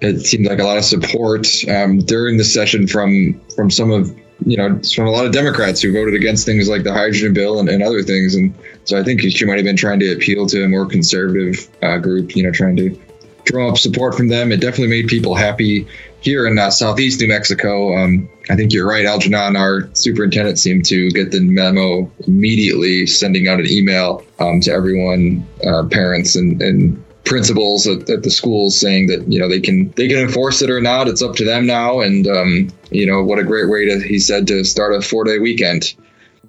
it 0.04 0.20
seemed 0.20 0.46
like 0.46 0.58
a 0.58 0.64
lot 0.64 0.76
of 0.76 0.84
support 0.84 1.46
um, 1.68 1.98
during 1.98 2.36
the 2.36 2.44
session 2.44 2.86
from 2.86 3.40
from 3.54 3.70
some 3.70 3.90
of 3.90 4.14
you 4.46 4.56
know, 4.56 4.80
from 4.94 5.06
a 5.06 5.10
lot 5.10 5.24
of 5.24 5.32
Democrats 5.32 5.80
who 5.80 5.92
voted 5.92 6.14
against 6.14 6.44
things 6.44 6.68
like 6.68 6.82
the 6.82 6.92
hydrogen 6.92 7.32
bill 7.32 7.60
and, 7.60 7.68
and 7.68 7.82
other 7.82 8.02
things. 8.02 8.34
And 8.34 8.54
so 8.84 8.98
I 8.98 9.02
think 9.02 9.20
she 9.20 9.44
might 9.44 9.56
have 9.56 9.64
been 9.64 9.76
trying 9.76 10.00
to 10.00 10.12
appeal 10.12 10.46
to 10.46 10.64
a 10.64 10.68
more 10.68 10.86
conservative 10.86 11.68
uh, 11.82 11.98
group, 11.98 12.34
you 12.36 12.42
know, 12.42 12.50
trying 12.50 12.76
to 12.76 12.98
drum 13.44 13.70
up 13.70 13.78
support 13.78 14.14
from 14.14 14.28
them. 14.28 14.52
It 14.52 14.60
definitely 14.60 14.88
made 14.88 15.08
people 15.08 15.34
happy 15.34 15.86
here 16.20 16.46
in 16.46 16.58
uh, 16.58 16.70
southeast 16.70 17.20
New 17.20 17.28
Mexico. 17.28 17.96
Um, 17.96 18.28
I 18.50 18.56
think 18.56 18.72
you're 18.72 18.88
right. 18.88 19.04
Algernon, 19.04 19.56
our 19.56 19.88
superintendent, 19.94 20.58
seemed 20.58 20.86
to 20.86 21.10
get 21.10 21.30
the 21.30 21.40
memo 21.40 22.10
immediately, 22.26 23.06
sending 23.06 23.48
out 23.48 23.60
an 23.60 23.70
email 23.70 24.24
um, 24.40 24.60
to 24.62 24.72
everyone, 24.72 25.46
uh, 25.66 25.84
parents 25.84 26.34
and, 26.34 26.60
and 26.60 27.02
principals 27.24 27.86
at, 27.86 28.08
at, 28.10 28.22
the 28.22 28.30
schools 28.30 28.78
saying 28.78 29.06
that 29.06 29.30
you 29.30 29.38
know 29.38 29.48
they 29.48 29.60
can 29.60 29.90
they 29.92 30.08
can 30.08 30.18
enforce 30.18 30.62
it 30.62 30.70
or 30.70 30.80
not. 30.80 31.08
It's 31.08 31.22
up 31.22 31.34
to 31.36 31.44
them 31.44 31.66
now. 31.66 32.00
And 32.00 32.26
um, 32.26 32.68
you 32.90 33.06
know 33.06 33.22
what 33.22 33.38
a 33.38 33.44
great 33.44 33.68
way 33.68 33.86
to 33.86 34.00
he 34.06 34.18
said 34.18 34.46
to 34.48 34.64
start 34.64 34.94
a 34.94 35.00
four 35.00 35.24
day 35.24 35.38
weekend. 35.38 35.94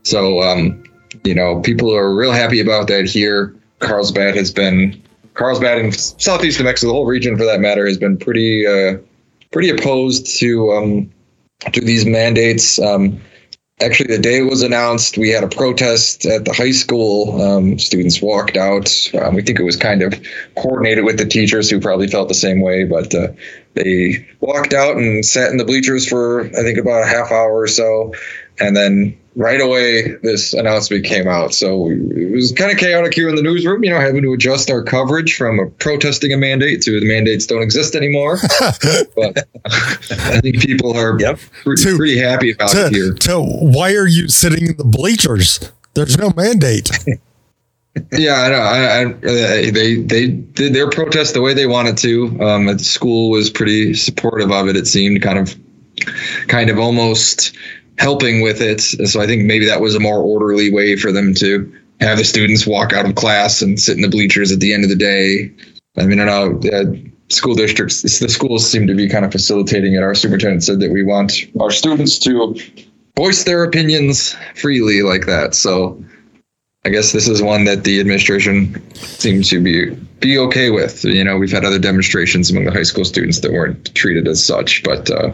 So 0.04 0.42
um, 0.42 0.84
you 1.24 1.36
know 1.36 1.62
people 1.62 1.96
are 1.96 2.14
real 2.14 2.32
happy 2.32 2.60
about 2.60 2.88
that 2.88 3.06
here. 3.06 3.56
Carlsbad 3.80 4.36
has 4.36 4.52
been 4.52 5.02
carlsbad 5.34 5.78
and 5.78 5.94
southeast 5.94 6.60
new 6.60 6.66
mexico 6.66 6.88
the 6.88 6.94
whole 6.94 7.06
region 7.06 7.38
for 7.38 7.44
that 7.44 7.60
matter 7.60 7.86
has 7.86 7.98
been 7.98 8.18
pretty 8.18 8.66
uh, 8.66 8.98
pretty 9.52 9.70
opposed 9.70 10.40
to 10.40 10.72
um, 10.72 11.12
to 11.72 11.82
these 11.82 12.06
mandates. 12.06 12.80
Um, 12.80 13.20
actually 13.82 14.16
the 14.16 14.22
day 14.22 14.38
it 14.38 14.50
was 14.50 14.62
announced 14.62 15.18
we 15.18 15.30
had 15.30 15.44
a 15.44 15.50
protest 15.50 16.26
at 16.26 16.46
the 16.46 16.54
high 16.54 16.72
school. 16.72 17.42
Um, 17.42 17.78
students 17.78 18.22
walked 18.22 18.56
out. 18.56 18.90
Um, 19.22 19.36
we 19.36 19.42
think 19.42 19.60
it 19.60 19.64
was 19.64 19.76
kind 19.76 20.02
of 20.02 20.14
coordinated 20.56 21.04
with 21.04 21.18
the 21.18 21.26
teachers 21.26 21.70
who 21.70 21.80
probably 21.80 22.08
felt 22.08 22.28
the 22.28 22.34
same 22.34 22.62
way 22.62 22.86
but 22.86 23.14
uh, 23.14 23.28
they 23.74 24.26
walked 24.40 24.74
out 24.74 24.96
and 24.96 25.26
sat 25.26 25.52
in 25.52 25.58
the 25.58 25.66
bleachers 25.66 26.08
for 26.08 26.46
i 26.46 26.64
think 26.64 26.78
about 26.78 27.04
a 27.04 27.08
half 27.08 27.32
hour 27.32 27.60
or 27.60 27.68
so. 27.68 28.14
And 28.60 28.76
then 28.76 29.18
right 29.36 29.60
away 29.60 30.16
this 30.24 30.54
announcement 30.54 31.06
came 31.06 31.28
out. 31.28 31.54
So 31.54 31.90
it 31.90 32.32
was 32.32 32.54
kind 32.54 32.72
of 32.72 32.78
chaotic 32.78 33.14
here 33.14 33.28
in 33.28 33.36
the 33.36 33.42
newsroom, 33.42 33.84
you 33.84 33.90
know, 33.90 34.00
having 34.00 34.22
to 34.22 34.34
adjust 34.34 34.72
our 34.72 34.82
coverage 34.82 35.36
from 35.36 35.60
a 35.60 35.68
protesting 35.68 36.32
a 36.32 36.38
mandate 36.38 36.82
to 36.84 37.00
the 37.00 37.06
mandates 37.06 37.46
don't 37.46 37.62
exist 37.62 37.96
anymore. 37.96 38.38
but 39.16 39.48
I 39.66 40.40
think 40.40 40.62
people 40.62 40.98
are 40.98 41.20
yep. 41.20 41.40
pretty, 41.64 41.84
to, 41.84 41.98
pretty 41.98 42.18
happy 42.18 42.52
about 42.52 42.70
to, 42.70 42.86
it 42.88 42.94
here. 42.94 43.16
So 43.22 43.44
why 43.44 43.94
are 43.94 44.08
you 44.08 44.30
sitting 44.30 44.68
in 44.68 44.78
the 44.78 44.86
bleachers? 44.86 45.72
There's 45.96 46.18
no 46.18 46.32
mandate. 46.36 46.90
yeah, 48.14 48.36
I 48.36 48.50
know. 48.50 48.60
I, 48.60 48.80
I, 48.80 49.06
uh, 49.06 49.72
they 49.72 49.96
they 50.02 50.28
did 50.28 50.74
their 50.74 50.90
protest 50.90 51.34
the 51.34 51.42
way 51.42 51.54
they 51.54 51.68
wanted 51.68 51.98
to. 52.00 52.42
Um, 52.42 52.66
the 52.66 52.80
school 52.80 53.30
was 53.30 53.50
pretty 53.50 53.94
supportive 53.94 54.52
of 54.52 54.68
it. 54.68 54.76
It 54.76 54.88
seemed 54.88 55.22
kind 55.22 55.40
of, 55.40 55.56
kind 56.48 56.70
of 56.70 56.80
almost 56.80 57.56
helping 57.98 58.42
with 58.42 58.62
it. 58.62 58.82
So 58.82 59.22
I 59.22 59.28
think 59.28 59.44
maybe 59.44 59.66
that 59.66 59.82
was 59.82 59.96
a 59.96 60.00
more 60.00 60.20
orderly 60.22 60.72
way 60.72 60.96
for 60.96 61.12
them 61.12 61.34
to 61.36 61.74
have 62.02 62.18
the 62.18 62.26
students 62.26 62.68
walk 62.68 62.94
out 62.94 63.06
of 63.06 63.16
class 63.16 63.62
and 63.62 63.80
sit 63.80 63.96
in 63.96 64.02
the 64.02 64.10
bleachers 64.10 64.52
at 64.52 64.60
the 64.60 64.74
end 64.74 64.84
of 64.84 64.90
the 64.90 64.96
day. 64.96 65.52
I 65.98 66.06
mean, 66.06 66.20
I 66.20 66.26
know 66.26 66.60
uh, 66.74 66.84
school 67.30 67.56
districts, 67.56 68.02
the 68.02 68.30
schools 68.30 68.70
seem 68.70 68.86
to 68.88 68.96
be 68.96 69.08
kind 69.08 69.24
of 69.24 69.32
facilitating 69.32 69.94
it. 69.94 70.04
Our 70.04 70.16
superintendent 70.16 70.64
said 70.64 70.80
that 70.82 70.92
we 70.92 71.04
want 71.04 71.46
our 71.60 71.72
students 71.72 72.20
to 72.20 72.56
voice 73.16 73.44
their 73.46 73.64
opinions 73.64 74.36
freely 74.56 75.02
like 75.02 75.26
that. 75.26 75.56
So 75.56 76.04
I 76.86 76.90
guess 76.90 77.14
this 77.14 77.28
is 77.28 77.42
one 77.42 77.64
that 77.64 77.84
the 77.84 78.00
administration 78.00 78.94
seems 78.94 79.50
to 79.50 79.62
be 79.62 79.90
be 80.20 80.38
okay 80.38 80.70
with. 80.70 81.04
You 81.04 81.24
know, 81.24 81.38
we've 81.38 81.52
had 81.52 81.66
other 81.66 81.80
demonstrations 81.80 82.52
among 82.52 82.66
the 82.66 82.72
high 82.72 82.84
school 82.84 83.06
students 83.06 83.40
that 83.40 83.52
weren't 83.52 83.94
treated 83.96 84.28
as 84.28 84.46
such, 84.46 84.84
but 84.84 85.10
uh, 85.10 85.32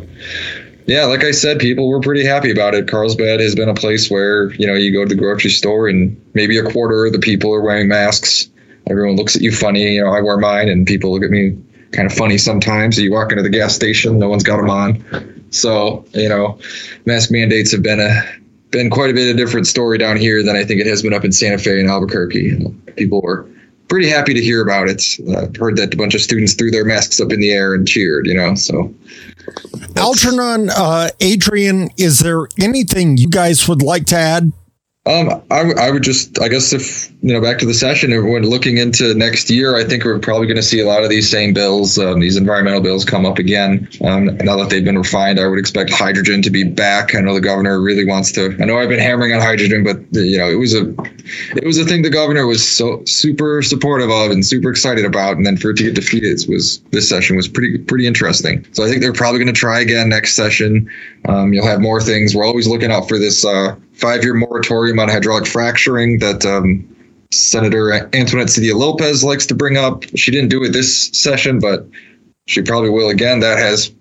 yeah, 0.86 1.05
like 1.05 1.23
I 1.23 1.32
said, 1.32 1.59
people 1.59 1.89
were 1.89 1.99
pretty 1.99 2.25
happy 2.25 2.51
about 2.51 2.73
it. 2.73 2.88
Carlsbad 2.88 3.39
has 3.39 3.55
been 3.55 3.69
a 3.69 3.73
place 3.73 4.09
where, 4.09 4.51
you 4.53 4.67
know, 4.67 4.73
you 4.73 4.91
go 4.91 5.03
to 5.03 5.09
the 5.09 5.19
grocery 5.19 5.51
store 5.51 5.88
and 5.88 6.19
maybe 6.34 6.57
a 6.57 6.63
quarter 6.71 7.05
of 7.05 7.13
the 7.13 7.19
people 7.19 7.53
are 7.53 7.61
wearing 7.61 7.88
masks. 7.88 8.49
Everyone 8.89 9.15
looks 9.15 9.36
at 9.36 9.41
you 9.41 9.51
funny. 9.51 9.95
You 9.95 10.03
know, 10.03 10.11
I 10.11 10.21
wear 10.21 10.38
mine 10.38 10.69
and 10.69 10.88
people 10.88 11.11
look 11.11 11.23
at 11.23 11.29
me 11.29 11.57
kind 11.91 12.09
of 12.09 12.13
funny 12.17 12.38
sometimes. 12.38 12.97
You 12.97 13.11
walk 13.11 13.32
into 13.32 13.43
the 13.43 13.49
gas 13.49 13.75
station, 13.75 14.17
no 14.17 14.29
one's 14.29 14.43
got 14.43 14.57
them 14.57 14.69
on. 14.69 15.43
So, 15.51 16.05
you 16.13 16.29
know, 16.29 16.59
mask 17.05 17.32
mandates 17.32 17.71
have 17.71 17.84
been 17.84 17.99
a 17.99 18.23
been 18.71 18.89
quite 18.89 19.09
a 19.09 19.13
bit 19.13 19.29
of 19.29 19.36
a 19.36 19.38
different 19.38 19.67
story 19.67 19.97
down 19.97 20.15
here 20.15 20.43
than 20.43 20.55
I 20.55 20.63
think 20.63 20.79
it 20.79 20.88
has 20.88 21.01
been 21.01 21.13
up 21.13 21.25
in 21.25 21.34
Santa 21.34 21.57
Fe 21.57 21.79
and 21.79 21.89
Albuquerque. 21.89 22.65
People 22.95 23.21
were 23.21 23.45
pretty 23.91 24.07
happy 24.07 24.33
to 24.33 24.41
hear 24.41 24.61
about 24.61 24.87
it. 24.87 25.03
I've 25.37 25.53
heard 25.57 25.75
that 25.75 25.93
a 25.93 25.97
bunch 25.97 26.15
of 26.15 26.21
students 26.21 26.53
threw 26.53 26.71
their 26.71 26.85
masks 26.85 27.19
up 27.19 27.29
in 27.33 27.41
the 27.41 27.51
air 27.51 27.75
and 27.75 27.85
cheered, 27.85 28.25
you 28.25 28.33
know, 28.33 28.55
so 28.55 28.93
Algernon, 29.97 30.69
uh, 30.69 31.09
Adrian, 31.19 31.89
is 31.97 32.19
there 32.19 32.47
anything 32.57 33.17
you 33.17 33.27
guys 33.27 33.67
would 33.67 33.81
like 33.81 34.05
to 34.05 34.15
add? 34.15 34.53
Um, 35.08 35.41
I, 35.49 35.72
I 35.80 35.89
would 35.89 36.04
just, 36.04 36.39
I 36.39 36.47
guess, 36.47 36.74
if 36.74 37.10
you 37.24 37.34
know, 37.34 37.41
back 37.41 37.58
to 37.58 37.66
the 37.66 37.74
session, 37.74 38.12
when 38.30 38.43
looking 38.43 38.78
into 38.78 39.16
next 39.16 39.49
year, 39.49 39.76
I 39.76 39.84
think 39.84 40.06
we're 40.06 40.20
probably 40.20 40.45
going 40.45 40.58
to 40.58 40.64
see 40.64 40.80
a 40.80 40.86
lot 40.86 41.04
of 41.04 41.10
these 41.10 41.28
same 41.28 41.56
bills, 41.56 41.97
um, 41.97 42.20
these 42.20 42.38
environmental 42.38 42.82
bills, 42.82 43.04
come 43.04 43.26
up 43.26 43.39
again. 43.39 43.89
Um, 44.04 44.38
now 44.38 44.58
that 44.58 44.70
they've 44.70 44.86
been 44.86 44.99
refined, 44.99 45.39
I 45.39 45.47
would 45.47 45.58
expect 45.58 45.91
hydrogen 45.91 46.43
to 46.43 46.52
be 46.52 46.64
back. 46.64 47.16
I 47.16 47.22
know 47.22 47.34
the 47.34 47.41
governor 47.41 47.82
really 47.82 48.06
wants 48.06 48.32
to. 48.34 48.56
I 48.62 48.66
know 48.66 48.78
I've 48.78 48.89
been 48.89 48.99
hammering 48.99 49.34
on 49.34 49.41
hydrogen, 49.41 49.84
but 49.84 49.97
you 50.12 50.38
know, 50.38 50.47
it 50.52 50.60
was 50.60 50.76
a, 50.76 50.93
it 51.56 51.66
was 51.66 51.80
a 51.80 51.86
thing 51.86 52.04
the 52.04 52.12
governor 52.12 52.45
was 52.45 52.68
so 52.68 53.04
super 53.06 53.64
supportive 53.64 54.12
of 54.12 54.30
and 54.30 54.45
super 54.45 54.70
excited 54.70 55.04
about, 55.04 55.36
and 55.36 55.47
then 55.47 55.58
for 55.58 55.72
it 55.72 55.78
to 55.78 55.84
get 55.84 55.95
defeated 55.95 56.45
was 56.47 56.78
this 56.91 57.10
session 57.10 57.36
was 57.36 57.47
pretty 57.47 57.80
pretty 57.80 58.06
interesting. 58.06 58.68
So 58.74 58.84
I 58.84 58.88
think 58.88 59.02
they're 59.02 59.14
probably 59.14 59.39
going 59.39 59.54
to 59.54 59.60
try 59.60 59.80
again 59.80 60.10
next 60.10 60.36
session. 60.36 60.91
Um, 61.28 61.54
you'll 61.54 61.66
have 61.66 61.82
more 61.82 62.02
things. 62.02 62.36
We're 62.36 62.45
always 62.45 62.68
looking 62.68 62.91
out 62.91 63.08
for 63.08 63.18
this. 63.18 63.43
Uh, 63.43 63.76
five 63.93 64.23
year 64.23 64.33
moratorium 64.33 64.99
on 64.99 65.09
hydraulic 65.09 65.47
fracturing 65.47 66.19
that 66.19 66.45
um, 66.45 66.87
Senator 67.31 67.93
Antoinette 68.13 68.47
Sedillo 68.47 68.75
Lopez 68.75 69.23
likes 69.23 69.45
to 69.47 69.55
bring 69.55 69.77
up. 69.77 70.03
She 70.15 70.31
didn't 70.31 70.49
do 70.49 70.63
it 70.63 70.73
this 70.73 71.07
session, 71.09 71.59
but 71.59 71.87
she 72.47 72.61
probably 72.61 72.89
will 72.89 73.09
again. 73.09 73.39
That 73.39 73.57
has 73.57 73.91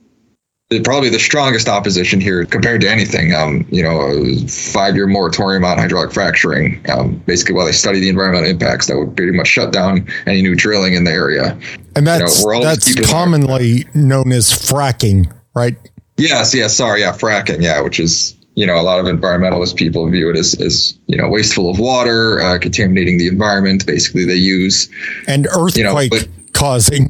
probably 0.85 1.09
the 1.09 1.19
strongest 1.19 1.69
opposition 1.69 2.21
here 2.21 2.45
compared 2.45 2.81
to 2.81 2.89
anything. 2.89 3.35
Um, 3.35 3.67
you 3.71 3.83
know, 3.83 4.25
five 4.47 4.95
year 4.95 5.07
moratorium 5.07 5.65
on 5.65 5.79
hydraulic 5.79 6.13
fracturing. 6.13 6.81
Um, 6.91 7.17
basically, 7.27 7.55
while 7.55 7.67
they 7.67 7.73
study 7.73 7.99
the 8.01 8.09
environmental 8.09 8.49
impacts, 8.49 8.87
that 8.87 8.97
would 8.97 9.17
pretty 9.17 9.33
much 9.33 9.49
shut 9.49 9.73
down 9.73 10.09
any 10.27 10.43
new 10.43 10.55
drilling 10.55 10.95
in 10.95 11.05
the 11.05 11.11
area. 11.11 11.59
And 11.97 12.07
that's 12.07 12.43
you 12.43 12.53
know, 12.53 12.63
that's 12.63 12.95
commonly 13.11 13.87
known 13.95 14.33
as 14.33 14.51
fracking, 14.51 15.33
right? 15.55 15.77
Yes, 16.17 16.55
yes. 16.55 16.77
Sorry, 16.77 17.01
yeah, 17.01 17.13
fracking. 17.13 17.63
Yeah, 17.63 17.81
which 17.81 17.99
is 17.99 18.37
you 18.61 18.67
know, 18.67 18.79
a 18.79 18.83
lot 18.83 19.01
of 19.01 19.07
environmentalist 19.07 19.75
people 19.77 20.07
view 20.11 20.29
it 20.29 20.37
as, 20.37 20.53
as 20.61 20.99
you 21.07 21.17
know, 21.17 21.31
wasteful 21.31 21.71
of 21.71 21.79
water, 21.79 22.41
uh, 22.41 22.59
contaminating 22.59 23.17
the 23.17 23.27
environment. 23.27 23.87
Basically, 23.87 24.27
they 24.27 24.35
use 24.35 24.91
and 25.27 25.47
earthquake 25.47 25.77
you 25.77 25.85
know, 25.85 25.95
but, 26.11 26.29
causing. 26.53 27.09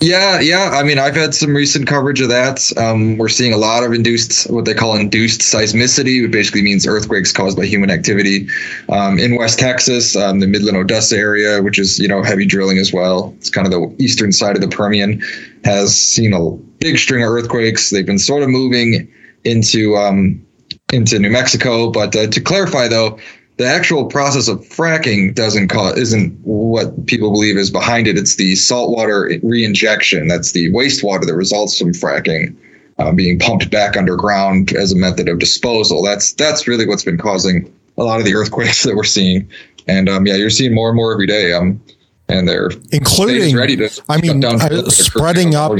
Yeah, 0.00 0.38
yeah. 0.38 0.70
I 0.74 0.84
mean, 0.84 0.98
I've 0.98 1.16
had 1.16 1.34
some 1.34 1.56
recent 1.56 1.88
coverage 1.88 2.20
of 2.20 2.28
that. 2.28 2.72
Um, 2.78 3.18
we're 3.18 3.28
seeing 3.28 3.52
a 3.52 3.56
lot 3.56 3.82
of 3.82 3.92
induced, 3.92 4.48
what 4.48 4.64
they 4.64 4.72
call 4.72 4.96
induced 4.96 5.40
seismicity, 5.40 6.22
which 6.22 6.30
basically 6.30 6.62
means 6.62 6.86
earthquakes 6.86 7.32
caused 7.32 7.58
by 7.58 7.66
human 7.66 7.90
activity. 7.90 8.48
Um, 8.90 9.18
in 9.18 9.36
West 9.36 9.58
Texas, 9.58 10.14
um, 10.14 10.38
the 10.38 10.46
Midland 10.46 10.78
Odessa 10.78 11.16
area, 11.16 11.60
which 11.62 11.80
is 11.80 11.98
you 11.98 12.08
know 12.08 12.22
heavy 12.22 12.46
drilling 12.46 12.78
as 12.78 12.92
well. 12.92 13.34
It's 13.38 13.50
kind 13.50 13.66
of 13.66 13.72
the 13.72 14.02
eastern 14.02 14.30
side 14.30 14.54
of 14.54 14.62
the 14.62 14.68
Permian, 14.68 15.20
has 15.64 15.98
seen 15.98 16.32
a 16.32 16.52
big 16.78 16.96
string 16.96 17.24
of 17.24 17.30
earthquakes. 17.30 17.90
They've 17.90 18.06
been 18.06 18.20
sort 18.20 18.44
of 18.44 18.48
moving 18.48 19.12
into 19.44 19.96
um, 19.96 20.44
into 20.92 21.18
New 21.18 21.30
Mexico. 21.30 21.90
But 21.90 22.14
uh, 22.16 22.26
to 22.28 22.40
clarify, 22.40 22.88
though, 22.88 23.18
the 23.58 23.66
actual 23.66 24.06
process 24.06 24.48
of 24.48 24.60
fracking 24.60 25.34
doesn't 25.34 25.68
cause 25.68 25.96
isn't 25.98 26.38
what 26.42 27.06
people 27.06 27.30
believe 27.30 27.56
is 27.56 27.70
behind 27.70 28.06
it. 28.06 28.16
It's 28.16 28.36
the 28.36 28.54
saltwater 28.54 29.28
reinjection. 29.42 30.28
That's 30.28 30.52
the 30.52 30.70
wastewater 30.72 31.26
that 31.26 31.34
results 31.34 31.78
from 31.78 31.92
fracking. 31.92 32.56
Uh, 32.98 33.12
being 33.12 33.38
pumped 33.38 33.70
back 33.70 33.96
underground 33.96 34.72
as 34.72 34.90
a 34.90 34.96
method 34.96 35.28
of 35.28 35.38
disposal. 35.38 36.02
That's 36.02 36.32
that's 36.32 36.66
really 36.66 36.84
what's 36.84 37.04
been 37.04 37.18
causing 37.18 37.72
a 37.96 38.02
lot 38.02 38.18
of 38.18 38.24
the 38.24 38.34
earthquakes 38.34 38.82
that 38.84 38.96
we're 38.96 39.04
seeing. 39.04 39.48
And 39.86 40.08
um, 40.08 40.26
yeah, 40.26 40.34
you're 40.34 40.50
seeing 40.50 40.74
more 40.74 40.88
and 40.88 40.96
more 40.96 41.12
every 41.12 41.26
day. 41.26 41.52
Um, 41.52 41.80
and 42.28 42.48
they're 42.48 42.70
including 42.92 43.56
ready 43.56 43.76
to. 43.76 43.88
I 44.08 44.20
mean, 44.20 44.44
uh, 44.44 44.90
spreading 44.90 45.54
up 45.54 45.72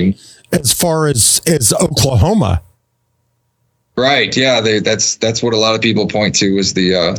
as 0.52 0.72
far 0.72 1.06
as 1.06 1.42
as 1.46 1.72
Oklahoma. 1.72 2.62
Right. 3.98 4.36
Yeah. 4.36 4.60
They, 4.60 4.78
that's 4.78 5.16
that's 5.16 5.42
what 5.42 5.54
a 5.54 5.56
lot 5.56 5.74
of 5.74 5.80
people 5.80 6.06
point 6.06 6.34
to 6.36 6.56
is 6.56 6.74
the 6.74 6.94
uh, 6.94 7.16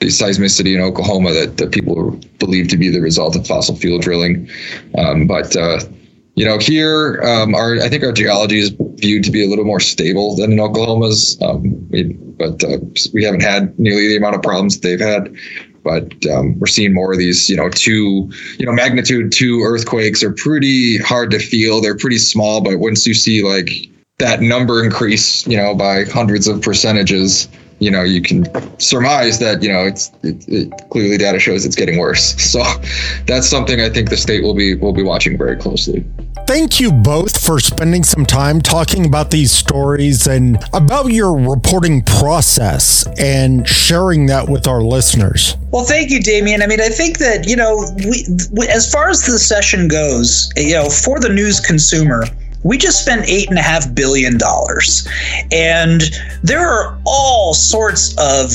the 0.00 0.06
seismicity 0.06 0.74
in 0.74 0.80
Oklahoma 0.80 1.32
that, 1.32 1.58
that 1.58 1.72
people 1.72 2.18
believe 2.38 2.68
to 2.68 2.76
be 2.76 2.88
the 2.88 3.00
result 3.00 3.36
of 3.36 3.46
fossil 3.46 3.76
fuel 3.76 3.98
drilling. 3.98 4.48
Um, 4.96 5.26
but 5.26 5.54
uh, 5.56 5.80
you 6.34 6.44
know, 6.44 6.58
here, 6.58 7.20
um, 7.22 7.54
our 7.54 7.76
I 7.82 7.88
think 7.88 8.02
our 8.02 8.12
geology 8.12 8.60
is 8.60 8.74
viewed 8.78 9.24
to 9.24 9.30
be 9.30 9.44
a 9.44 9.48
little 9.48 9.64
more 9.64 9.80
stable 9.80 10.36
than 10.36 10.52
in 10.52 10.60
Oklahoma's. 10.60 11.40
Um, 11.42 11.88
but 12.38 12.64
uh, 12.64 12.78
we 13.12 13.24
haven't 13.24 13.42
had 13.42 13.78
nearly 13.78 14.08
the 14.08 14.16
amount 14.16 14.36
of 14.36 14.42
problems 14.42 14.80
they've 14.80 15.00
had. 15.00 15.34
But 15.82 16.26
um, 16.26 16.58
we're 16.58 16.66
seeing 16.66 16.92
more 16.92 17.12
of 17.12 17.18
these, 17.18 17.48
you 17.48 17.56
know, 17.56 17.68
two, 17.68 18.28
you 18.58 18.66
know, 18.66 18.72
magnitude 18.72 19.30
two 19.32 19.62
earthquakes 19.62 20.22
are 20.22 20.32
pretty 20.32 20.98
hard 20.98 21.30
to 21.30 21.38
feel. 21.38 21.80
They're 21.80 21.96
pretty 21.96 22.18
small, 22.18 22.60
but 22.60 22.78
once 22.78 23.06
you 23.06 23.14
see 23.14 23.44
like 23.44 23.88
that 24.18 24.40
number 24.40 24.82
increase, 24.82 25.46
you 25.46 25.56
know, 25.56 25.74
by 25.74 26.04
hundreds 26.04 26.48
of 26.48 26.62
percentages, 26.62 27.48
you 27.80 27.90
know, 27.90 28.02
you 28.02 28.22
can 28.22 28.46
surmise 28.80 29.38
that, 29.40 29.62
you 29.62 29.70
know, 29.70 29.84
it's 29.84 30.10
it, 30.22 30.48
it, 30.48 30.72
clearly 30.88 31.18
data 31.18 31.38
shows 31.38 31.66
it's 31.66 31.76
getting 31.76 31.98
worse. 31.98 32.34
So 32.56 32.62
that's 33.26 33.46
something 33.46 33.82
I 33.82 33.90
think 33.90 34.08
the 34.08 34.16
state 34.16 34.42
will 34.42 34.54
be 34.54 34.74
will 34.76 34.94
be 34.94 35.02
watching 35.02 35.36
very 35.36 35.56
closely. 35.56 36.06
Thank 36.46 36.80
you 36.80 36.90
both 36.90 37.44
for 37.44 37.60
spending 37.60 38.02
some 38.02 38.24
time 38.24 38.62
talking 38.62 39.04
about 39.04 39.30
these 39.30 39.52
stories 39.52 40.26
and 40.26 40.58
about 40.72 41.12
your 41.12 41.36
reporting 41.36 42.02
process 42.02 43.06
and 43.18 43.68
sharing 43.68 44.26
that 44.26 44.48
with 44.48 44.66
our 44.66 44.80
listeners. 44.80 45.56
Well, 45.70 45.84
thank 45.84 46.10
you, 46.10 46.22
Damien. 46.22 46.62
I 46.62 46.66
mean, 46.66 46.80
I 46.80 46.88
think 46.88 47.18
that, 47.18 47.46
you 47.46 47.56
know, 47.56 47.90
we, 47.96 48.24
we 48.52 48.68
as 48.68 48.90
far 48.90 49.10
as 49.10 49.22
the 49.22 49.38
session 49.38 49.88
goes, 49.88 50.50
you 50.56 50.74
know, 50.74 50.88
for 50.88 51.18
the 51.18 51.28
news 51.28 51.58
consumer, 51.58 52.24
we 52.66 52.76
just 52.76 53.00
spent 53.00 53.28
eight 53.28 53.48
and 53.48 53.58
a 53.58 53.62
half 53.62 53.94
billion 53.94 54.36
dollars. 54.38 55.06
And 55.52 56.02
there 56.42 56.66
are 56.66 56.98
all 57.04 57.54
sorts 57.54 58.14
of 58.18 58.50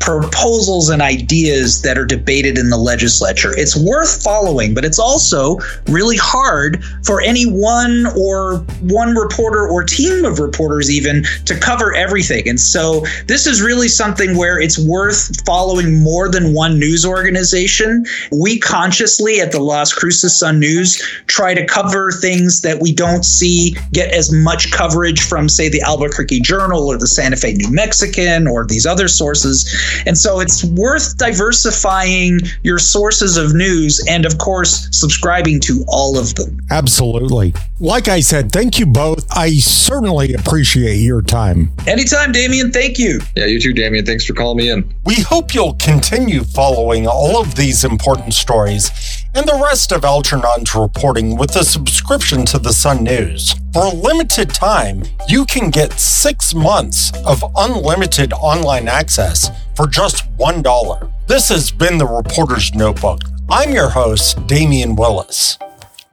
proposals 0.00 0.88
and 0.88 1.02
ideas 1.02 1.82
that 1.82 1.98
are 1.98 2.06
debated 2.06 2.58
in 2.58 2.70
the 2.70 2.76
legislature. 2.76 3.56
It's 3.56 3.76
worth 3.76 4.22
following, 4.22 4.74
but 4.74 4.84
it's 4.84 4.98
also 4.98 5.58
really 5.88 6.16
hard 6.16 6.82
for 7.04 7.20
any 7.20 7.44
one 7.44 8.06
or 8.16 8.58
one 8.80 9.14
reporter 9.14 9.66
or 9.68 9.84
team 9.84 10.24
of 10.24 10.38
reporters 10.38 10.90
even 10.90 11.24
to 11.44 11.58
cover 11.58 11.94
everything. 11.94 12.48
And 12.48 12.60
so 12.60 13.04
this 13.26 13.46
is 13.46 13.60
really 13.60 13.88
something 13.88 14.36
where 14.36 14.60
it's 14.60 14.78
worth 14.78 15.44
following 15.44 16.02
more 16.02 16.28
than 16.28 16.54
one 16.54 16.78
news 16.78 17.04
organization. 17.04 18.04
We 18.32 18.58
consciously 18.58 19.40
at 19.40 19.52
the 19.52 19.60
Las 19.60 19.92
Cruces 19.92 20.38
Sun 20.38 20.60
News 20.60 21.02
try 21.26 21.54
to 21.54 21.66
cover 21.66 22.12
things 22.12 22.62
that 22.62 22.80
we 22.80 22.92
don't 22.92 23.24
see 23.24 23.76
get 23.92 24.12
as 24.12 24.32
much 24.32 24.70
coverage 24.70 25.20
from 25.22 25.48
say 25.48 25.68
the 25.68 25.82
Albuquerque 25.82 26.40
Journal 26.40 26.88
or 26.88 26.96
the 26.96 27.06
Santa 27.06 27.36
Fe 27.36 27.54
New 27.54 27.70
Mexican 27.70 28.46
or 28.46 28.64
these 28.66 28.86
other 28.86 29.08
sources. 29.08 29.68
And 30.06 30.16
so 30.16 30.40
it's 30.40 30.64
worth 30.64 31.16
diversifying 31.16 32.40
your 32.62 32.78
sources 32.78 33.36
of 33.36 33.54
news 33.54 34.04
and, 34.08 34.24
of 34.24 34.38
course, 34.38 34.88
subscribing 34.92 35.60
to 35.60 35.84
all 35.88 36.18
of 36.18 36.34
them. 36.34 36.60
Absolutely. 36.70 37.54
Like 37.80 38.08
I 38.08 38.20
said, 38.20 38.50
thank 38.52 38.78
you 38.78 38.86
both. 38.86 39.26
I 39.30 39.54
certainly 39.54 40.34
appreciate 40.34 40.96
your 40.96 41.22
time. 41.22 41.72
Anytime, 41.86 42.32
Damien. 42.32 42.72
Thank 42.72 42.98
you. 42.98 43.20
Yeah, 43.36 43.46
you 43.46 43.60
too, 43.60 43.72
Damien. 43.72 44.04
Thanks 44.04 44.24
for 44.24 44.34
calling 44.34 44.58
me 44.58 44.70
in. 44.70 44.94
We 45.04 45.16
hope 45.16 45.54
you'll 45.54 45.74
continue 45.74 46.44
following 46.44 47.06
all 47.06 47.40
of 47.40 47.54
these 47.54 47.84
important 47.84 48.34
stories 48.34 48.90
and 49.34 49.46
the 49.46 49.60
rest 49.62 49.92
of 49.92 50.04
Algernon's 50.04 50.74
reporting 50.74 51.36
with 51.36 51.54
a 51.56 51.64
subscription 51.64 52.44
to 52.46 52.58
the 52.58 52.72
Sun 52.72 53.04
News. 53.04 53.54
For 53.72 53.84
a 53.84 53.94
limited 53.94 54.50
time, 54.50 55.04
you 55.28 55.44
can 55.44 55.70
get 55.70 56.00
six 56.00 56.54
months 56.54 57.12
of 57.24 57.44
unlimited 57.56 58.32
online 58.32 58.88
access 58.88 59.50
for 59.78 59.86
just 59.86 60.24
$1. 60.38 61.12
This 61.28 61.48
has 61.50 61.70
been 61.70 61.98
the 61.98 62.04
Reporter's 62.04 62.74
Notebook. 62.74 63.20
I'm 63.48 63.70
your 63.70 63.88
host, 63.88 64.44
Damien 64.48 64.96
Willis. 64.96 65.56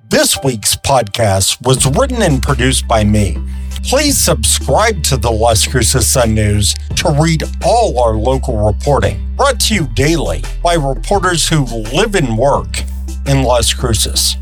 This 0.08 0.38
week's 0.44 0.76
podcast 0.76 1.66
was 1.66 1.84
written 1.98 2.22
and 2.22 2.44
produced 2.44 2.88
by 2.88 3.04
me. 3.04 3.40
Please 3.82 4.20
subscribe 4.20 5.02
to 5.06 5.18
the 5.18 5.32
Las 5.32 5.66
Cruces 5.66 6.06
Sun 6.06 6.36
News 6.36 6.76
to 6.98 7.18
read 7.20 7.42
all 7.66 8.00
our 8.00 8.16
local 8.16 8.68
reporting, 8.68 9.36
brought 9.36 9.60
to 9.62 9.74
you 9.74 9.88
daily 9.96 10.44
by 10.62 10.76
reporters 10.76 11.50
who 11.50 11.66
live 11.66 12.14
and 12.14 12.38
work 12.38 12.84
in 13.26 13.42
Las 13.42 13.74
Cruces. 13.74 14.38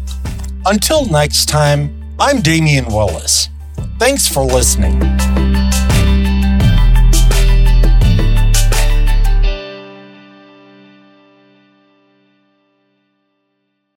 Until 0.65 1.05
next 1.05 1.45
time, 1.45 2.13
I'm 2.19 2.41
Damien 2.41 2.87
Willis. 2.87 3.47
Thanks 3.99 4.27
for 4.27 4.43
listening. 4.43 4.99